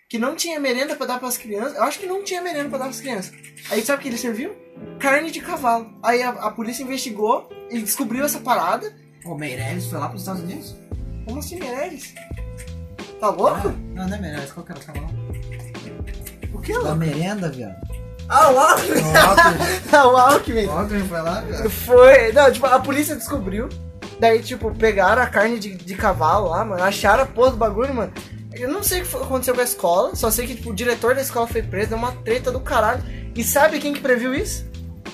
que 0.10 0.18
não 0.20 0.36
tinha 0.36 0.60
merenda 0.60 0.96
pra 0.96 1.06
dar 1.06 1.20
pras 1.20 1.38
crianças. 1.38 1.76
Eu 1.76 1.84
acho 1.84 2.00
que 2.00 2.06
não 2.06 2.24
tinha 2.24 2.42
merenda 2.42 2.70
pra 2.70 2.78
dar 2.78 2.86
pras 2.86 3.00
crianças. 3.02 3.34
Aí 3.72 3.82
sabe 3.82 4.00
o 4.00 4.02
que 4.04 4.10
ele 4.10 4.18
serviu? 4.18 4.56
Carne 5.00 5.32
de 5.32 5.40
cavalo. 5.42 5.92
Aí 6.04 6.22
a, 6.22 6.30
a 6.30 6.52
polícia 6.52 6.84
investigou 6.84 7.50
e 7.70 7.80
descobriu 7.80 8.24
essa 8.26 8.40
parada. 8.40 8.96
O 9.26 9.36
Meirelles 9.36 9.88
foi 9.88 9.98
lá 10.00 10.08
pros 10.10 10.22
Estados 10.22 10.42
Unidos? 10.44 10.76
Como 11.26 11.40
assim, 11.40 11.58
Meirelles? 11.60 12.14
Tá 13.20 13.30
louco? 13.30 13.70
Não, 13.94 14.08
não 14.08 14.16
é 14.16 14.20
Meirelles, 14.20 14.52
qual 14.52 14.66
que 14.66 14.72
era 14.74 14.82
o 14.82 14.84
cavalo? 14.86 15.10
O 16.54 16.62
que, 16.62 16.74
Da 16.74 16.80
louco? 16.80 16.96
merenda, 16.98 17.50
viado. 17.50 17.76
Ah, 18.36 18.52
o 18.52 18.60
Alckmin! 18.60 19.02
O 19.02 19.18
Alckmin. 19.18 19.84
Ah, 19.94 20.08
o 20.08 20.18
Alckmin! 20.18 20.66
O 20.66 20.72
Alckmin 20.72 21.08
foi 21.08 21.22
lá, 21.22 21.42
viado. 21.42 21.70
Foi. 21.70 22.32
Não, 22.32 22.52
tipo, 22.52 22.66
a 22.66 22.80
polícia 22.80 23.16
descobriu. 23.16 23.70
Daí, 24.20 24.42
tipo, 24.42 24.74
pegaram 24.74 25.22
a 25.22 25.28
carne 25.28 25.60
de, 25.60 25.76
de 25.76 25.96
cavalo 25.96 26.50
lá, 26.50 26.66
mano. 26.66 26.84
Acharam 26.84 27.24
a 27.24 27.28
porra 27.28 27.52
do 27.52 27.58
bagulho, 27.58 27.94
mano. 27.94 28.12
Eu 28.52 28.70
não 28.70 28.82
sei 28.82 29.02
o 29.02 29.06
que 29.06 29.16
aconteceu 29.16 29.54
com 29.54 29.62
a 29.62 29.64
escola. 29.64 30.16
Só 30.16 30.32
sei 30.32 30.48
que, 30.48 30.56
tipo, 30.56 30.72
o 30.72 30.76
diretor 30.76 31.14
da 31.14 31.22
escola 31.22 31.46
foi 31.46 31.62
preso. 31.62 31.90
Deu 31.90 31.98
uma 31.98 32.12
treta 32.12 32.52
do 32.52 32.60
caralho. 32.60 33.04
E 33.36 33.44
sabe 33.44 33.80
quem 33.80 33.94
que 33.94 34.02
previu 34.02 34.34
isso? 34.34 34.66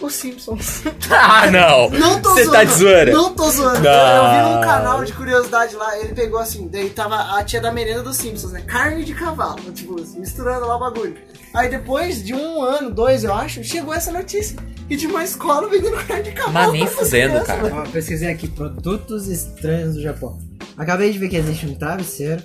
Os 0.01 0.13
Simpsons. 0.13 0.83
Ah, 1.11 1.49
não! 1.51 1.89
Não 1.89 2.21
tô 2.21 2.29
Você 2.29 2.43
zoando. 2.45 2.57
tá 2.57 2.63
de 2.63 2.71
zoeira? 2.73 3.11
Não 3.11 3.33
tô 3.33 3.49
zoando. 3.51 3.79
Não. 3.81 3.91
Eu 3.91 4.29
vi 4.49 4.55
num 4.55 4.61
canal 4.61 5.03
de 5.03 5.11
curiosidade 5.13 5.75
lá. 5.75 5.97
Ele 5.99 6.13
pegou 6.13 6.39
assim. 6.39 6.67
Daí 6.67 6.89
tava 6.89 7.37
a 7.37 7.43
tia 7.43 7.59
da 7.59 7.71
merenda 7.71 8.03
dos 8.03 8.15
Simpsons, 8.17 8.51
né? 8.53 8.61
Carne 8.61 9.03
de 9.03 9.13
cavalo. 9.13 9.59
Tipo, 9.73 9.95
misturando 10.17 10.65
lá 10.65 10.77
o 10.77 10.79
bagulho. 10.79 11.15
Aí 11.53 11.67
depois 11.69 12.23
de 12.23 12.33
um 12.33 12.61
ano, 12.61 12.89
dois, 12.91 13.23
eu 13.23 13.33
acho, 13.33 13.63
chegou 13.63 13.93
essa 13.93 14.11
notícia. 14.11 14.57
E 14.89 14.95
de 14.95 15.05
uma 15.07 15.23
escola 15.23 15.67
vendendo 15.67 15.97
carne 16.05 16.23
de 16.23 16.31
cavalo. 16.31 16.53
Mas 16.53 16.71
nem 16.71 16.87
fudendo, 16.87 17.43
cara. 17.43 17.63
velho. 17.63 17.75
Ó, 17.75 17.81
pesquisei 17.89 18.31
aqui, 18.31 18.47
produtos 18.47 19.27
estranhos 19.27 19.95
do 19.95 20.01
Japão. 20.01 20.39
Acabei 20.77 21.11
de 21.11 21.19
ver 21.19 21.27
que 21.29 21.35
existe 21.35 21.65
um 21.65 21.75
travesseiro, 21.75 22.41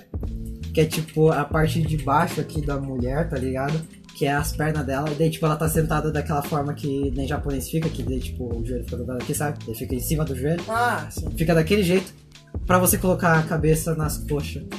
que 0.73 0.81
é 0.81 0.85
tipo 0.85 1.31
a 1.31 1.45
parte 1.45 1.81
de 1.81 1.97
baixo 1.97 2.41
aqui 2.41 2.59
da 2.61 2.77
mulher, 2.77 3.29
tá 3.29 3.37
ligado? 3.37 3.81
Que 4.17 4.25
é 4.25 4.31
as 4.33 4.53
pernas 4.53 4.85
dela, 4.85 5.09
e 5.11 5.15
daí 5.15 5.29
tipo 5.29 5.45
ela 5.45 5.57
tá 5.57 5.67
sentada 5.67 6.09
daquela 6.11 6.41
forma 6.41 6.73
que 6.73 7.11
nem 7.11 7.27
japonês 7.27 7.69
fica, 7.69 7.89
que 7.89 8.01
daí 8.01 8.19
tipo 8.19 8.45
o 8.45 8.65
joelho 8.65 8.83
fica 8.85 8.95
dobrado 8.97 9.21
aqui, 9.21 9.35
sabe? 9.35 9.57
Ele 9.67 9.77
fica 9.77 9.93
em 9.93 9.99
cima 9.99 10.23
do 10.23 10.33
joelho. 10.35 10.63
Ah, 10.69 11.05
sim. 11.09 11.29
Fica 11.37 11.53
daquele 11.53 11.83
jeito, 11.83 12.13
pra 12.65 12.79
você 12.79 12.97
colocar 12.97 13.37
a 13.37 13.43
cabeça 13.43 13.93
nas 13.95 14.17
coxas. 14.17 14.63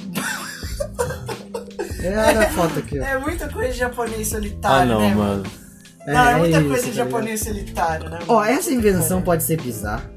É, 2.03 2.17
olha 2.19 2.41
a 2.41 2.51
foto 2.51 2.79
aqui, 2.79 3.01
ó. 3.01 3.03
É 3.05 3.19
muita 3.19 3.49
coisa 3.49 3.73
de 3.73 3.79
japonês 3.79 4.29
solitário, 4.29 4.93
Ah, 4.93 4.95
não, 4.95 5.01
né? 5.01 5.15
mano. 5.15 5.43
Não, 6.07 6.29
é, 6.29 6.37
muita 6.37 6.59
isso, 6.61 6.69
coisa 6.69 6.83
de 6.85 6.91
tá 6.91 6.95
japonês 7.05 7.41
solitário, 7.41 8.09
né? 8.11 8.19
Ó, 8.29 8.45
essa 8.45 8.73
invenção 8.73 9.23
pode 9.23 9.43
ser 9.43 9.61
bizarra. 9.61 10.09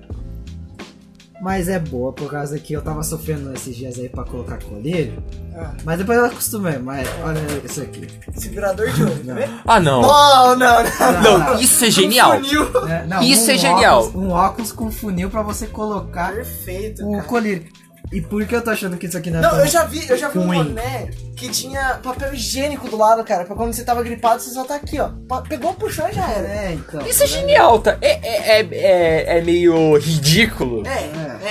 Mas 1.41 1.69
é 1.69 1.79
boa, 1.79 2.11
por 2.11 2.29
causa 2.29 2.59
que 2.59 2.73
eu 2.73 2.81
tava 2.81 3.01
sofrendo 3.01 3.53
esses 3.53 3.75
dias 3.75 3.97
aí 3.97 4.09
pra 4.09 4.25
colocar 4.25 4.61
colírio. 4.61 5.23
Ah, 5.55 5.71
Mas 5.85 5.97
depois 5.97 6.17
eu 6.17 6.25
acostumei, 6.25 6.77
mas 6.77 7.07
olha 7.23 7.39
isso 7.63 7.81
aqui. 7.81 8.07
segurador 8.35 8.91
de 8.91 9.03
olho, 9.03 9.23
né? 9.23 9.59
Ah, 9.65 9.79
não. 9.79 10.01
Não, 10.01 10.55
não, 10.57 10.83
não. 11.21 11.37
Não, 11.39 11.59
isso 11.59 11.85
é 11.85 11.89
genial. 11.91 12.33
Funil. 12.41 12.87
É, 12.89 13.05
não, 13.07 13.21
Isso 13.21 13.49
um 13.49 13.53
é 13.53 13.57
genial. 13.57 14.03
Óculos, 14.03 14.15
um 14.25 14.31
óculos 14.31 14.71
com 14.73 14.91
funil 14.91 15.29
pra 15.29 15.41
você 15.41 15.67
colocar 15.67 16.33
Perfeito, 16.33 17.05
o 17.07 17.11
cara. 17.13 17.23
colírio. 17.23 17.65
E 18.11 18.21
por 18.21 18.43
que 18.45 18.55
eu 18.55 18.61
tô 18.63 18.71
achando 18.71 18.97
que 18.97 19.05
isso 19.05 19.17
aqui 19.17 19.29
não 19.29 19.37
é 19.39 19.41
Não, 19.43 19.49
tão- 19.51 19.59
eu 19.59 19.67
já 19.67 19.83
vi, 19.85 20.09
eu 20.09 20.17
já 20.17 20.29
vi 20.29 20.39
um 20.39 20.47
ruim? 20.47 20.63
boné 20.63 21.09
que 21.35 21.47
tinha 21.49 21.99
papel 22.03 22.33
higiênico 22.33 22.89
do 22.89 22.97
lado, 22.97 23.23
cara. 23.23 23.45
Pra 23.45 23.55
quando 23.55 23.71
você 23.71 23.83
tava 23.83 24.01
gripado, 24.01 24.41
você 24.41 24.49
só 24.49 24.63
tá 24.63 24.75
aqui, 24.75 24.99
ó. 24.99 25.09
Pegou, 25.47 25.73
puxou 25.75 26.07
e 26.09 26.13
já 26.13 26.27
era. 26.29 26.47
É, 26.47 26.71
então. 26.73 27.05
Isso 27.05 27.23
é 27.23 27.27
genial, 27.27 27.79
tá? 27.79 27.97
É, 28.01 28.09
é, 28.27 28.59
é, 28.61 28.67
é, 28.71 29.37
é 29.37 29.41
meio 29.41 29.95
ridículo, 29.97 30.83
É, 30.87 30.89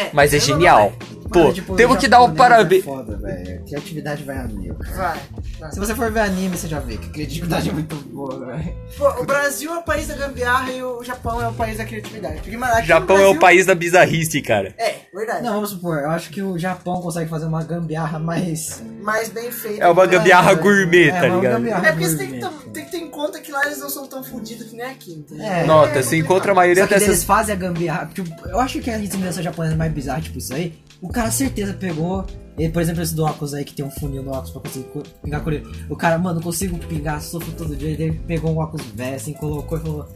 é. 0.05 0.11
mas 0.13 0.33
é 0.35 0.37
Eu 0.37 0.41
não- 0.41 0.47
genial. 0.47 0.93
Pô, 1.31 1.39
Mano, 1.41 1.53
tipo, 1.53 1.77
temos 1.77 1.99
que 1.99 2.09
dar 2.09 2.19
o 2.21 2.29
japonês 2.29 2.39
parabéns. 2.39 2.83
É 2.83 2.85
foda, 2.87 3.17
velho. 3.17 3.65
Criatividade 3.65 4.23
vai 4.25 4.39
a 4.39 4.45
mil. 4.45 4.75
Vai. 4.97 5.19
vai. 5.61 5.73
Se 5.73 5.79
você 5.79 5.95
for 5.95 6.11
ver 6.11 6.21
anime, 6.21 6.57
você 6.57 6.67
já 6.69 6.81
vê 6.81 6.97
que 6.97 7.07
a 7.07 7.11
criatividade 7.11 7.69
é 7.69 7.73
muito 7.73 7.97
boa, 7.97 8.47
velho. 8.47 8.75
Pô, 8.97 9.09
o 9.21 9.25
Brasil 9.27 9.73
é 9.73 9.79
o 9.79 9.83
país 9.83 10.07
da 10.09 10.15
gambiarra 10.17 10.71
e 10.73 10.83
o 10.83 11.03
Japão 11.05 11.41
é 11.43 11.49
o 11.49 11.53
país 11.53 11.77
da 11.79 11.85
criatividade. 11.85 12.41
Porque, 12.41 12.57
mano, 12.57 12.83
Japão 12.85 13.17
é 13.17 13.21
o 13.21 13.23
Brasil- 13.25 13.41
país 13.41 13.67
da 13.67 13.75
bizarrice, 13.75 14.41
cara. 14.43 14.75
É, 14.79 14.95
verdade. 15.15 15.43
Não, 15.43 15.55
vamos 15.55 15.71
supor, 15.71 15.99
eu 15.99 16.11
acho 16.11 16.31
que 16.31 16.43
o 16.43 16.59
Japão 16.59 17.01
consegue 17.03 17.29
fazer 17.29 17.47
uma 17.47 17.63
gambiarra 17.63 18.19
mais. 18.19 18.83
Mais 19.03 19.29
bem 19.29 19.51
feito. 19.51 19.83
É 19.83 19.89
uma 19.89 20.07
gambiarra 20.07 20.53
É, 20.53 20.55
gourmet, 20.55 21.09
é 21.09 21.13
tá 21.21 21.27
uma 21.27 21.37
ligado? 21.37 21.53
gambiarra. 21.55 21.89
É 21.89 21.93
porque 21.93 22.09
você 22.09 22.17
tem 22.17 22.29
que, 22.41 22.71
tem 22.71 22.85
que 22.85 22.91
ter 22.91 22.99
em 22.99 23.11
conta 23.11 23.39
que 23.41 23.53
lá 23.53 23.65
eles 23.67 23.79
não 23.79 23.91
são 23.91 24.07
tão 24.07 24.23
fodidos 24.23 24.67
que 24.69 24.77
nem 24.77 24.87
aqui, 24.87 25.13
entendeu? 25.13 25.45
É. 25.47 25.65
Nota, 25.65 25.99
É, 25.99 26.03
você 26.03 26.17
encontra 26.17 26.53
a 26.53 26.55
maioria 26.55 26.83
Só 26.85 26.89
que 26.89 26.95
eles 26.95 27.07
dessas. 27.07 27.25
fazem 27.25 27.55
a 27.55 27.59
gambiarra. 27.59 28.11
Tipo, 28.15 28.49
eu 28.49 28.59
acho 28.61 28.79
que 28.81 28.91
a 28.91 28.99
invenção 28.99 29.43
japonesa 29.43 29.75
é 29.75 29.77
mais 29.79 29.93
bizarra, 29.93 30.21
tipo 30.21 30.39
isso 30.39 30.55
aí. 30.55 30.79
O 31.01 31.09
cara 31.19 31.31
certeza 31.31 31.73
pegou. 31.75 32.25
Ele, 32.59 32.73
por 32.73 32.83
exemplo, 32.83 33.03
esse 33.03 33.15
do 33.15 33.25
óculos 33.25 33.55
aí 33.55 33.65
que 33.65 33.73
tem 33.73 33.85
um 33.85 33.91
funil 33.91 34.23
no 34.23 34.31
óculos 34.31 34.51
pra 34.51 34.61
conseguir 34.63 34.87
co- 34.89 35.03
pingar 35.23 35.43
colírio. 35.43 35.71
O 35.89 35.95
cara, 35.97 36.19
mano, 36.19 36.37
não 36.37 36.43
consigo 36.43 36.77
pingar, 36.79 37.21
sofro 37.23 37.53
todo 37.53 37.77
dia. 37.77 37.91
Ele 37.91 38.21
pegou 38.27 38.51
um 38.53 38.59
óculos 38.59 38.85
velho, 38.95 39.15
assim, 39.17 39.33
colocou 39.33 39.79
e 39.79 39.81
falou. 39.81 40.09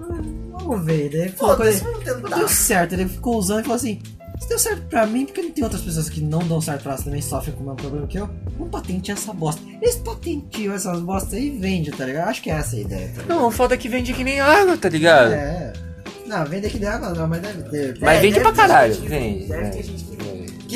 "Ah, 0.00 0.22
Vamos 0.64 0.84
ver. 0.86 1.10
Daí 1.10 1.20
ele 1.22 1.30
tentar. 2.04 2.36
deu 2.36 2.48
certo. 2.48 2.92
Ele 2.94 3.08
ficou 3.08 3.36
usando 3.36 3.60
e 3.60 3.62
falou 3.62 3.76
assim: 3.76 4.00
Se 4.40 4.48
deu 4.48 4.58
certo 4.58 4.82
pra 4.88 5.06
mim, 5.06 5.26
porque 5.26 5.42
não 5.42 5.50
tem 5.50 5.62
outras 5.64 5.82
pessoas 5.82 6.08
que 6.08 6.20
não 6.20 6.38
dão 6.40 6.60
certo 6.60 6.82
pra 6.82 6.92
elas 6.92 7.04
também 7.04 7.20
sofrem 7.20 7.54
com 7.54 7.62
o 7.62 7.66
mesmo 7.66 7.76
problema 7.76 8.06
que 8.06 8.18
eu? 8.18 8.28
Vamos 8.56 8.70
patentear 8.70 9.18
essa 9.18 9.32
bosta. 9.32 9.60
Eles 9.80 9.96
patenteiam 9.96 10.74
essas 10.74 10.98
bostas 11.00 11.34
aí 11.34 11.48
e 11.48 11.58
vendem, 11.58 11.92
tá 11.92 12.04
ligado? 12.06 12.28
Acho 12.28 12.42
que 12.42 12.50
é 12.50 12.54
essa 12.54 12.74
a 12.76 12.80
ideia, 12.80 13.12
tá? 13.14 13.22
Não, 13.28 13.50
foda 13.50 13.76
que 13.76 13.88
vende 13.88 14.12
que 14.14 14.24
nem 14.24 14.40
água, 14.40 14.76
tá 14.78 14.88
ligado? 14.88 15.32
É. 15.32 15.72
Não, 16.26 16.46
vende 16.46 16.66
aqui 16.66 16.78
d'água 16.78 17.10
não, 17.10 17.28
mas 17.28 17.42
deve 17.42 17.62
ter. 17.64 17.98
Mas 18.00 18.18
É, 18.18 18.20
vende 18.20 18.34
deve 18.34 18.44
pra 18.46 18.52
caralho. 18.52 18.94
gente 18.94 19.02
que 19.02 19.08
Vende. 19.08 19.44
Deve 19.46 19.62
ter 19.68 19.82
vende, 19.82 19.86
gente 19.98 20.04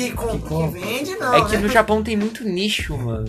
que 0.03 0.15
vende. 0.15 0.37
Que 0.39 0.47
que, 0.47 0.67
vende, 0.85 1.15
não. 1.19 1.33
É 1.33 1.45
que 1.45 1.55
né? 1.55 1.61
no 1.63 1.69
Japão 1.69 2.03
tem 2.03 2.15
muito 2.15 2.43
nicho, 2.43 2.97
mano. 2.97 3.27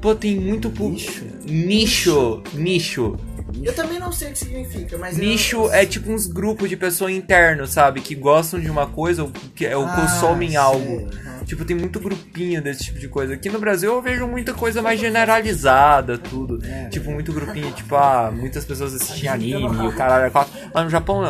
Pô, 0.00 0.14
tem 0.14 0.38
muito 0.38 0.70
pu- 0.70 0.90
Nicho? 0.90 1.24
Nicho. 1.44 2.42
Nicho. 2.54 3.16
Eu 3.62 3.74
também 3.74 3.98
não 3.98 4.12
sei 4.12 4.28
o 4.28 4.32
que 4.32 4.38
significa, 4.38 4.96
mas. 4.98 5.18
eu- 5.18 5.24
Nicho 5.24 5.70
é 5.72 5.84
tipo 5.84 6.10
uns 6.12 6.26
grupos 6.26 6.68
de 6.68 6.76
pessoas 6.76 7.12
internos, 7.12 7.70
sabe? 7.70 8.00
Que 8.00 8.14
gostam 8.14 8.60
de 8.60 8.70
uma 8.70 8.86
coisa 8.86 9.24
ou 9.24 9.32
que 9.56 9.66
ou 9.74 9.84
Ah, 9.86 9.96
consomem 9.96 10.50
sei. 10.50 10.56
algo. 10.56 11.08
Tipo, 11.48 11.64
tem 11.64 11.74
muito 11.74 11.98
grupinho 11.98 12.62
desse 12.62 12.84
tipo 12.84 12.98
de 12.98 13.08
coisa. 13.08 13.32
Aqui 13.32 13.48
no 13.48 13.58
Brasil 13.58 13.90
eu 13.90 14.02
vejo 14.02 14.28
muita 14.28 14.52
coisa 14.52 14.82
mais 14.82 15.00
generalizada, 15.00 16.18
tudo. 16.18 16.60
Tipo, 16.90 17.10
muito 17.10 17.32
grupinho, 17.32 17.72
tipo, 17.72 17.96
ah, 17.96 18.30
muitas 18.30 18.66
pessoas 18.66 18.92
assistem 18.92 19.30
anime, 19.30 19.86
o 19.88 19.96
caralho 19.96 20.26
é 20.26 20.30
quatro. 20.30 20.52
Lá 20.74 20.84
no 20.84 20.90
Japão, 20.90 21.22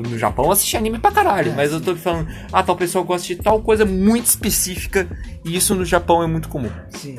no 0.00 0.18
Japão 0.18 0.50
assiste 0.50 0.78
anime 0.78 0.98
pra 0.98 1.12
caralho, 1.12 1.52
mas 1.54 1.72
eu 1.72 1.80
tô 1.82 1.94
falando, 1.94 2.26
ah, 2.50 2.62
tal 2.62 2.74
pessoa 2.74 3.04
gosta 3.04 3.26
de 3.26 3.36
tal 3.36 3.60
coisa 3.60 3.84
muito 3.84 4.24
específica, 4.24 5.06
e 5.44 5.54
isso 5.54 5.74
no 5.74 5.84
Japão 5.84 6.22
é 6.22 6.26
muito 6.26 6.48
comum. 6.48 6.70
Sim. 6.88 7.18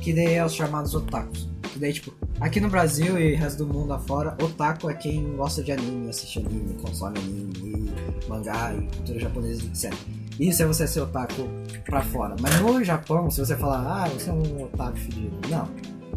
Que 0.00 0.12
daí 0.12 0.34
é 0.34 0.44
os 0.44 0.54
chamados 0.54 0.92
otakus. 0.92 1.48
Que 1.72 1.78
daí, 1.78 1.92
tipo, 1.92 2.12
aqui 2.40 2.58
no 2.58 2.68
Brasil 2.68 3.16
e 3.16 3.36
resto 3.36 3.64
do 3.64 3.72
mundo 3.72 3.92
afora, 3.92 4.36
otaku 4.42 4.90
é 4.90 4.94
quem 4.94 5.36
gosta 5.36 5.62
de 5.62 5.70
anime, 5.70 6.10
assiste 6.10 6.40
anime, 6.40 6.74
consome 6.82 7.16
anime, 7.20 7.92
mangá 8.28 8.74
e 8.74 8.96
cultura 8.96 9.20
japonesa, 9.20 9.62
etc. 9.66 9.94
Isso 10.40 10.62
é 10.62 10.66
você 10.66 10.88
ser 10.88 11.00
otaku 11.00 11.50
pra 11.84 12.00
fora. 12.00 12.34
Mas 12.40 12.58
no 12.60 12.82
Japão, 12.82 13.30
se 13.30 13.38
você 13.38 13.54
falar, 13.54 14.04
ah, 14.04 14.08
você 14.08 14.30
é 14.30 14.32
um 14.32 14.62
otaku 14.64 14.96
fedido. 14.96 15.36
Não. 15.50 15.68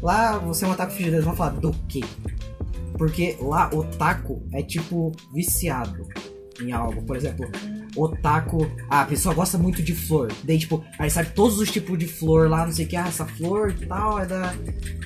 Lá 0.02 0.38
você 0.38 0.64
é 0.64 0.68
um 0.70 0.72
otaku 0.72 0.94
fedido, 0.94 1.18
eles 1.18 1.26
vão 1.26 1.36
falar 1.36 1.52
do 1.52 1.74
quê? 1.90 2.00
Porque 2.98 3.38
lá 3.42 3.70
otaku 3.74 4.42
é 4.54 4.64
tipo 4.64 5.12
viciado 5.34 6.08
em 6.62 6.72
algo. 6.72 7.04
Por 7.04 7.18
exemplo, 7.18 7.46
otaku. 7.96 8.70
Ah, 8.90 9.02
a 9.02 9.06
pessoa 9.06 9.34
gosta 9.34 9.58
muito 9.58 9.82
de 9.82 9.94
flor. 9.94 10.32
Daí, 10.44 10.60
tipo, 10.60 10.84
aí 11.00 11.10
sabe 11.10 11.30
todos 11.32 11.60
os 11.60 11.72
tipos 11.72 11.98
de 11.98 12.08
flor 12.08 12.50
lá, 12.50 12.66
não 12.66 12.72
sei 12.72 12.86
o 12.86 12.88
que. 12.88 12.96
Ah, 12.96 13.08
essa 13.08 13.26
flor 13.26 13.72
e 13.72 13.86
tal 13.86 14.20
é 14.20 14.26
da 14.26 14.54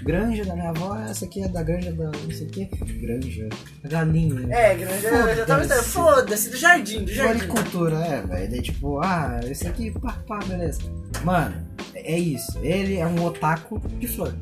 granja 0.03 0.45
da 0.45 0.53
minha 0.55 0.69
avó, 0.69 0.97
essa 0.97 1.25
aqui 1.25 1.43
é 1.43 1.47
da 1.47 1.63
granja 1.63 1.91
da 1.91 2.05
não 2.05 2.31
sei 2.31 2.47
o 2.47 2.49
que. 2.49 2.65
Granja. 2.65 3.49
A 3.83 3.87
galinha. 3.87 4.53
É, 4.55 4.75
grande, 4.75 5.05
eu 5.05 5.35
já 5.35 5.45
tava 5.45 5.63
Foda-se. 5.63 5.65
entendendo. 5.65 5.83
Foda-se, 5.83 6.49
do 6.49 6.57
jardim, 6.57 7.03
do 7.05 7.13
jardim. 7.13 7.39
Floricultura, 7.39 7.95
é, 8.05 8.21
velho. 8.21 8.51
Daí, 8.51 8.61
tipo, 8.61 8.99
ah, 8.99 9.39
esse 9.43 9.67
aqui, 9.67 9.91
pá, 9.91 10.13
pá, 10.27 10.39
beleza. 10.39 10.79
Mano, 11.23 11.67
é 11.93 12.17
isso. 12.17 12.57
Ele 12.61 12.95
é 12.95 13.05
um 13.07 13.23
otaku 13.25 13.79
de 13.99 14.07
flor. 14.07 14.33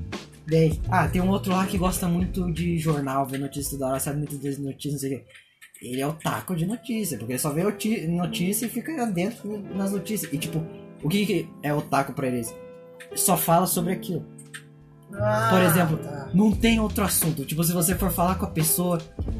Daí, 0.47 0.79
ah, 0.89 1.07
tem 1.07 1.21
um 1.21 1.29
outro 1.29 1.51
lá 1.51 1.65
que 1.65 1.77
gosta 1.77 2.07
muito 2.07 2.51
de 2.53 2.77
jornal, 2.77 3.25
ver 3.25 3.39
notícia 3.39 3.77
da 3.79 3.87
hora, 3.87 3.99
sabe 3.99 4.19
muito 4.19 4.37
das 4.37 4.57
notícias, 4.59 4.93
não 4.93 4.99
sei 4.99 5.15
o 5.15 5.19
quê. 5.19 5.25
Ele 5.85 6.01
é 6.01 6.07
otaku 6.07 6.55
de 6.55 6.65
notícia, 6.65 7.17
porque 7.17 7.33
ele 7.33 7.39
só 7.39 7.51
vê 7.51 7.63
notícia 8.07 8.65
e 8.65 8.69
fica 8.69 9.05
dentro 9.05 9.61
nas 9.75 9.91
notícias. 9.91 10.31
E, 10.33 10.37
tipo, 10.37 10.63
o 11.03 11.09
que, 11.09 11.25
que 11.25 11.49
é 11.61 11.73
otaku 11.73 12.13
pra 12.13 12.27
eles? 12.27 12.53
Só 13.13 13.37
fala 13.37 13.67
sobre 13.67 13.93
aquilo. 13.93 14.25
Ah, 15.13 15.49
Por 15.51 15.61
exemplo, 15.61 15.97
tá. 15.97 16.29
não 16.33 16.51
tem 16.51 16.79
outro 16.79 17.03
assunto. 17.03 17.45
Tipo, 17.45 17.63
se 17.63 17.71
você 17.71 17.95
for 17.95 18.11
falar 18.11 18.35
com 18.35 18.45
a 18.45 18.49
pessoa, 18.49 18.97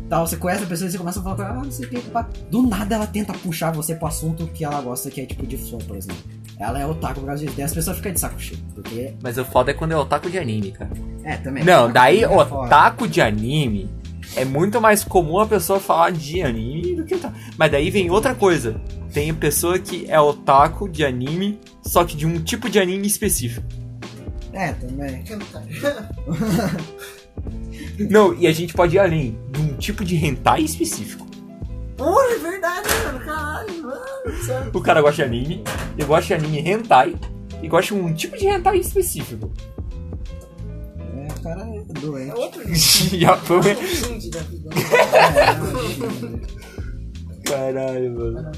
tal, 0.07 0.25
você 0.25 0.37
conhece 0.37 0.63
a 0.63 0.67
pessoa 0.67 0.87
e 0.87 0.91
você 0.91 0.97
começa 0.97 1.19
a 1.19 1.23
falar 1.23 1.35
com 1.35 1.41
ela, 1.41 1.51
ah, 1.53 1.63
não 1.63 1.71
sei 1.71 1.85
o 1.87 1.89
que, 1.89 1.99
pá. 2.11 2.29
Do 2.49 2.61
nada 2.61 2.95
ela 2.95 3.07
tenta 3.07 3.33
puxar 3.33 3.71
você 3.71 3.95
pro 3.95 4.07
assunto 4.07 4.47
que 4.47 4.63
ela 4.63 4.79
gosta, 4.81 5.09
que 5.09 5.19
é 5.21 5.25
tipo 5.25 5.45
de 5.45 5.57
flor, 5.57 5.83
por 5.83 5.97
exemplo. 5.97 6.21
Ela 6.57 6.79
é 6.79 6.85
otaku 6.85 7.19
por 7.21 7.25
causa 7.25 7.43
disso. 7.43 7.55
Daí 7.57 7.65
as 7.65 7.73
pessoas 7.73 7.97
ficam 7.97 8.13
de 8.13 8.19
saco 8.19 8.39
cheio. 8.39 8.61
Porque. 8.73 9.13
Mas 9.21 9.37
o 9.37 9.43
foda 9.43 9.71
é 9.71 9.73
quando 9.73 9.91
é 9.91 9.97
otaku 9.97 10.29
de 10.29 10.37
anime, 10.37 10.71
cara. 10.71 10.91
É, 11.23 11.35
também. 11.37 11.63
Não, 11.65 11.91
daí 11.91 12.23
otaku 12.25 13.07
de 13.07 13.19
anime 13.21 13.89
é 14.35 14.45
muito 14.45 14.81
mais 14.81 15.03
comum 15.03 15.39
a 15.39 15.45
pessoa 15.47 15.79
falar 15.79 16.11
de 16.11 16.41
anime 16.41 16.95
do 16.95 17.05
que 17.05 17.15
otaku. 17.15 17.35
Mas 17.57 17.71
daí 17.71 17.89
vem 17.89 18.11
outra 18.11 18.35
coisa. 18.35 18.79
Tem 19.13 19.33
pessoa 19.33 19.79
que 19.79 20.05
é 20.09 20.19
otaku 20.19 20.89
de 20.89 21.05
anime, 21.05 21.59
só 21.81 22.03
que 22.03 22.15
de 22.17 22.25
um 22.25 22.41
tipo 22.43 22.69
de 22.69 22.79
anime 22.79 23.07
específico. 23.07 23.65
É, 24.51 24.73
também. 24.73 25.23
Não, 28.09 28.33
e 28.33 28.47
a 28.47 28.51
gente 28.51 28.73
pode 28.73 28.95
ir 28.95 28.99
além, 28.99 29.37
de 29.51 29.61
um 29.61 29.75
tipo 29.77 30.03
de 30.03 30.15
hentai 30.15 30.61
específico. 30.61 31.25
Porra, 31.97 32.33
é 32.33 32.39
verdade, 32.39 32.89
mano. 33.05 33.19
Caralho, 33.19 33.83
mano. 33.83 34.71
O 34.73 34.81
cara 34.81 35.01
gosta 35.01 35.15
de 35.15 35.23
anime, 35.23 35.63
eu 35.97 36.05
gosto 36.07 36.27
de 36.27 36.33
anime 36.33 36.59
hentai, 36.59 37.15
e 37.61 37.67
gosta 37.67 37.93
de 37.93 38.01
um 38.01 38.13
tipo 38.13 38.37
de 38.37 38.47
hentai 38.47 38.77
específico. 38.77 39.51
É, 41.45 41.51
o 41.51 41.55
cara 41.55 41.69
é 41.69 41.77
É 41.77 41.83
doente. 42.01 42.31
outro 42.33 42.61
foi. 43.45 43.71
indie 44.13 44.29
da 44.31 44.39
vida. 44.41 44.69
É, 47.45 47.49
Caralho, 47.49 48.11
mano. 48.17 48.51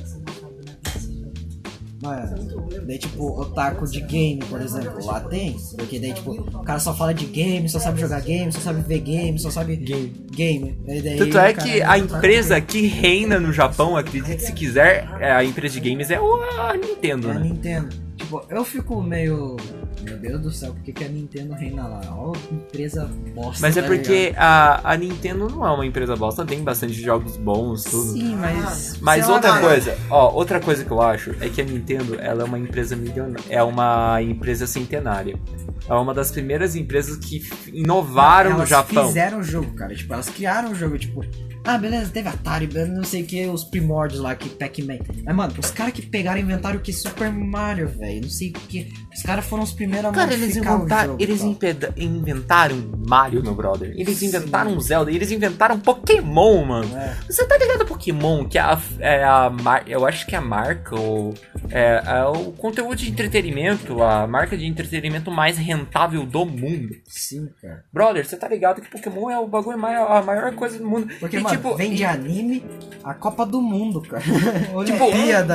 Mano, 1.99 2.61
daí 2.85 2.99
tipo, 2.99 3.41
otaku 3.41 3.85
de 3.88 3.99
game, 4.01 4.39
por 4.47 4.61
exemplo, 4.61 5.03
lá 5.03 5.19
tem. 5.19 5.57
Porque 5.75 5.97
daí, 5.99 6.13
tipo, 6.13 6.31
o 6.31 6.63
cara 6.63 6.79
só 6.79 6.93
fala 6.93 7.11
de 7.11 7.25
game, 7.25 7.67
só 7.67 7.79
sabe 7.79 7.99
jogar 7.99 8.21
game, 8.21 8.51
só 8.51 8.59
sabe 8.59 8.81
ver 8.81 8.99
game, 8.99 9.38
só 9.39 9.49
sabe 9.49 9.75
Game. 9.77 10.13
game. 10.31 10.77
Daí, 10.85 11.01
daí, 11.01 11.17
Tanto 11.17 11.38
é 11.39 11.53
que 11.53 11.81
é 11.81 11.85
a 11.85 11.97
empresa 11.97 12.61
que 12.61 12.85
reina 12.85 13.39
no 13.39 13.51
Japão, 13.51 13.97
acredite 13.97 14.43
se 14.43 14.53
quiser, 14.53 15.09
é 15.19 15.31
a 15.31 15.43
empresa 15.43 15.79
de 15.81 15.89
games 15.89 16.11
é 16.11 16.19
o- 16.21 16.35
a 16.59 16.77
Nintendo, 16.77 17.29
É 17.29 17.31
a 17.31 17.33
né? 17.39 17.49
Nintendo. 17.49 17.89
Tipo, 18.15 18.43
eu 18.47 18.63
fico 18.63 19.01
meio. 19.01 19.57
Meu 20.04 20.18
Deus 20.18 20.41
do 20.41 20.52
céu, 20.52 20.74
por 20.74 20.82
que, 20.84 20.93
que 20.93 21.04
a 21.04 21.08
Nintendo 21.08 21.54
reina 21.54 21.88
lá? 21.88 22.02
Ó, 22.12 22.34
empresa 22.52 23.10
bosta. 23.34 23.62
Mas 23.62 23.76
é 23.76 23.82
tá 23.82 23.88
porque 23.88 24.34
a, 24.38 24.91
a 24.93 24.95
Nintendo 24.95 25.50
não 25.50 25.66
é 25.66 25.72
uma 25.72 25.86
empresa 25.86 26.16
bosta, 26.16 26.45
tem 26.45 26.64
bastante 26.64 26.93
jogos 26.93 27.36
bons, 27.38 27.84
tudo. 27.84 28.14
Sim, 28.14 28.36
mas. 28.36 28.98
Mas 29.02 29.28
lá, 29.28 29.34
outra 29.34 29.52
cara, 29.52 29.68
coisa, 29.68 29.98
ó, 30.10 30.32
outra 30.34 30.60
coisa 30.60 30.86
que 30.86 30.91
eu 30.91 31.02
acho 31.02 31.36
é 31.41 31.50
que 31.50 31.62
a 31.62 31.66
Nintendo, 31.66 32.16
ela 32.20 32.43
é 32.43 32.45
uma 32.45 32.60
empresa 32.60 32.95
milionária, 32.95 33.43
é 33.50 33.64
uma 33.64 34.22
empresa 34.22 34.68
centenária. 34.68 35.38
É 35.89 35.93
uma 35.93 36.14
das 36.14 36.32
primeiras 36.32 36.76
empresas 36.76 37.16
que 37.18 37.41
inovaram 37.72 38.52
no 38.52 38.58
elas 38.58 38.70
Japão. 38.70 39.08
fizeram 39.08 39.39
o 39.39 39.43
jogo, 39.43 39.74
cara. 39.74 39.95
Tipo, 39.95 40.14
elas 40.14 40.30
criaram 40.30 40.72
o 40.72 40.76
jogo, 40.76 40.98
tipo. 40.98 41.22
Ah, 41.68 41.78
beleza, 41.78 42.09
teve 42.09 42.30
Atari, 42.30 42.70
não 42.88 43.03
sei 43.03 43.24
o 43.24 43.26
que, 43.26 43.45
os 43.47 43.65
primórdios 43.65 44.22
lá, 44.22 44.34
que 44.36 44.47
Pac-Man. 44.47 44.99
Mas, 45.26 45.36
mano, 45.36 45.53
os 45.59 45.70
caras 45.70 45.93
que 45.93 46.01
pegaram 46.01 46.39
e 46.39 46.41
inventaram 46.41 46.78
o 46.78 46.82
que 46.82 46.93
Super 46.93 47.30
Mario, 47.30 47.89
velho. 47.89 48.22
Não 48.22 48.30
sei 48.30 48.51
o 48.51 48.53
que. 48.53 48.93
Os 49.13 49.22
caras 49.22 49.45
foram 49.45 49.63
os 49.63 49.74
primeiros 49.74 50.09
a 50.09 50.13
Cara, 50.13 50.32
eles, 50.32 50.55
modificar 50.55 50.74
o 50.74 50.78
inventaram, 50.78 51.09
jogo, 51.09 51.24
eles 51.24 51.43
inventaram 51.97 52.91
Mario, 53.05 53.43
meu 53.43 53.53
brother. 53.53 53.93
Eles 53.97 54.18
Sim. 54.18 54.28
inventaram 54.28 54.80
Zelda, 54.80 55.11
eles 55.11 55.30
inventaram 55.30 55.78
Pokémon, 55.80 56.63
mano. 56.63 56.95
É. 56.95 57.18
Você 57.30 57.45
tá 57.45 57.57
ligado 57.57 57.82
a 57.82 57.86
Pokémon, 57.86 58.47
que 58.47 58.57
é 58.57 58.61
a, 58.61 58.80
é 58.99 59.24
a 59.24 59.51
eu 59.88 60.05
acho 60.05 60.26
que 60.26 60.36
é 60.36 60.38
a 60.38 60.41
marca, 60.41 60.97
ou 60.97 61.34
é, 61.70 62.01
é 62.05 62.24
o 62.26 62.51
conteúdo 62.53 62.95
de 62.95 63.09
entretenimento, 63.09 64.01
a 64.01 64.26
marca 64.26 64.57
de 64.57 64.65
entretenimento 64.65 65.30
mais 65.32 65.57
rentável 65.57 66.26
do 66.26 66.45
mundo. 66.45 66.95
Sim, 67.05 67.49
cara. 67.61 67.84
Brother, 67.91 68.26
você 68.26 68.38
tá 68.38 68.47
ligado 68.47 68.82
que 68.82 68.89
Pokémon 68.89 69.30
é 69.30 69.38
o 69.39 69.47
bagulho 69.47 69.78
mais, 69.78 69.99
a 69.99 70.22
maior 70.22 70.53
coisa 70.53 70.78
do 70.78 70.88
mundo. 70.88 71.07
Porque, 71.20 71.38
e, 71.38 71.39
mano, 71.39 71.57
tipo, 71.58 71.76
vem 71.76 71.93
de 71.93 72.03
anime 72.05 72.64
a 73.03 73.14
Copa 73.14 73.45
do 73.45 73.62
Mundo, 73.62 74.01
cara. 74.01 74.22
Tipo, 74.86 75.10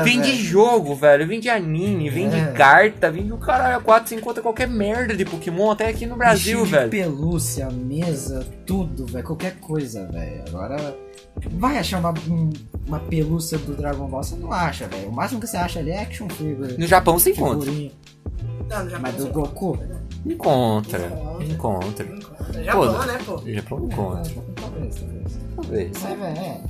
vem 0.05 0.21
de 0.23 0.31
velho. 0.31 0.43
jogo, 0.45 0.95
velho. 0.95 1.27
Vem 1.27 1.39
de 1.39 1.51
anime, 1.51 2.09
vem 2.09 2.27
É. 2.27 2.31
de 2.31 2.53
carta, 2.57 3.11
vem 3.11 3.27
do 3.27 3.37
caralho 3.37 3.83
4, 3.83 4.09
você 4.09 4.15
encontra 4.15 4.43
qualquer 4.43 4.67
merda 4.67 5.15
de 5.15 5.25
Pokémon, 5.25 5.71
até 5.71 5.87
aqui 5.89 6.07
no 6.07 6.17
Brasil, 6.17 6.65
de 6.65 6.71
velho. 6.71 6.91
pelúcia, 6.91 7.69
mesa, 7.71 8.47
tudo, 8.65 9.05
velho. 9.07 9.25
Qualquer 9.25 9.57
coisa, 9.61 10.07
velho. 10.07 10.43
Agora. 10.49 10.97
Vai 11.53 11.79
achar 11.79 11.99
uma, 11.99 12.13
um- 12.29 12.51
uma 12.87 13.01
pelúcia 13.01 13.57
do 13.59 13.75
Dragon 13.75 14.07
Ball, 14.07 14.23
você 14.23 14.37
não 14.37 14.53
acha, 14.53 14.87
velho. 14.87 15.09
O 15.09 15.13
máximo 15.13 15.41
que 15.41 15.47
você 15.47 15.57
acha 15.57 15.79
ali 15.79 15.91
é 15.91 16.01
action 16.03 16.29
figure. 16.29 16.77
No 16.79 16.87
Japão 16.87 17.19
você 17.19 17.31
encontra. 17.31 17.71
Não, 17.71 18.85
no 18.85 18.91
Japão 18.91 19.01
Mas 19.01 19.17
do 19.17 19.27
Goku? 19.31 19.79
Encontra. 20.25 21.11
Encontra. 21.41 22.07
Encontra. 22.07 22.59
No 22.59 22.65
Japão, 22.65 22.95
Pô, 22.95 23.03
né, 23.07 23.19
pô? 23.25 23.43
Japão 23.47 23.85
encontra. 23.85 24.33
Talvez, 24.57 24.95
talvez. 24.95 25.39
Talvez. 25.57 25.91
Mas, 26.03 26.19
velho, 26.19 26.39
é. 26.39 26.61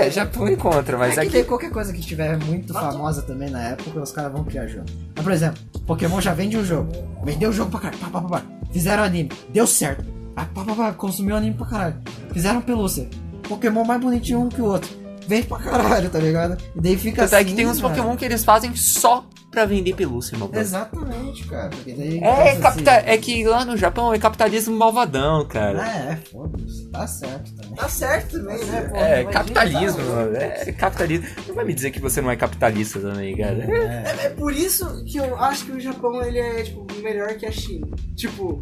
É, 0.00 0.10
Japão 0.10 0.48
encontra, 0.48 0.96
mas 0.96 1.12
é 1.12 1.14
que 1.14 1.20
aqui. 1.20 1.30
tem 1.32 1.44
qualquer 1.44 1.70
coisa 1.70 1.92
que 1.92 2.00
estiver 2.00 2.36
muito 2.44 2.72
famosa 2.72 3.22
também 3.22 3.50
na 3.50 3.62
época, 3.62 4.00
os 4.00 4.12
caras 4.12 4.32
vão 4.32 4.44
criar 4.44 4.66
jogo. 4.66 4.86
Mas, 5.14 5.24
por 5.24 5.32
exemplo, 5.32 5.62
Pokémon 5.86 6.20
já 6.20 6.32
vende 6.34 6.56
um 6.56 6.64
jogo. 6.64 6.90
Vendeu 7.24 7.50
o 7.50 7.52
jogo 7.52 7.70
pra 7.70 7.80
caralho. 7.80 7.98
Pá, 8.00 8.10
pá, 8.10 8.20
pá, 8.22 8.28
pá. 8.28 8.42
Fizeram 8.70 9.02
anime. 9.02 9.30
Deu 9.50 9.66
certo. 9.66 10.04
Ah, 10.34 10.44
pá, 10.46 10.64
pá, 10.64 10.74
pá. 10.74 10.92
Consumiu 10.92 11.36
anime 11.36 11.54
pra 11.56 11.66
caralho. 11.66 11.96
Fizeram 12.32 12.60
pelúcia. 12.60 13.08
Pokémon 13.48 13.84
mais 13.84 14.00
bonitinho 14.00 14.40
um 14.40 14.48
que 14.48 14.60
o 14.60 14.66
outro. 14.66 14.90
Vende 15.26 15.46
pra 15.46 15.58
caralho, 15.58 16.08
tá 16.10 16.18
ligado? 16.18 16.56
E 16.74 16.80
daí 16.80 16.96
fica 16.96 17.22
Tanto 17.22 17.34
é 17.34 17.38
assim. 17.38 17.46
que 17.48 17.54
tem 17.54 17.66
uns 17.66 17.80
mano. 17.80 17.94
Pokémon 17.94 18.16
que 18.16 18.24
eles 18.24 18.44
fazem 18.44 18.74
só 18.76 19.26
pra 19.50 19.64
vender 19.64 19.94
pelúcia, 19.94 20.36
meu. 20.36 20.50
Exatamente, 20.52 21.46
cara. 21.46 21.70
Porque 21.70 21.94
daí. 21.94 22.18
É, 22.18 22.56
capita... 22.56 22.96
assim, 22.96 23.06
é 23.06 23.16
que 23.16 23.44
lá 23.46 23.64
no 23.64 23.76
Japão 23.76 24.12
é 24.12 24.18
capitalismo 24.18 24.76
malvadão, 24.76 25.46
cara. 25.46 25.82
É, 25.82 26.12
é, 26.12 26.16
foda-se. 26.16 26.88
Tá 26.90 27.06
certo 27.06 27.54
também. 27.54 27.74
Tá 27.74 27.88
certo 27.88 28.38
também, 28.38 28.64
né, 28.64 28.82
pô? 28.82 28.96
É, 28.96 29.22
Imagina, 29.22 29.30
capitalismo, 29.32 29.96
tá 29.96 30.02
mano. 30.02 30.36
É 30.36 30.72
capitalismo. 30.72 31.26
Não 31.48 31.54
vai 31.54 31.64
me 31.64 31.74
dizer 31.74 31.90
que 31.90 32.00
você 32.00 32.20
não 32.20 32.30
é 32.30 32.36
capitalista 32.36 33.00
também, 33.00 33.36
cara. 33.36 33.64
É. 33.64 34.22
É, 34.22 34.26
é 34.26 34.30
por 34.30 34.52
isso 34.52 35.04
que 35.04 35.16
eu 35.16 35.36
acho 35.38 35.64
que 35.64 35.72
o 35.72 35.80
Japão 35.80 36.22
ele 36.22 36.38
é 36.38 36.62
tipo 36.62 36.86
melhor 37.02 37.34
que 37.34 37.46
a 37.46 37.50
China. 37.52 37.86
Tipo, 38.14 38.60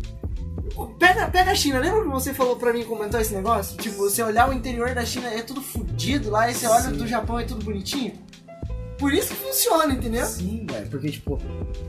pega, 0.99 1.29
pega 1.29 1.51
a 1.53 1.55
China, 1.55 1.79
lembra 1.79 2.03
que 2.03 2.09
você 2.09 2.35
falou 2.35 2.57
pra 2.57 2.72
mim 2.72 2.85
comentou 2.85 3.20
esse 3.20 3.35
negócio? 3.35 3.77
Tipo, 3.77 3.97
você 3.97 4.22
olhar 4.22 4.49
o 4.49 4.53
interior 4.53 4.95
da 4.95 5.05
China 5.05 5.29
é 5.29 5.43
tudo 5.43 5.61
fudido 5.62 6.31
lá, 6.31 6.51
e 6.51 6.55
você 6.55 6.66
olha 6.66 6.83
Sim. 6.83 6.97
do 6.97 7.07
Japão 7.07 7.39
é 7.39 7.45
tudo 7.45 7.64
bonitinho. 7.64 8.12
Por 8.99 9.12
isso 9.12 9.29
que 9.29 9.35
funciona, 9.35 9.93
entendeu? 9.93 10.25
Sim, 10.27 10.66
velho. 10.70 10.89
Porque, 10.89 11.11
tipo, 11.11 11.39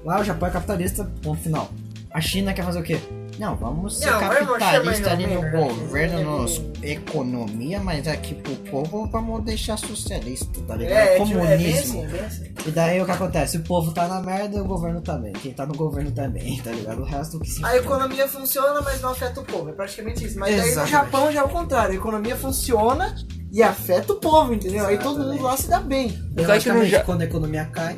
lá 0.03 0.19
o 0.19 0.23
Japão 0.23 0.49
é 0.49 0.51
capitalista, 0.51 1.11
ponto 1.21 1.41
final. 1.41 1.69
A 2.11 2.21
China 2.21 2.53
quer 2.53 2.63
fazer 2.63 2.79
o 2.79 2.83
quê? 2.83 2.99
Não, 3.39 3.55
vamos 3.55 3.97
ser 3.99 4.09
Não, 4.11 4.19
capitalistas 4.19 4.97
chamar 4.99 5.11
ali 5.11 5.27
no 5.27 5.41
né? 5.41 5.49
governo, 5.51 6.41
nos 6.41 6.61
economia, 6.81 7.79
mas 7.81 8.07
aqui 8.07 8.33
pro 8.35 8.55
povo 8.71 9.07
vamos 9.11 9.43
deixar 9.43 9.77
socialista, 9.77 10.61
tá 10.67 10.75
ligado? 10.75 10.97
É, 10.97 11.19
tipo, 11.19 11.39
é 11.39 11.41
Comunismo. 11.47 12.03
assim, 12.03 12.15
é 12.17 12.25
assim. 12.25 12.53
E 12.65 12.71
daí 12.71 13.01
o 13.01 13.05
que 13.05 13.11
acontece? 13.11 13.57
O 13.57 13.63
povo 13.63 13.93
tá 13.93 14.07
na 14.07 14.21
merda 14.21 14.57
e 14.57 14.61
o 14.61 14.65
governo 14.65 15.01
também. 15.01 15.33
Quem 15.33 15.53
tá 15.53 15.65
no 15.65 15.73
governo 15.75 16.11
também, 16.11 16.57
tá 16.61 16.71
ligado? 16.71 17.01
O 17.01 17.05
resto 17.05 17.39
que 17.39 17.49
se 17.49 17.63
A 17.65 17.75
economia 17.77 18.27
funciona, 18.27 18.81
mas 18.81 19.01
não 19.01 19.09
afeta 19.09 19.41
o 19.41 19.43
povo. 19.43 19.69
É 19.69 19.73
praticamente 19.73 20.25
isso. 20.25 20.39
Mas 20.39 20.49
aí 20.53 20.59
no 20.61 20.65
Exatamente. 20.67 20.91
Japão 20.91 21.31
já 21.31 21.39
é 21.41 21.43
o 21.43 21.49
contrário. 21.49 21.91
A 21.91 21.95
economia 21.95 22.35
funciona 22.35 23.15
e 23.51 23.61
afeta 23.61 24.13
o 24.13 24.15
povo, 24.15 24.53
entendeu? 24.53 24.85
Aí 24.85 24.97
todo 24.97 25.19
mundo 25.23 25.43
lá 25.43 25.57
se 25.57 25.67
dá 25.69 25.79
bem. 25.79 26.09
Que 26.09 26.41
no 26.41 26.47
Logicamente, 26.47 26.89
Ja- 26.91 27.03
quando 27.03 27.21
a 27.21 27.25
economia 27.25 27.65
cai, 27.65 27.97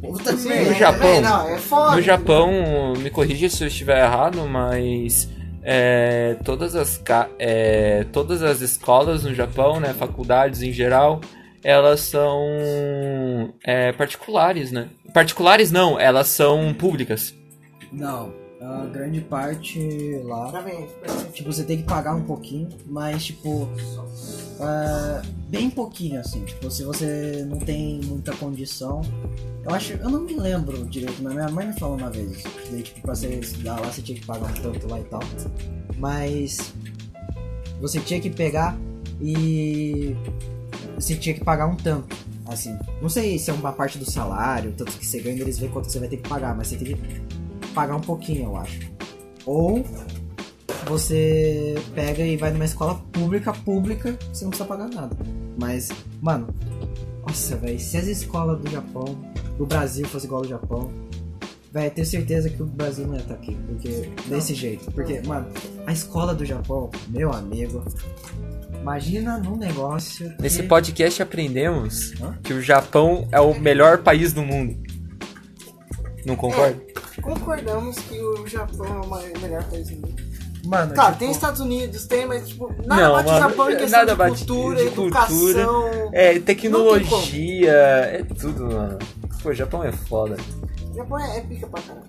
povo 0.00 0.18
Sim, 0.18 0.24
também. 0.24 0.64
No 0.66 0.74
Japão- 0.74 1.20
Não, 1.20 1.48
é 1.48 1.58
foda. 1.58 1.96
No 1.96 2.02
Japão, 2.02 2.92
me 2.98 3.10
corrija 3.10 3.48
se 3.48 3.62
eu 3.62 3.68
estiver 3.68 3.98
errado, 4.02 4.46
mas 4.48 5.28
é, 5.62 6.36
todas, 6.44 6.74
as, 6.74 7.02
é, 7.38 8.04
todas 8.12 8.42
as 8.42 8.60
escolas 8.60 9.24
no 9.24 9.34
Japão, 9.34 9.78
né, 9.78 9.92
faculdades 9.92 10.62
em 10.62 10.72
geral, 10.72 11.20
elas 11.62 12.00
são 12.00 13.52
é, 13.64 13.92
particulares, 13.92 14.72
né? 14.72 14.88
Particulares 15.12 15.70
não, 15.70 15.98
elas 16.00 16.28
são 16.28 16.72
públicas. 16.72 17.34
Não, 17.92 18.32
a 18.60 18.86
grande 18.86 19.20
parte 19.22 20.20
lá. 20.24 20.52
Tipo, 21.32 21.52
você 21.52 21.64
tem 21.64 21.78
que 21.78 21.84
pagar 21.84 22.14
um 22.14 22.22
pouquinho, 22.22 22.68
mas 22.86 23.24
tipo. 23.24 23.68
é, 24.60 25.22
bem 25.48 25.70
pouquinho, 25.70 26.20
assim. 26.20 26.44
Tipo, 26.44 26.70
se 26.70 26.84
você 26.84 27.44
não 27.48 27.58
tem 27.58 28.00
muita 28.04 28.34
condição. 28.36 29.00
Eu 29.64 29.74
acho. 29.74 29.94
Eu 29.94 30.10
não 30.10 30.20
me 30.22 30.34
lembro 30.34 30.84
direito, 30.86 31.22
mas 31.22 31.32
minha 31.32 31.48
mãe 31.48 31.68
me 31.68 31.78
falou 31.78 31.96
uma 31.96 32.10
vez. 32.10 32.42
Que 32.42 32.70
daí, 32.70 32.82
tipo, 32.82 33.00
pra 33.00 33.14
você 33.14 33.28
estudar 33.28 33.80
lá, 33.80 33.90
você 33.90 34.02
tinha 34.02 34.18
que 34.18 34.26
pagar 34.26 34.50
um 34.50 34.54
tanto 34.54 34.86
lá 34.88 35.00
e 35.00 35.04
tal. 35.04 35.20
Mas. 35.96 36.74
Você 37.80 37.98
tinha 38.00 38.20
que 38.20 38.28
pegar 38.28 38.76
e. 39.20 40.14
Você 40.96 41.16
tinha 41.16 41.34
que 41.34 41.42
pagar 41.42 41.66
um 41.66 41.76
tanto. 41.76 42.14
Assim. 42.46 42.76
Não 43.00 43.08
sei 43.08 43.38
se 43.38 43.50
é 43.50 43.54
uma 43.54 43.72
parte 43.72 43.96
do 43.96 44.10
salário, 44.10 44.74
tanto 44.76 44.98
que 44.98 45.06
você 45.06 45.20
ganha, 45.20 45.40
eles 45.40 45.58
veem 45.58 45.70
quanto 45.70 45.90
você 45.90 45.98
vai 45.98 46.08
ter 46.08 46.16
que 46.16 46.28
pagar, 46.28 46.54
mas 46.54 46.66
você 46.66 46.76
tem 46.76 46.88
que 46.88 47.39
pagar 47.74 47.96
um 47.96 48.00
pouquinho, 48.00 48.44
eu 48.44 48.56
acho. 48.56 48.80
Ou 49.46 49.84
você 50.86 51.74
pega 51.94 52.22
e 52.22 52.36
vai 52.36 52.50
numa 52.52 52.64
escola 52.64 52.94
pública, 53.12 53.52
pública, 53.52 54.16
você 54.32 54.44
não 54.44 54.50
precisa 54.50 54.68
pagar 54.68 54.88
nada. 54.88 55.16
Mas, 55.58 55.90
mano, 56.20 56.48
nossa, 57.26 57.56
velho, 57.56 57.78
se 57.78 57.96
as 57.96 58.06
escolas 58.06 58.60
do 58.60 58.70
Japão, 58.70 59.04
do 59.58 59.66
Brasil 59.66 60.06
fosse 60.06 60.26
igual 60.26 60.42
ao 60.42 60.48
Japão, 60.48 60.90
velho, 61.72 61.90
tenho 61.90 62.06
certeza 62.06 62.48
que 62.48 62.62
o 62.62 62.66
Brasil 62.66 63.06
não 63.06 63.14
ia 63.14 63.20
estar 63.20 63.34
aqui, 63.34 63.56
porque 63.66 64.10
desse 64.26 64.54
jeito. 64.54 64.90
Porque, 64.92 65.20
mano, 65.26 65.48
a 65.86 65.92
escola 65.92 66.34
do 66.34 66.44
Japão, 66.44 66.90
meu 67.08 67.30
amigo, 67.32 67.84
imagina 68.80 69.38
num 69.38 69.56
negócio. 69.56 70.30
que- 70.36 70.42
Nesse 70.42 70.62
podcast 70.62 71.22
aprendemos 71.22 72.14
Hã? 72.20 72.38
que 72.42 72.54
o 72.54 72.62
Japão 72.62 73.28
é 73.30 73.40
o 73.40 73.58
melhor 73.60 73.98
país 73.98 74.32
do 74.32 74.42
mundo. 74.42 74.76
Não 76.26 76.36
concorda? 76.36 76.80
Concordamos 77.22 77.96
que 77.96 78.18
o 78.20 78.46
Japão 78.46 78.86
é 78.86 79.06
o 79.06 79.08
maior- 79.08 79.38
melhor 79.40 79.64
país 79.64 79.88
do 79.88 79.96
mundo. 79.96 80.30
Mano, 80.64 80.92
Claro, 80.92 81.12
tipo, 81.12 81.18
tem 81.20 81.30
Estados 81.30 81.60
Unidos, 81.60 82.06
tem, 82.06 82.26
mas 82.26 82.46
tipo, 82.48 82.68
nada 82.86 83.02
Não, 83.02 83.12
bate 83.12 83.28
o 83.28 83.32
mano, 83.32 83.48
Japão 83.48 83.70
em 83.70 83.76
questão 83.78 83.98
nada 84.00 84.12
de 84.12 84.18
bate 84.18 84.36
cultura, 84.44 84.76
de 84.76 84.86
educação. 84.88 86.10
É, 86.12 86.38
tecnologia, 86.38 87.72
é 87.72 88.24
tudo, 88.38 88.66
mano. 88.66 88.98
Pô, 89.42 89.48
o 89.48 89.54
Japão 89.54 89.82
é 89.82 89.90
foda. 89.92 90.36
O 90.90 90.94
Japão 90.94 91.18
é, 91.18 91.38
é 91.38 91.40
pica 91.40 91.66
pra 91.66 91.80
caralho. 91.80 92.04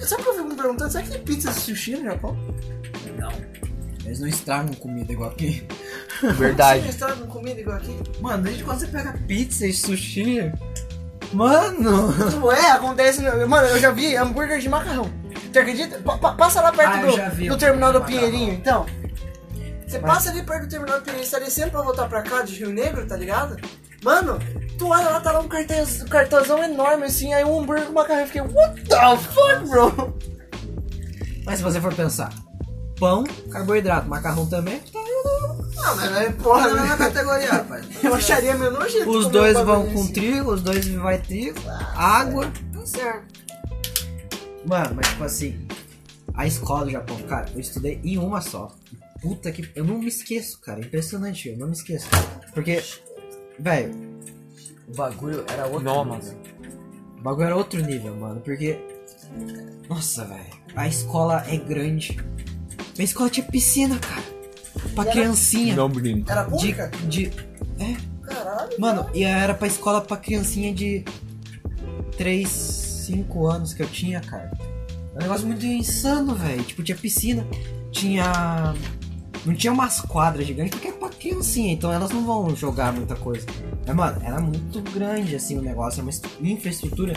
Sabe 0.00 0.20
o 0.20 0.24
que 0.24 0.30
eu 0.30 0.34
fico 0.34 0.48
me 0.48 0.54
perguntando? 0.56 0.90
Será 0.92 1.04
que 1.04 1.10
tem 1.10 1.22
pizza 1.22 1.50
de 1.50 1.60
sushi 1.60 1.96
no 1.96 2.04
Japão? 2.04 2.36
Eles 4.04 4.20
não 4.20 4.28
estragam 4.28 4.74
comida 4.74 5.10
igual 5.12 5.30
aqui. 5.30 5.66
Verdade. 6.36 6.80
Eles 6.84 6.96
tragam 6.96 7.26
comida 7.26 7.58
igual 7.58 7.76
aqui. 7.78 7.96
Mano, 8.20 8.42
desde 8.42 8.62
quando 8.62 8.80
você 8.80 8.86
pega 8.88 9.14
pizza 9.26 9.66
e 9.66 9.72
sushi. 9.72 10.52
Mano! 11.34 12.12
Tipo, 12.30 12.52
é, 12.52 12.70
acontece. 12.70 13.20
no- 13.22 13.48
Mano, 13.48 13.66
eu 13.68 13.78
já 13.78 13.90
vi 13.90 14.16
hambúrguer 14.16 14.58
de 14.60 14.68
macarrão. 14.68 15.10
Tu 15.52 15.58
acredita? 15.58 15.98
Pa- 15.98 16.18
pa- 16.18 16.32
passa 16.34 16.60
lá 16.60 16.72
perto 16.72 16.92
Ah, 16.94 17.02
eu 17.02 17.10
do, 17.10 17.16
já 17.16 17.28
vi 17.28 17.48
do 17.48 17.56
terminal 17.56 17.92
do 17.92 18.00
Pinheirinho, 18.02 18.52
então. 18.54 18.86
Você 19.86 19.98
Mas- 19.98 20.12
passa 20.14 20.30
ali 20.30 20.42
perto 20.42 20.62
do 20.62 20.68
terminal 20.68 20.98
do 20.98 21.02
Pinheirinho, 21.02 21.28
você 21.28 21.38
tá 21.38 21.44
descendo 21.44 21.70
pra 21.70 21.82
voltar 21.82 22.08
pra 22.08 22.22
cá 22.22 22.42
de 22.42 22.54
Rio 22.56 22.70
Negro, 22.72 23.06
tá 23.06 23.16
ligado? 23.16 23.56
Mano, 24.02 24.38
tu 24.78 24.88
olha 24.88 25.08
lá, 25.10 25.20
tá 25.20 25.32
lá 25.32 25.40
um 25.40 25.48
cartaz, 25.48 26.02
um 26.02 26.06
cartazão 26.06 26.62
enorme 26.62 27.04
assim, 27.04 27.32
aí 27.32 27.44
um 27.44 27.60
hambúrguer 27.60 27.86
com 27.86 27.92
macarrão. 27.92 28.20
Eu 28.22 28.26
fiquei, 28.26 28.42
what 28.42 28.82
the 28.82 29.16
fuck, 29.16 29.68
bro? 29.68 30.18
Mas 31.46 31.58
se 31.58 31.62
você 31.62 31.80
for 31.80 31.94
pensar, 31.94 32.30
pão, 32.98 33.24
carboidrato, 33.50 34.08
macarrão 34.08 34.46
também, 34.46 34.80
tá 34.92 34.98
Não, 35.84 35.96
mas 35.96 36.16
é 36.16 36.30
porra, 36.30 36.68
na 36.68 36.74
mesma 36.74 36.96
né? 36.96 36.96
categoria, 36.96 37.52
rapaz. 37.52 37.86
Eu 38.02 38.14
acharia 38.14 38.54
meio 38.54 38.70
nojento. 38.70 39.10
Os 39.10 39.28
dois 39.28 39.54
vão 39.54 39.86
com 39.92 40.06
trigo, 40.06 40.52
os 40.52 40.62
dois 40.62 40.88
vai 40.88 41.20
trigo, 41.20 41.58
água. 41.94 42.50
Tá 42.72 42.86
certo. 42.86 43.40
Mano, 44.66 44.94
mas 44.94 45.08
tipo 45.08 45.24
assim, 45.24 45.68
a 46.32 46.46
escola 46.46 46.86
do 46.86 46.90
Japão, 46.90 47.18
cara, 47.28 47.46
eu 47.54 47.60
estudei 47.60 48.00
em 48.02 48.16
uma 48.18 48.40
só. 48.40 48.74
Puta 49.20 49.52
que. 49.52 49.70
Eu 49.74 49.84
não 49.84 49.98
me 49.98 50.08
esqueço, 50.08 50.58
cara. 50.60 50.80
Impressionante, 50.80 51.48
eu 51.48 51.56
não 51.58 51.68
me 51.68 51.74
esqueço. 51.74 52.08
Porque, 52.52 52.82
velho, 53.58 53.94
o 54.88 54.94
bagulho 54.94 55.44
era 55.48 55.66
outro 55.66 55.82
Nossa. 55.82 56.32
nível. 56.32 56.38
O 57.18 57.22
bagulho 57.22 57.46
era 57.46 57.56
outro 57.56 57.80
nível, 57.82 58.16
mano. 58.16 58.40
Porque. 58.40 58.78
Nossa, 59.88 60.24
velho. 60.24 60.64
A 60.74 60.88
escola 60.88 61.44
é 61.46 61.56
grande. 61.56 62.18
A 62.98 63.02
escola 63.02 63.30
tinha 63.30 63.46
piscina, 63.46 63.98
cara. 63.98 64.33
Pra 64.94 65.04
E 65.04 65.06
era- 65.08 65.12
criancinha. 65.12 65.74
Não 65.76 65.88
brinco. 65.88 66.30
Era 66.30 66.44
De, 66.44 66.50
pública? 66.50 66.90
de. 67.08 67.32
É, 67.78 67.96
Caralho. 68.26 68.70
Mano, 68.78 69.06
e 69.14 69.22
era 69.24 69.52
pra 69.54 69.66
escola 69.66 70.00
pra 70.00 70.16
criancinha 70.16 70.72
de 70.72 71.04
3, 72.16 72.48
5 72.48 73.46
anos 73.46 73.74
que 73.74 73.82
eu 73.82 73.86
tinha, 73.88 74.20
cara. 74.20 74.50
É 75.14 75.18
um 75.18 75.22
negócio 75.22 75.46
muito 75.46 75.64
insano, 75.66 76.34
velho. 76.34 76.62
Tipo, 76.64 76.82
tinha 76.82 76.96
piscina, 76.96 77.46
tinha. 77.90 78.74
Não 79.44 79.54
tinha 79.54 79.72
umas 79.72 80.00
quadras 80.00 80.46
gigantes 80.46 80.70
porque 80.72 80.88
é 80.88 80.92
pra 80.92 81.10
criancinha, 81.10 81.72
então 81.72 81.92
elas 81.92 82.10
não 82.10 82.24
vão 82.24 82.56
jogar 82.56 82.92
muita 82.94 83.14
coisa. 83.14 83.44
Mas, 83.86 83.94
mano, 83.94 84.18
era 84.24 84.40
muito 84.40 84.80
grande 84.90 85.36
assim 85.36 85.58
o 85.58 85.62
negócio, 85.62 85.98
era 85.98 86.02
uma 86.04 86.10
est- 86.10 86.26
infraestrutura 86.40 87.12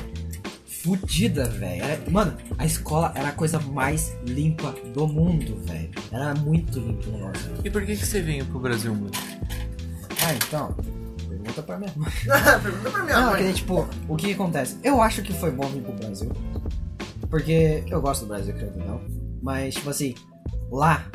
fudida, 0.95 1.45
velho. 1.49 1.83
Era- 1.83 2.09
Mano, 2.09 2.33
a 2.57 2.65
escola 2.65 3.11
era 3.15 3.29
a 3.29 3.31
coisa 3.33 3.59
mais 3.59 4.15
limpa 4.25 4.73
do 4.93 5.05
mundo, 5.07 5.57
velho. 5.65 5.89
Era 6.11 6.33
muito 6.35 6.79
limpo 6.79 7.09
o 7.09 7.11
negócio. 7.11 7.51
E 7.63 7.69
por 7.69 7.85
que, 7.85 7.95
que 7.97 8.05
você 8.05 8.21
veio 8.21 8.45
pro 8.45 8.59
Brasil, 8.59 8.93
mano? 8.93 9.11
Ah, 10.23 10.33
então. 10.33 10.73
Pergunta 11.27 11.61
pra 11.63 11.77
minha 11.77 11.91
mãe. 11.95 12.11
Pergunta 12.63 12.89
pra 12.91 13.03
minha 13.03 13.19
Não, 13.21 13.31
mãe. 13.31 13.43
que 13.47 13.53
tipo, 13.53 13.87
o 14.07 14.15
que 14.15 14.33
acontece? 14.33 14.77
Eu 14.83 15.01
acho 15.01 15.21
que 15.21 15.33
foi 15.33 15.51
bom 15.51 15.67
vir 15.67 15.81
pro 15.81 15.93
Brasil. 15.93 16.31
Porque 17.29 17.83
eu 17.89 18.01
gosto 18.01 18.21
do 18.21 18.27
Brasil, 18.29 18.53
creio 18.53 18.71
que 18.71 18.79
não. 18.79 19.01
Mas, 19.41 19.75
tipo 19.75 19.89
assim, 19.89 20.15
lá, 20.71 21.05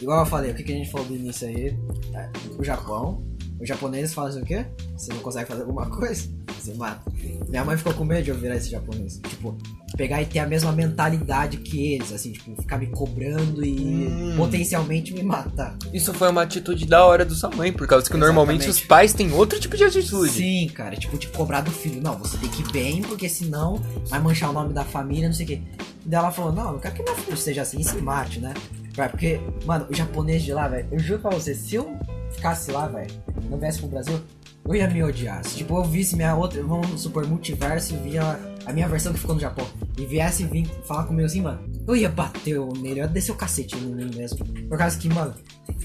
igual 0.00 0.20
eu 0.20 0.26
falei, 0.26 0.50
o 0.52 0.54
que, 0.54 0.62
que 0.62 0.72
a 0.72 0.76
gente 0.76 0.90
falou 0.90 1.06
do 1.06 1.16
início 1.16 1.48
aí? 1.48 1.76
É, 2.14 2.28
o 2.58 2.62
Japão. 2.64 3.22
Os 3.62 3.68
japoneses 3.68 4.12
fazem 4.12 4.42
o 4.42 4.44
quê? 4.44 4.66
Você 4.96 5.12
não 5.12 5.20
consegue 5.20 5.48
fazer 5.48 5.60
alguma 5.60 5.86
coisa? 5.88 6.28
Você 6.58 6.74
mata. 6.74 7.00
Minha 7.48 7.64
mãe 7.64 7.76
ficou 7.76 7.94
com 7.94 8.04
medo 8.04 8.24
de 8.24 8.30
eu 8.30 8.36
virar 8.36 8.56
esse 8.56 8.68
japonês. 8.68 9.20
Tipo, 9.28 9.56
pegar 9.96 10.20
e 10.20 10.26
ter 10.26 10.40
a 10.40 10.46
mesma 10.46 10.72
mentalidade 10.72 11.58
que 11.58 11.92
eles, 11.94 12.12
assim, 12.12 12.32
tipo, 12.32 12.60
ficar 12.60 12.78
me 12.78 12.88
cobrando 12.88 13.64
e 13.64 14.08
Hum. 14.08 14.34
potencialmente 14.36 15.14
me 15.14 15.22
matar. 15.22 15.76
Isso 15.94 16.12
foi 16.12 16.28
uma 16.30 16.42
atitude 16.42 16.86
da 16.86 17.04
hora 17.06 17.24
da 17.24 17.34
sua 17.36 17.50
mãe, 17.50 17.72
por 17.72 17.86
causa 17.86 18.10
que 18.10 18.16
normalmente 18.16 18.62
Exatamente. 18.64 18.82
os 18.82 18.86
pais 18.88 19.12
têm 19.12 19.32
outro 19.32 19.60
tipo 19.60 19.76
de 19.76 19.84
atitude. 19.84 20.32
Sim, 20.32 20.68
cara, 20.74 20.96
tipo, 20.96 21.16
te 21.16 21.28
cobrar 21.28 21.60
do 21.60 21.70
filho. 21.70 22.02
Não, 22.02 22.18
você 22.18 22.36
tem 22.38 22.48
que 22.50 22.62
ir 22.62 22.72
bem, 22.72 23.02
porque 23.02 23.28
senão 23.28 23.80
vai 24.08 24.18
manchar 24.20 24.50
o 24.50 24.52
nome 24.52 24.72
da 24.74 24.84
família, 24.84 25.28
não 25.28 25.34
sei 25.34 25.44
o 25.44 25.48
quê. 25.50 25.62
Daí 26.04 26.18
ela 26.18 26.32
falou, 26.32 26.52
não, 26.52 26.72
não 26.72 26.78
quero 26.80 26.94
que 26.96 27.02
meu 27.04 27.14
filho 27.14 27.36
seja 27.36 27.62
assim 27.62 27.78
e 27.78 27.84
se 27.84 27.96
mate, 27.98 28.40
né? 28.40 28.54
Vai, 28.96 29.08
porque, 29.08 29.40
mano, 29.64 29.86
o 29.88 29.94
japonês 29.94 30.42
de 30.42 30.52
lá, 30.52 30.66
velho, 30.66 30.88
eu 30.90 30.98
juro 30.98 31.20
pra 31.20 31.30
você, 31.30 31.54
se 31.54 31.76
eu 31.76 31.96
ficasse 32.34 32.70
lá, 32.70 32.86
velho, 32.88 33.10
não 33.50 33.58
viesse 33.58 33.78
pro 33.78 33.88
Brasil, 33.88 34.20
eu 34.64 34.74
ia 34.74 34.88
me 34.88 35.02
odiar. 35.02 35.44
Se, 35.44 35.56
tipo, 35.56 35.76
eu 35.76 35.84
visse 35.84 36.16
minha 36.16 36.34
outra, 36.34 36.62
vamos 36.62 37.00
supor, 37.00 37.26
multiverso 37.26 37.94
e 37.94 37.96
via 37.98 38.38
a 38.64 38.72
minha 38.72 38.88
versão 38.88 39.12
que 39.12 39.18
ficou 39.18 39.34
no 39.34 39.40
Japão, 39.40 39.66
e 39.98 40.04
viesse 40.06 40.44
vir 40.44 40.66
falar 40.86 41.04
comigo 41.04 41.26
assim, 41.26 41.40
mano, 41.40 41.60
eu 41.86 41.96
ia 41.96 42.08
bater 42.08 42.58
nele, 42.76 43.00
eu 43.00 43.04
ia 43.04 43.08
descer 43.08 43.32
o 43.32 43.36
cacete 43.36 43.76
em 43.76 43.80
mim 43.80 44.10
mesmo. 44.14 44.44
Por 44.68 44.78
causa 44.78 44.96
que, 44.98 45.08
mano, 45.08 45.34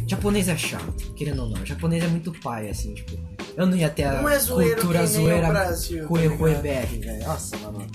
japonês 0.05 0.47
é 0.47 0.55
chato, 0.55 1.13
querendo 1.13 1.43
ou 1.43 1.49
não. 1.49 1.65
Japonês 1.65 2.03
é 2.03 2.07
muito 2.07 2.31
pai, 2.41 2.69
assim, 2.69 2.93
tipo. 2.93 3.17
Eu 3.55 3.65
não 3.65 3.75
ia 3.75 3.89
ter 3.89 4.03
a 4.03 4.21
Não 4.21 4.29
é 4.29 4.37
zoeiro 4.37 4.75
cultura 4.75 5.07
zoeira 5.07 5.47
Cue 6.07 6.21
ligado? 6.21 6.61
BR, 6.61 7.05
velho. 7.05 7.27
Nossa, 7.27 7.57
mano. 7.57 7.87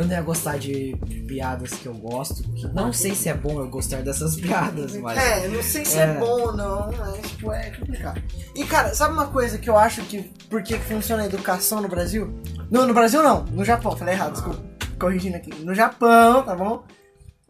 Eu 0.00 0.06
não 0.06 0.12
ia 0.14 0.22
gostar 0.22 0.58
de 0.58 0.96
piadas 1.28 1.72
que 1.74 1.84
eu 1.86 1.92
gosto. 1.92 2.42
Que 2.54 2.66
não 2.68 2.90
sei 2.90 3.14
se 3.14 3.28
é 3.28 3.34
bom 3.34 3.60
eu 3.60 3.68
gostar 3.68 4.00
dessas 4.02 4.34
piadas, 4.34 4.96
mas. 4.96 5.18
É, 5.18 5.46
não 5.48 5.62
sei 5.62 5.84
se 5.84 5.98
é, 5.98 6.04
É. 6.04 6.14
bom 6.14 6.40
ou 6.40 6.56
não, 6.56 6.90
mas 6.96 7.30
tipo, 7.30 7.52
é 7.52 7.70
complicado. 7.70 8.22
E 8.56 8.64
cara, 8.64 8.94
sabe 8.94 9.12
uma 9.12 9.26
coisa 9.26 9.58
que 9.58 9.68
eu 9.68 9.76
acho 9.76 10.00
que 10.04 10.22
por 10.48 10.62
que 10.62 10.78
funciona 10.78 11.22
a 11.22 11.26
educação 11.26 11.82
no 11.82 11.88
Brasil? 11.88 12.32
No, 12.70 12.86
no 12.86 12.94
Brasil 12.94 13.22
não, 13.22 13.44
no 13.44 13.62
Japão, 13.62 13.94
falei 13.94 14.14
errado, 14.14 14.32
desculpa. 14.32 14.62
Corrigindo 14.98 15.36
aqui. 15.36 15.54
No 15.62 15.74
Japão, 15.74 16.42
tá 16.44 16.54
bom? 16.54 16.82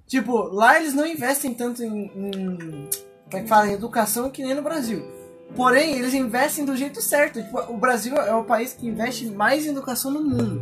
Tipo, 0.09 0.43
lá 0.53 0.81
eles 0.81 0.93
não 0.93 1.07
investem 1.07 1.55
tanto 1.55 1.85
em, 1.85 2.07
em 2.17 2.89
como 3.31 3.37
é 3.37 3.41
que 3.43 3.49
fala, 3.49 3.69
em 3.69 3.75
educação 3.75 4.29
que 4.29 4.43
nem 4.43 4.55
no 4.57 4.63
Brasil. 4.63 5.05
Porém, 5.55 5.97
eles 5.97 6.15
investem 6.15 6.65
do 6.65 6.77
jeito 6.77 7.01
certo. 7.01 7.41
Tipo, 7.41 7.61
o 7.73 7.77
Brasil 7.77 8.17
é 8.17 8.35
o 8.35 8.43
país 8.45 8.73
que 8.73 8.89
investe 8.89 9.27
mais 9.27 9.65
em 9.67 9.71
educação 9.71 10.11
no 10.11 10.21
mundo. 10.21 10.59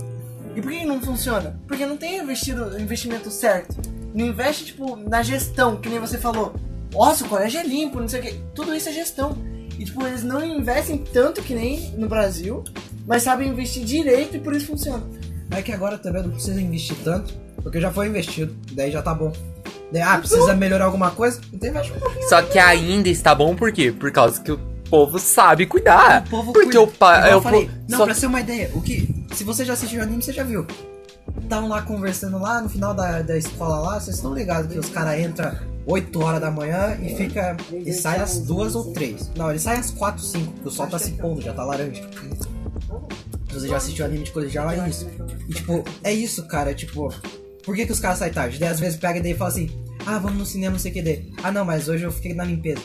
E 0.59 0.61
por 0.61 0.73
que 0.73 0.85
não 0.85 1.01
funciona? 1.01 1.57
Porque 1.69 1.87
não 1.87 1.97
tem 1.97 2.19
investido, 2.19 2.81
investimento 2.81 3.31
certo. 3.31 3.77
Não 4.13 4.27
investe, 4.27 4.65
tipo, 4.67 4.97
na 4.97 5.23
gestão, 5.23 5.77
que 5.77 5.89
nem 5.89 6.01
você 6.01 6.19
falou. 6.19 6.53
Nossa, 6.93 7.25
o 7.25 7.29
colégio 7.29 7.61
é 7.61 7.63
limpo, 7.63 8.01
não 8.01 8.09
sei 8.09 8.19
o 8.19 8.23
que. 8.25 8.33
Tudo 8.57 8.75
isso 8.75 8.89
é 8.89 8.93
gestão. 8.93 9.39
E, 9.79 9.85
tipo, 9.85 10.05
eles 10.05 10.25
não 10.25 10.45
investem 10.45 10.99
tanto 10.99 11.43
que 11.43 11.55
nem 11.55 11.93
no 11.93 12.09
Brasil, 12.09 12.65
mas 13.07 13.23
sabem 13.23 13.49
investir 13.49 13.85
direito 13.85 14.37
e 14.37 14.41
por 14.41 14.53
isso 14.53 14.67
funciona. 14.67 15.05
É 15.53 15.63
que 15.63 15.71
agora 15.71 15.97
também 15.97 16.23
não 16.25 16.31
precisa 16.31 16.61
investir 16.61 16.97
tanto, 17.05 17.33
porque 17.63 17.81
já 17.81 17.93
foi 17.93 18.09
investido, 18.09 18.53
daí 18.73 18.91
já 18.91 19.01
tá 19.01 19.15
bom. 19.15 19.33
Daí, 19.93 20.03
ah, 20.03 20.19
precisa 20.19 20.55
melhorar 20.57 20.87
alguma 20.87 21.13
coisa? 21.13 21.41
Então 21.53 21.71
investe 21.71 21.93
um 21.93 22.01
pouquinho. 22.01 22.29
Só 22.29 22.43
que 22.43 22.59
ainda 22.59 23.09
está 23.09 23.33
bom 23.33 23.55
por 23.55 23.71
quê? 23.71 23.93
Por 23.93 24.11
causa 24.11 24.41
que 24.41 24.51
o 24.51 24.59
povo 24.91 25.21
sabe 25.21 25.67
cuidar. 25.67 26.25
O 26.27 26.31
povo 26.31 26.53
Porque 26.53 26.77
cuida. 26.77 26.83
o 26.83 26.87
pai. 26.89 27.31
É 27.31 27.35
eu 27.35 27.41
falei, 27.41 27.67
po- 27.67 27.73
não, 27.89 27.99
só- 27.99 28.05
pra 28.07 28.15
ser 28.15 28.27
uma 28.27 28.41
ideia, 28.41 28.71
o 28.75 28.83
que. 28.83 29.18
Se 29.39 29.45
você 29.45 29.65
já 29.65 29.75
assistiu 29.75 30.01
o 30.01 30.03
anime, 30.03 30.21
você 30.21 30.33
já 30.33 30.43
viu. 30.43 30.67
Estavam 31.41 31.69
lá 31.69 31.81
conversando 31.83 32.41
lá 32.41 32.61
no 32.61 32.69
final 32.69 32.93
da, 32.93 33.23
da 33.23 33.39
escola 33.39 33.79
lá, 33.79 34.01
vocês 34.01 34.17
estão 34.17 34.35
ligados 34.35 34.73
que 34.73 34.77
os 34.81 34.89
caras 34.89 35.21
entram 35.21 35.57
8 35.87 36.21
horas 36.21 36.41
da 36.41 36.51
manhã 36.51 36.99
e 37.01 37.15
fica. 37.15 37.57
e 37.73 37.93
sai 37.93 38.19
às 38.19 38.41
2 38.41 38.75
ou 38.75 38.93
3. 38.93 39.31
Não, 39.37 39.49
ele 39.49 39.61
sai 39.61 39.77
às 39.77 39.93
4, 39.93 40.21
5, 40.21 40.53
porque 40.55 40.69
o 40.69 40.73
sol 40.73 40.89
tá 40.89 40.99
se 40.99 41.13
pondo, 41.13 41.41
já 41.41 41.53
tá 41.53 41.65
laranja. 41.65 42.03
Se 43.49 43.55
você 43.55 43.69
já 43.69 43.77
assistiu 43.77 44.05
anime 44.07 44.25
de 44.25 44.33
colegial, 44.33 44.69
é 44.73 44.89
isso. 44.89 45.09
E 45.49 45.55
tipo, 45.55 45.85
é 46.03 46.13
isso, 46.13 46.45
cara, 46.49 46.75
tipo. 46.75 47.09
Por 47.65 47.77
que, 47.77 47.87
que 47.87 47.93
os 47.93 48.01
caras 48.01 48.19
saem 48.19 48.33
tarde? 48.33 48.59
Daí 48.59 48.71
às 48.71 48.81
vezes 48.81 48.99
pega 48.99 49.21
e 49.21 49.23
daí 49.23 49.35
fala 49.35 49.51
assim, 49.51 49.71
ah, 50.05 50.19
vamos 50.19 50.37
no 50.37 50.47
cinema, 50.47 50.73
não 50.73 50.81
sei 50.81 50.91
o 50.91 50.95
que 50.95 51.03
daí. 51.03 51.33
Ah 51.45 51.53
não, 51.53 51.65
mas 51.65 51.89
hoje 51.89 52.03
eu 52.03 52.11
fiquei 52.11 52.35
na 52.35 52.43
limpeza. 52.43 52.83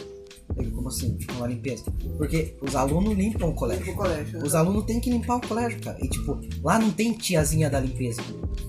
Como 0.74 0.88
assim? 0.88 1.18
Ficam 1.20 1.40
na 1.40 1.48
limpeza? 1.48 1.84
Porque 2.18 2.56
os 2.62 2.76
alunos 2.76 3.14
limpam 3.18 3.50
o 3.50 3.54
colégio. 3.54 3.86
No 3.88 3.94
colégio. 3.96 4.40
né? 4.40 4.46
Os 4.46 4.56
alunos 4.56 4.86
têm 4.86 5.00
que 5.00 5.10
limpar 5.10 5.38
o 5.38 5.48
colégio, 5.48 5.80
cara. 5.82 5.98
E 6.02 6.08
tipo, 6.08 6.40
lá 6.64 6.78
não 6.80 6.92
tem 6.92 7.14
tiazinha 7.14 7.70
da 7.70 7.80
limpeza. 7.80 8.22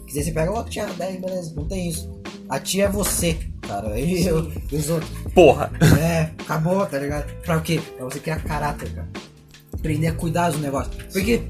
Quiser 0.06 0.22
você 0.24 0.32
pega 0.32 0.50
logo 0.50 0.68
tia 0.68 0.86
10, 0.86 1.20
beleza. 1.20 1.54
Não 1.54 1.66
tem 1.66 1.88
isso. 1.88 2.10
A 2.48 2.58
tia 2.58 2.84
é 2.84 2.88
você, 2.88 3.36
cara. 3.62 3.98
E 3.98 4.26
eu, 4.26 4.50
e 4.70 4.76
os 4.76 4.88
outros. 4.90 5.10
Porra. 5.34 5.70
É, 6.00 6.22
acabou, 6.42 6.84
tá 6.86 6.98
ligado? 6.98 7.32
Pra 7.42 7.58
o 7.58 7.62
quê? 7.62 7.80
Pra 7.96 8.04
você 8.04 8.20
criar 8.20 8.42
caráter, 8.44 8.92
cara. 8.94 9.08
Aprender 9.72 10.06
a 10.08 10.14
cuidar 10.14 10.50
do 10.50 10.58
negócio. 10.58 10.92
Porque. 11.12 11.42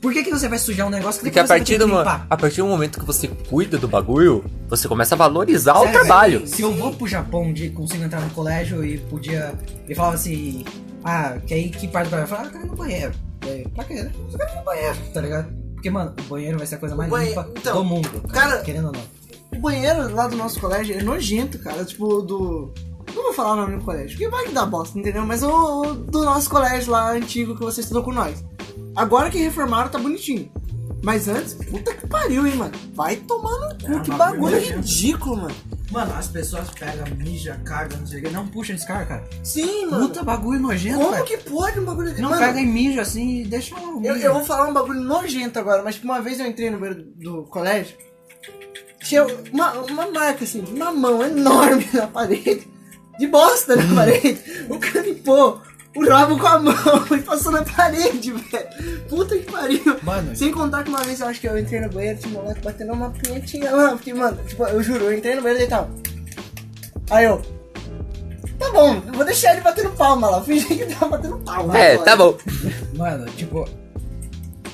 Por 0.00 0.12
que, 0.12 0.22
que 0.22 0.30
você 0.30 0.48
vai 0.48 0.58
sujar 0.58 0.86
um 0.86 0.90
negócio 0.90 1.20
que 1.20 1.26
Porque 1.26 1.40
a 1.40 1.44
partir, 1.44 1.78
você 1.78 1.86
vai 1.86 2.04
ter 2.04 2.04
do, 2.04 2.26
a 2.30 2.36
partir 2.36 2.56
do 2.58 2.66
momento 2.66 3.00
que 3.00 3.04
você 3.06 3.28
cuida 3.28 3.78
do 3.78 3.88
bagulho, 3.88 4.44
você 4.68 4.86
começa 4.86 5.14
a 5.14 5.18
valorizar 5.18 5.74
o 5.78 5.84
Sério, 5.84 5.92
trabalho. 5.92 6.38
velho, 6.40 6.50
Se 6.50 6.62
eu 6.62 6.72
vou 6.74 6.92
pro 6.94 7.06
Japão 7.06 7.42
um 7.44 7.52
dia 7.52 7.66
e 7.66 7.70
consigo 7.70 8.04
entrar 8.04 8.20
no 8.20 8.30
colégio 8.30 8.84
e 8.84 8.98
podia. 8.98 9.54
E 9.88 9.94
falava 9.94 10.14
assim. 10.14 10.64
Ah, 11.04 11.38
que 11.46 11.54
aí 11.54 11.70
que 11.70 11.86
parte 11.88 12.08
do 12.08 12.10
colégio? 12.10 12.24
Eu 12.24 12.36
falava, 12.36 12.46
ah, 12.46 12.48
eu 12.48 12.52
quero 12.52 12.64
ir 12.66 12.68
no 12.70 12.76
banheiro. 12.76 13.12
Daí, 13.40 13.68
pra 13.74 13.84
quê? 13.84 13.94
Eu 14.32 14.38
quero 14.38 14.50
ir 14.52 14.56
no 14.56 14.64
banheiro, 14.64 14.96
tá 15.14 15.20
ligado? 15.20 15.48
Porque, 15.74 15.90
mano, 15.90 16.14
o 16.18 16.22
banheiro 16.24 16.58
vai 16.58 16.66
ser 16.66 16.74
a 16.74 16.78
coisa 16.78 16.96
mais 16.96 17.10
banhe- 17.10 17.28
limpa 17.28 17.48
então, 17.56 17.76
do 17.76 17.84
mundo. 17.84 18.08
cara- 18.28 18.58
Querendo 18.62 18.86
ou 18.86 18.92
não. 18.92 19.02
O 19.56 19.60
banheiro 19.60 20.14
lá 20.14 20.26
do 20.26 20.36
nosso 20.36 20.58
colégio 20.60 20.98
é 20.98 21.02
nojento, 21.02 21.58
cara. 21.60 21.84
Tipo, 21.84 22.22
do. 22.22 22.72
Não 23.14 23.22
vou 23.22 23.32
falar 23.32 23.52
o 23.52 23.56
nome 23.56 23.76
do 23.76 23.82
colégio, 23.84 24.10
porque 24.10 24.28
vai 24.28 24.44
que 24.46 24.52
dá 24.52 24.66
bosta, 24.66 24.98
entendeu? 24.98 25.24
Mas 25.24 25.42
o, 25.42 25.48
o 25.82 25.94
do 25.94 26.22
nosso 26.24 26.50
colégio 26.50 26.92
lá 26.92 27.12
antigo 27.12 27.54
que 27.54 27.62
você 27.62 27.80
estudou 27.80 28.02
com 28.02 28.12
nós. 28.12 28.44
Agora 28.96 29.30
que 29.30 29.38
reformaram, 29.38 29.90
tá 29.90 29.98
bonitinho. 29.98 30.50
Mas 31.02 31.28
antes, 31.28 31.54
puta 31.54 31.94
que 31.94 32.06
pariu, 32.06 32.46
hein, 32.46 32.56
mano. 32.56 32.72
Vai 32.94 33.16
tomar 33.16 33.52
no 33.60 33.68
cu, 33.84 34.00
que 34.00 34.10
bagulho 34.10 34.58
ridículo, 34.58 35.36
mano. 35.36 35.54
Mano, 35.92 36.14
as 36.14 36.26
pessoas 36.26 36.68
pegam, 36.70 37.06
mija, 37.16 37.60
cagam, 37.64 38.00
não 38.00 38.06
sei 38.06 38.18
o 38.18 38.22
que. 38.24 38.30
Não 38.30 38.48
puxam 38.48 38.74
esse 38.74 38.86
cara, 38.86 39.04
cara. 39.06 39.24
Sim, 39.44 39.86
mano. 39.86 40.08
Puta 40.08 40.24
bagulho 40.24 40.58
nojento, 40.58 40.98
Como 40.98 41.12
velho. 41.12 41.24
que 41.24 41.36
pode 41.36 41.78
um 41.78 41.84
bagulho 41.84 42.08
desse? 42.08 42.20
Não 42.22 42.30
Mano, 42.30 42.42
pega 42.42 42.60
e 42.60 42.66
mija 42.66 43.02
assim 43.02 43.42
e 43.42 43.44
deixa 43.46 43.76
o 43.78 44.04
Eu, 44.04 44.16
eu 44.16 44.32
vou 44.32 44.44
falar 44.44 44.66
um 44.68 44.72
bagulho 44.72 45.00
nojento 45.00 45.58
agora, 45.58 45.82
mas 45.82 45.94
tipo, 45.94 46.06
uma 46.08 46.20
vez 46.20 46.40
eu 46.40 46.46
entrei 46.46 46.70
no 46.70 46.78
banheiro 46.78 47.04
do 47.16 47.44
colégio, 47.44 47.96
tinha 49.04 49.24
uma, 49.52 49.72
uma 49.82 50.10
marca 50.10 50.42
assim, 50.44 50.64
uma 50.74 50.90
mão 50.90 51.22
enorme 51.22 51.86
na 51.94 52.08
parede, 52.08 52.66
de 53.18 53.26
bosta 53.28 53.76
na 53.76 53.86
parede. 53.94 54.40
O 54.68 54.78
cara 54.80 55.00
limpou 55.02 55.62
o 55.96 56.08
rabo 56.08 56.38
com 56.38 56.46
a 56.46 56.58
mão 56.58 56.74
e 57.16 57.22
passou 57.22 57.52
na 57.52 57.62
parede, 57.62 58.32
velho. 58.32 59.02
Puta 59.08 59.36
que 59.36 59.50
pariu. 59.50 59.96
Mano, 60.02 60.36
Sem 60.36 60.52
contar 60.52 60.84
que 60.84 60.90
uma 60.90 61.02
vez 61.02 61.20
eu 61.20 61.26
acho 61.28 61.40
que 61.40 61.48
eu 61.48 61.58
entrei 61.58 61.80
no 61.80 61.88
banheiro, 61.88 62.18
tinha 62.18 62.38
um 62.38 62.42
moleque 62.42 62.60
batendo 62.62 62.92
uma 62.92 63.10
punhetinha 63.10 63.70
lá, 63.70 63.90
porque, 63.90 64.12
mano, 64.12 64.38
tipo, 64.46 64.64
eu 64.64 64.82
juro, 64.82 65.04
eu 65.04 65.16
entrei 65.16 65.34
no 65.34 65.42
banheiro 65.42 65.64
e 65.64 65.68
tal. 65.68 65.90
Aí 67.10 67.24
eu. 67.24 67.40
Tá 68.58 68.72
bom, 68.72 69.02
eu 69.06 69.12
vou 69.12 69.24
deixar 69.24 69.52
ele 69.52 69.60
batendo 69.60 69.90
palma 69.90 70.30
lá. 70.30 70.42
Fingi 70.42 70.66
que 70.66 70.86
tava 70.86 71.16
batendo 71.16 71.38
palma. 71.38 71.78
É, 71.78 71.96
lá, 71.96 72.04
tá 72.04 72.16
bom. 72.16 72.36
Mano, 72.94 73.26
tipo. 73.32 73.68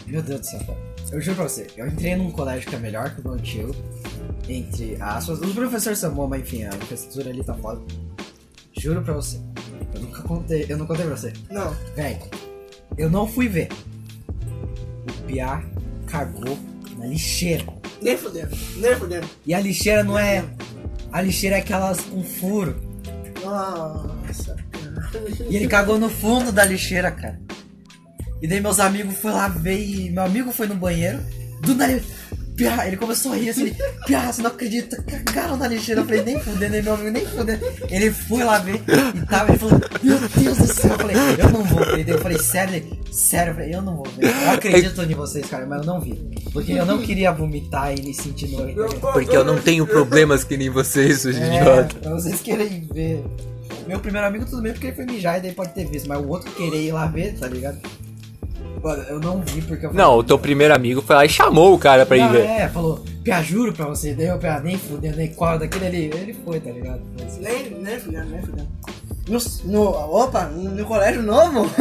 Meu 0.07 0.23
Deus 0.23 0.41
do 0.41 0.47
céu, 0.47 0.61
cara. 0.61 0.79
Eu 1.11 1.21
juro 1.21 1.37
pra 1.37 1.49
você, 1.49 1.67
eu 1.77 1.87
entrei 1.87 2.17
num 2.17 2.31
colégio 2.31 2.69
que 2.71 2.75
é 2.75 2.79
melhor 2.79 3.11
que 3.15 3.21
o 3.21 3.29
meu 3.29 3.39
tio. 3.39 3.75
Entre 4.49 4.97
aspas. 5.01 5.41
Os 5.41 5.53
professores 5.53 5.99
são 5.99 6.13
bons, 6.13 6.29
mas 6.29 6.41
enfim, 6.41 6.65
a 6.65 6.69
infraestrutura 6.69 7.31
ali 7.31 7.45
tá 7.45 7.55
foda. 7.55 7.83
Juro 8.73 9.03
pra 9.03 9.15
você. 9.15 9.39
Eu 9.95 10.01
nunca 10.01 10.23
contei, 10.23 10.67
eu 10.69 10.77
não 10.77 10.87
contei 10.87 11.05
pra 11.05 11.17
você. 11.17 11.33
Não. 11.51 11.75
Véi, 11.95 12.19
eu 12.97 13.11
não 13.11 13.27
fui 13.27 13.49
ver. 13.49 13.69
O 15.09 15.23
Piá 15.27 15.63
cagou 16.07 16.59
na 16.99 17.07
lixeira. 17.07 17.65
Nem 18.01 18.17
fudendo, 18.17 18.57
nem 18.77 18.97
fudendo. 18.97 19.29
E 19.47 19.55
a 19.55 19.61
lixeira 19.61 20.03
não 20.03 20.19
é. 20.19 20.45
A 21.13 21.21
lixeira 21.21 21.57
é 21.57 21.61
aquelas 21.61 22.01
com 22.01 22.23
furo. 22.23 22.77
Nossa, 23.43 24.57
cara. 24.71 25.11
E 25.49 25.57
ele 25.57 25.69
cagou 25.69 25.99
no 25.99 26.09
fundo 26.09 26.53
da 26.53 26.65
lixeira, 26.65 27.11
cara. 27.11 27.41
E 28.41 28.49
daí 28.49 28.61
meus 28.61 28.81
amigos 28.81 29.17
foram 29.19 29.37
lá 29.37 29.49
ver 29.49 29.79
e 29.79 30.11
meu 30.11 30.25
amigo 30.25 30.53
foi 30.53 30.67
no 30.67 30.75
banheiro. 30.75 31.21
Do 31.61 31.75
nada 31.75 31.93
ele. 31.93 32.05
Piá, 32.57 32.87
ele 32.87 32.97
começou 32.99 33.33
a 33.33 33.37
rir 33.37 33.51
assim, 33.51 33.75
Piá, 34.07 34.31
você 34.31 34.43
não 34.43 34.51
acredita, 34.51 35.03
cagaram 35.03 35.57
na 35.57 35.67
lixeira. 35.67 36.03
Eu 36.03 36.05
falei, 36.05 36.23
nem 36.23 36.39
fudendo, 36.41 36.83
meu 36.83 36.95
amigo 36.95 37.11
nem 37.11 37.27
fudendo. 37.27 37.65
Ele 37.91 38.11
foi 38.11 38.45
lá 38.45 38.59
ver 38.59 38.75
e 38.77 39.27
tava, 39.27 39.51
ele 39.51 39.59
falou, 39.59 39.81
meu 40.03 40.19
Deus 40.29 40.59
do 40.59 40.67
céu. 40.67 40.91
Eu 40.93 40.99
falei, 40.99 41.17
eu 41.39 41.51
não 41.51 41.65
vou 41.65 41.85
ver. 41.87 42.09
Eu 42.09 42.19
falei, 42.21 42.39
sério, 42.39 42.99
sério, 43.11 43.51
eu 43.51 43.55
falei, 43.55 43.75
eu 43.75 43.83
não 43.83 43.97
vou 43.97 44.07
ver. 44.07 44.27
Eu 44.27 44.51
acredito 44.51 45.03
em 45.03 45.15
vocês, 45.15 45.47
cara, 45.47 45.67
mas 45.67 45.81
eu 45.81 45.87
não 45.87 46.01
vi. 46.01 46.13
Porque 46.53 46.73
eu 46.73 46.85
não 46.85 46.99
queria 47.01 47.33
vomitar 47.33 47.97
e 47.99 48.03
me 48.03 48.13
sentir 48.13 48.49
nojo. 48.49 48.75
tá? 49.01 49.13
Porque 49.13 49.35
eu 49.37 49.45
não 49.45 49.59
tenho 49.61 49.87
problemas 49.87 50.45
que 50.45 50.57
nem 50.57 50.69
vocês, 50.69 51.21
seus 51.21 51.37
É, 51.37 51.57
idiotas. 51.57 51.93
pra 51.95 52.11
vocês 52.13 52.41
querem 52.41 52.87
ver. 52.93 53.25
Meu 53.89 53.99
primeiro 53.99 54.27
amigo 54.27 54.45
tudo 54.45 54.61
bem 54.63 54.73
porque 54.73 54.89
ele 54.89 54.97
foi 54.97 55.07
mijar 55.07 55.39
e 55.39 55.43
daí 55.43 55.53
pode 55.53 55.73
ter 55.73 55.87
visto, 55.87 56.07
mas 56.09 56.21
o 56.21 56.29
outro 56.29 56.51
querer 56.53 56.83
ir 56.83 56.93
lá 56.93 57.07
ver, 57.07 57.35
tá 57.39 57.49
ligado? 57.49 57.79
Mano, 58.83 59.03
eu 59.05 59.21
não 59.21 59.41
vi 59.43 59.63
porque 59.63 59.87
eu 59.87 59.91
falei, 59.91 60.05
Não, 60.05 60.17
o 60.17 60.25
teu 60.25 60.39
primeiro 60.39 60.75
amigo 60.75 61.01
foi 61.03 61.15
lá 61.15 61.25
e 61.25 61.29
chamou 61.29 61.73
o 61.75 61.79
cara 61.79 62.05
pra 62.05 62.17
ir 62.17 62.21
Não, 62.21 62.33
ver. 62.33 62.45
é, 62.47 62.69
falou, 62.69 63.05
Pia, 63.23 63.41
juro 63.43 63.73
pra 63.73 63.87
você, 63.87 64.13
daí 64.15 64.27
eu 64.27 64.39
Pia, 64.39 64.59
nem 64.61 64.77
fudeu, 64.77 65.15
nem 65.15 65.33
qual 65.35 65.59
daquele 65.59 65.87
ali, 65.87 66.05
ele 66.13 66.35
foi, 66.45 66.59
tá 66.59 66.71
ligado? 66.71 67.01
Nem, 67.41 67.71
nem 67.71 68.01
fudendo, 68.01 68.31
nem 68.31 68.43
fudendo. 68.43 68.69
No, 69.29 69.39
no, 69.73 69.83
opa, 70.17 70.47
no 70.47 70.85
colégio 70.85 71.23
novo? 71.23 71.71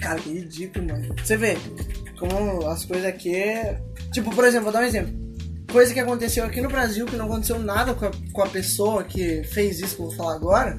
Cara, 0.00 0.18
que 0.20 0.30
ridículo, 0.30 0.86
mano. 0.88 1.14
Você 1.22 1.36
vê 1.36 1.56
como 2.18 2.66
as 2.68 2.84
coisas 2.84 3.06
aqui. 3.06 3.34
é- 3.34 3.80
Tipo, 4.12 4.34
por 4.34 4.44
exemplo, 4.44 4.64
vou 4.64 4.72
dar 4.72 4.80
um 4.80 4.86
exemplo. 4.86 5.12
Coisa 5.72 5.94
que 5.94 6.00
aconteceu 6.00 6.44
aqui 6.44 6.60
no 6.60 6.68
Brasil, 6.68 7.06
que 7.06 7.16
não 7.16 7.26
aconteceu 7.26 7.58
nada 7.58 7.94
com 7.94 8.06
a, 8.06 8.10
com 8.32 8.42
a 8.42 8.46
pessoa 8.46 9.04
que 9.04 9.44
fez 9.44 9.78
isso 9.80 9.96
que 9.96 10.02
eu 10.02 10.06
vou 10.08 10.16
falar 10.16 10.34
agora, 10.34 10.78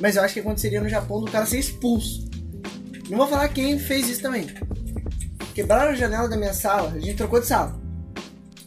mas 0.00 0.14
eu 0.16 0.22
acho 0.22 0.34
que 0.34 0.40
aconteceria 0.40 0.80
no 0.80 0.88
Japão 0.88 1.20
do 1.20 1.30
cara 1.30 1.44
ser 1.44 1.58
expulso. 1.58 2.27
Não 3.08 3.18
vou 3.18 3.26
falar 3.28 3.48
quem 3.48 3.78
fez 3.78 4.08
isso 4.08 4.22
também. 4.22 4.46
Quebraram 5.54 5.90
a 5.90 5.94
janela 5.94 6.28
da 6.28 6.36
minha 6.36 6.52
sala, 6.52 6.90
a 6.90 6.98
gente 7.00 7.16
trocou 7.16 7.40
de 7.40 7.46
sala. 7.46 7.78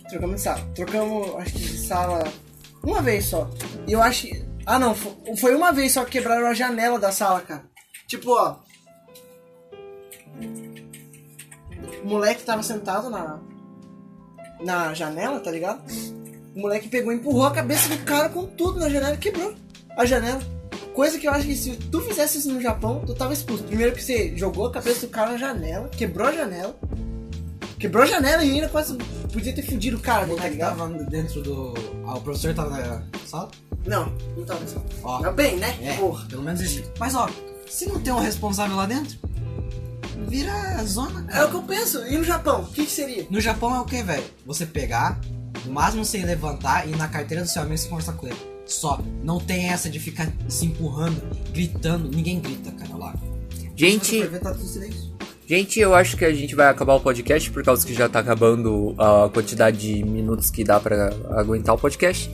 Trocamos 0.09 0.35
de 0.37 0.41
sala. 0.41 0.61
Trocamos, 0.75 1.35
acho 1.37 1.53
que 1.53 1.59
de 1.59 1.77
sala 1.77 2.23
uma 2.83 3.01
vez 3.01 3.25
só. 3.25 3.49
E 3.87 3.91
eu 3.93 4.01
acho. 4.01 4.27
que- 4.27 4.45
Ah 4.65 4.77
não, 4.77 4.93
fo- 4.93 5.15
foi 5.39 5.55
uma 5.55 5.71
vez 5.71 5.93
só 5.93 6.03
que 6.03 6.11
quebraram 6.11 6.47
a 6.47 6.53
janela 6.53 6.99
da 6.99 7.11
sala, 7.11 7.41
cara. 7.41 7.63
Tipo, 8.07 8.31
ó. 8.31 8.57
O 12.03 12.07
moleque 12.07 12.43
tava 12.43 12.63
sentado 12.63 13.09
na. 13.09 13.39
Na 14.61 14.93
janela, 14.93 15.39
tá 15.39 15.49
ligado? 15.49 15.81
O 16.55 16.59
moleque 16.61 16.87
pegou 16.89 17.11
e 17.11 17.15
empurrou 17.15 17.45
a 17.45 17.51
cabeça 17.53 17.89
do 17.89 17.97
cara 18.03 18.29
com 18.29 18.45
tudo 18.45 18.79
na 18.79 18.89
janela 18.89 19.15
e 19.15 19.17
quebrou 19.17 19.55
a 19.97 20.05
janela. 20.05 20.41
Coisa 20.93 21.17
que 21.17 21.27
eu 21.27 21.31
acho 21.31 21.45
que 21.47 21.55
se 21.55 21.71
tu 21.77 22.01
fizesse 22.01 22.37
isso 22.39 22.51
no 22.51 22.61
Japão, 22.61 23.01
tu 23.05 23.13
tava 23.13 23.33
expulso. 23.33 23.63
Primeiro 23.63 23.95
que 23.95 24.03
você 24.03 24.35
jogou 24.35 24.67
a 24.67 24.71
cabeça 24.71 25.05
do 25.07 25.09
cara 25.09 25.31
na 25.31 25.37
janela, 25.37 25.87
quebrou 25.89 26.27
a 26.27 26.31
janela. 26.33 26.75
Quebrou 27.79 28.03
a 28.03 28.05
janela 28.05 28.43
e 28.43 28.51
ainda 28.51 28.67
quase 28.69 28.95
podia 29.33 29.53
ter 29.53 29.63
fudido 29.63 29.97
o 29.97 29.99
cara, 29.99 30.25
O 30.25 30.27
tá 30.27 30.33
moleque 30.33 30.49
ligado? 30.51 30.77
tava 30.77 30.89
dentro 31.05 31.41
do. 31.41 31.73
Ah, 32.05 32.15
o 32.15 32.21
professor 32.21 32.53
tava 32.53 32.77
na 32.77 33.03
sala? 33.25 33.49
Não, 33.87 34.13
não 34.37 34.43
tava 34.45 34.63
assim. 34.63 34.77
Ó. 35.03 35.19
Mas 35.21 35.33
bem, 35.33 35.57
né? 35.57 35.75
É, 35.81 35.93
Porra. 35.97 36.27
pelo 36.27 36.43
menos 36.43 36.61
isso. 36.61 36.83
Mas 36.99 37.15
ó, 37.15 37.27
se 37.67 37.87
não 37.87 37.99
tem 37.99 38.13
um 38.13 38.19
responsável 38.19 38.75
lá 38.75 38.85
dentro, 38.85 39.17
vira 40.27 40.83
zona, 40.83 41.25
É 41.29 41.31
cara. 41.33 41.45
o 41.47 41.49
que 41.49 41.55
eu 41.55 41.63
penso. 41.63 42.05
E 42.05 42.17
no 42.17 42.23
Japão, 42.23 42.61
o 42.61 42.67
que, 42.67 42.85
que 42.85 42.91
seria? 42.91 43.25
No 43.29 43.41
Japão 43.41 43.73
é 43.75 43.79
o 43.79 43.85
que, 43.85 44.03
velho? 44.03 44.23
Você 44.45 44.65
pegar, 44.65 45.19
No 45.65 45.71
máximo 45.73 46.03
você 46.05 46.17
levantar 46.23 46.87
e 46.87 46.91
ir 46.91 46.95
na 46.97 47.07
carteira 47.07 47.43
do 47.43 47.49
seu 47.49 47.61
amigo 47.61 47.75
e 47.75 47.77
você 47.79 47.87
conversar 47.87 48.13
com 48.13 48.27
ele. 48.27 48.50
Só. 48.65 48.99
Não 49.23 49.39
tem 49.39 49.69
essa 49.69 49.89
de 49.89 49.99
ficar 49.99 50.31
se 50.47 50.65
empurrando, 50.65 51.21
gritando. 51.51 52.09
Ninguém 52.09 52.39
grita, 52.39 52.71
cara, 52.71 52.95
lá. 52.95 53.15
Gente, 53.75 54.27
tá 54.39 54.55
gente, 55.47 55.79
eu 55.79 55.95
acho 55.95 56.15
que 56.15 56.23
a 56.23 56.33
gente 56.33 56.53
vai 56.53 56.67
acabar 56.67 56.93
o 56.93 56.99
podcast 56.99 57.49
por 57.49 57.63
causa 57.63 57.85
que 57.85 57.93
já 57.93 58.07
tá 58.07 58.19
acabando 58.19 58.93
a 58.97 59.29
quantidade 59.33 59.77
de 59.77 60.03
minutos 60.03 60.49
que 60.49 60.63
dá 60.63 60.79
pra 60.79 61.11
aguentar 61.31 61.73
o 61.73 61.77
podcast. 61.77 62.29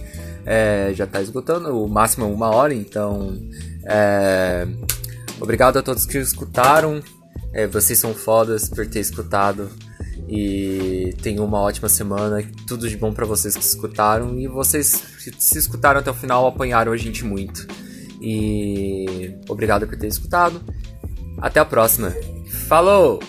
É, 0.45 0.91
já 0.93 1.05
tá 1.05 1.21
esgotando, 1.21 1.69
o 1.83 1.87
máximo 1.87 2.25
é 2.25 2.27
uma 2.29 2.49
hora, 2.49 2.73
então. 2.73 3.37
é, 3.85 4.67
obrigado 5.39 5.77
a 5.77 5.81
todos 5.81 6.05
que 6.05 6.17
escutaram. 6.17 7.01
É, 7.53 7.65
vocês 7.65 7.97
são 7.97 8.13
fodas 8.13 8.69
por 8.69 8.85
ter 8.85 8.99
escutado. 8.99 9.69
E 10.27 11.13
tenham 11.21 11.45
uma 11.45 11.59
ótima 11.59 11.87
semana. 11.87 12.43
Tudo 12.67 12.89
de 12.89 12.97
bom 12.97 13.13
pra 13.13 13.25
vocês 13.25 13.55
que 13.55 13.63
escutaram. 13.63 14.37
E 14.39 14.47
vocês, 14.47 14.87
se- 15.19 15.33
se 15.37 15.57
escutaram 15.57 15.99
até 15.99 16.11
o 16.11 16.13
final, 16.13 16.45
apanharam 16.47 16.91
a 16.91 16.97
gente 16.97 17.23
muito. 17.23 17.65
E 18.21 19.35
obrigado 19.47 19.87
por 19.87 19.97
ter 19.97 20.07
escutado. 20.07 20.61
Até 21.39 21.59
a 21.59 21.65
próxima. 21.65 22.13
Falou! 22.67 23.19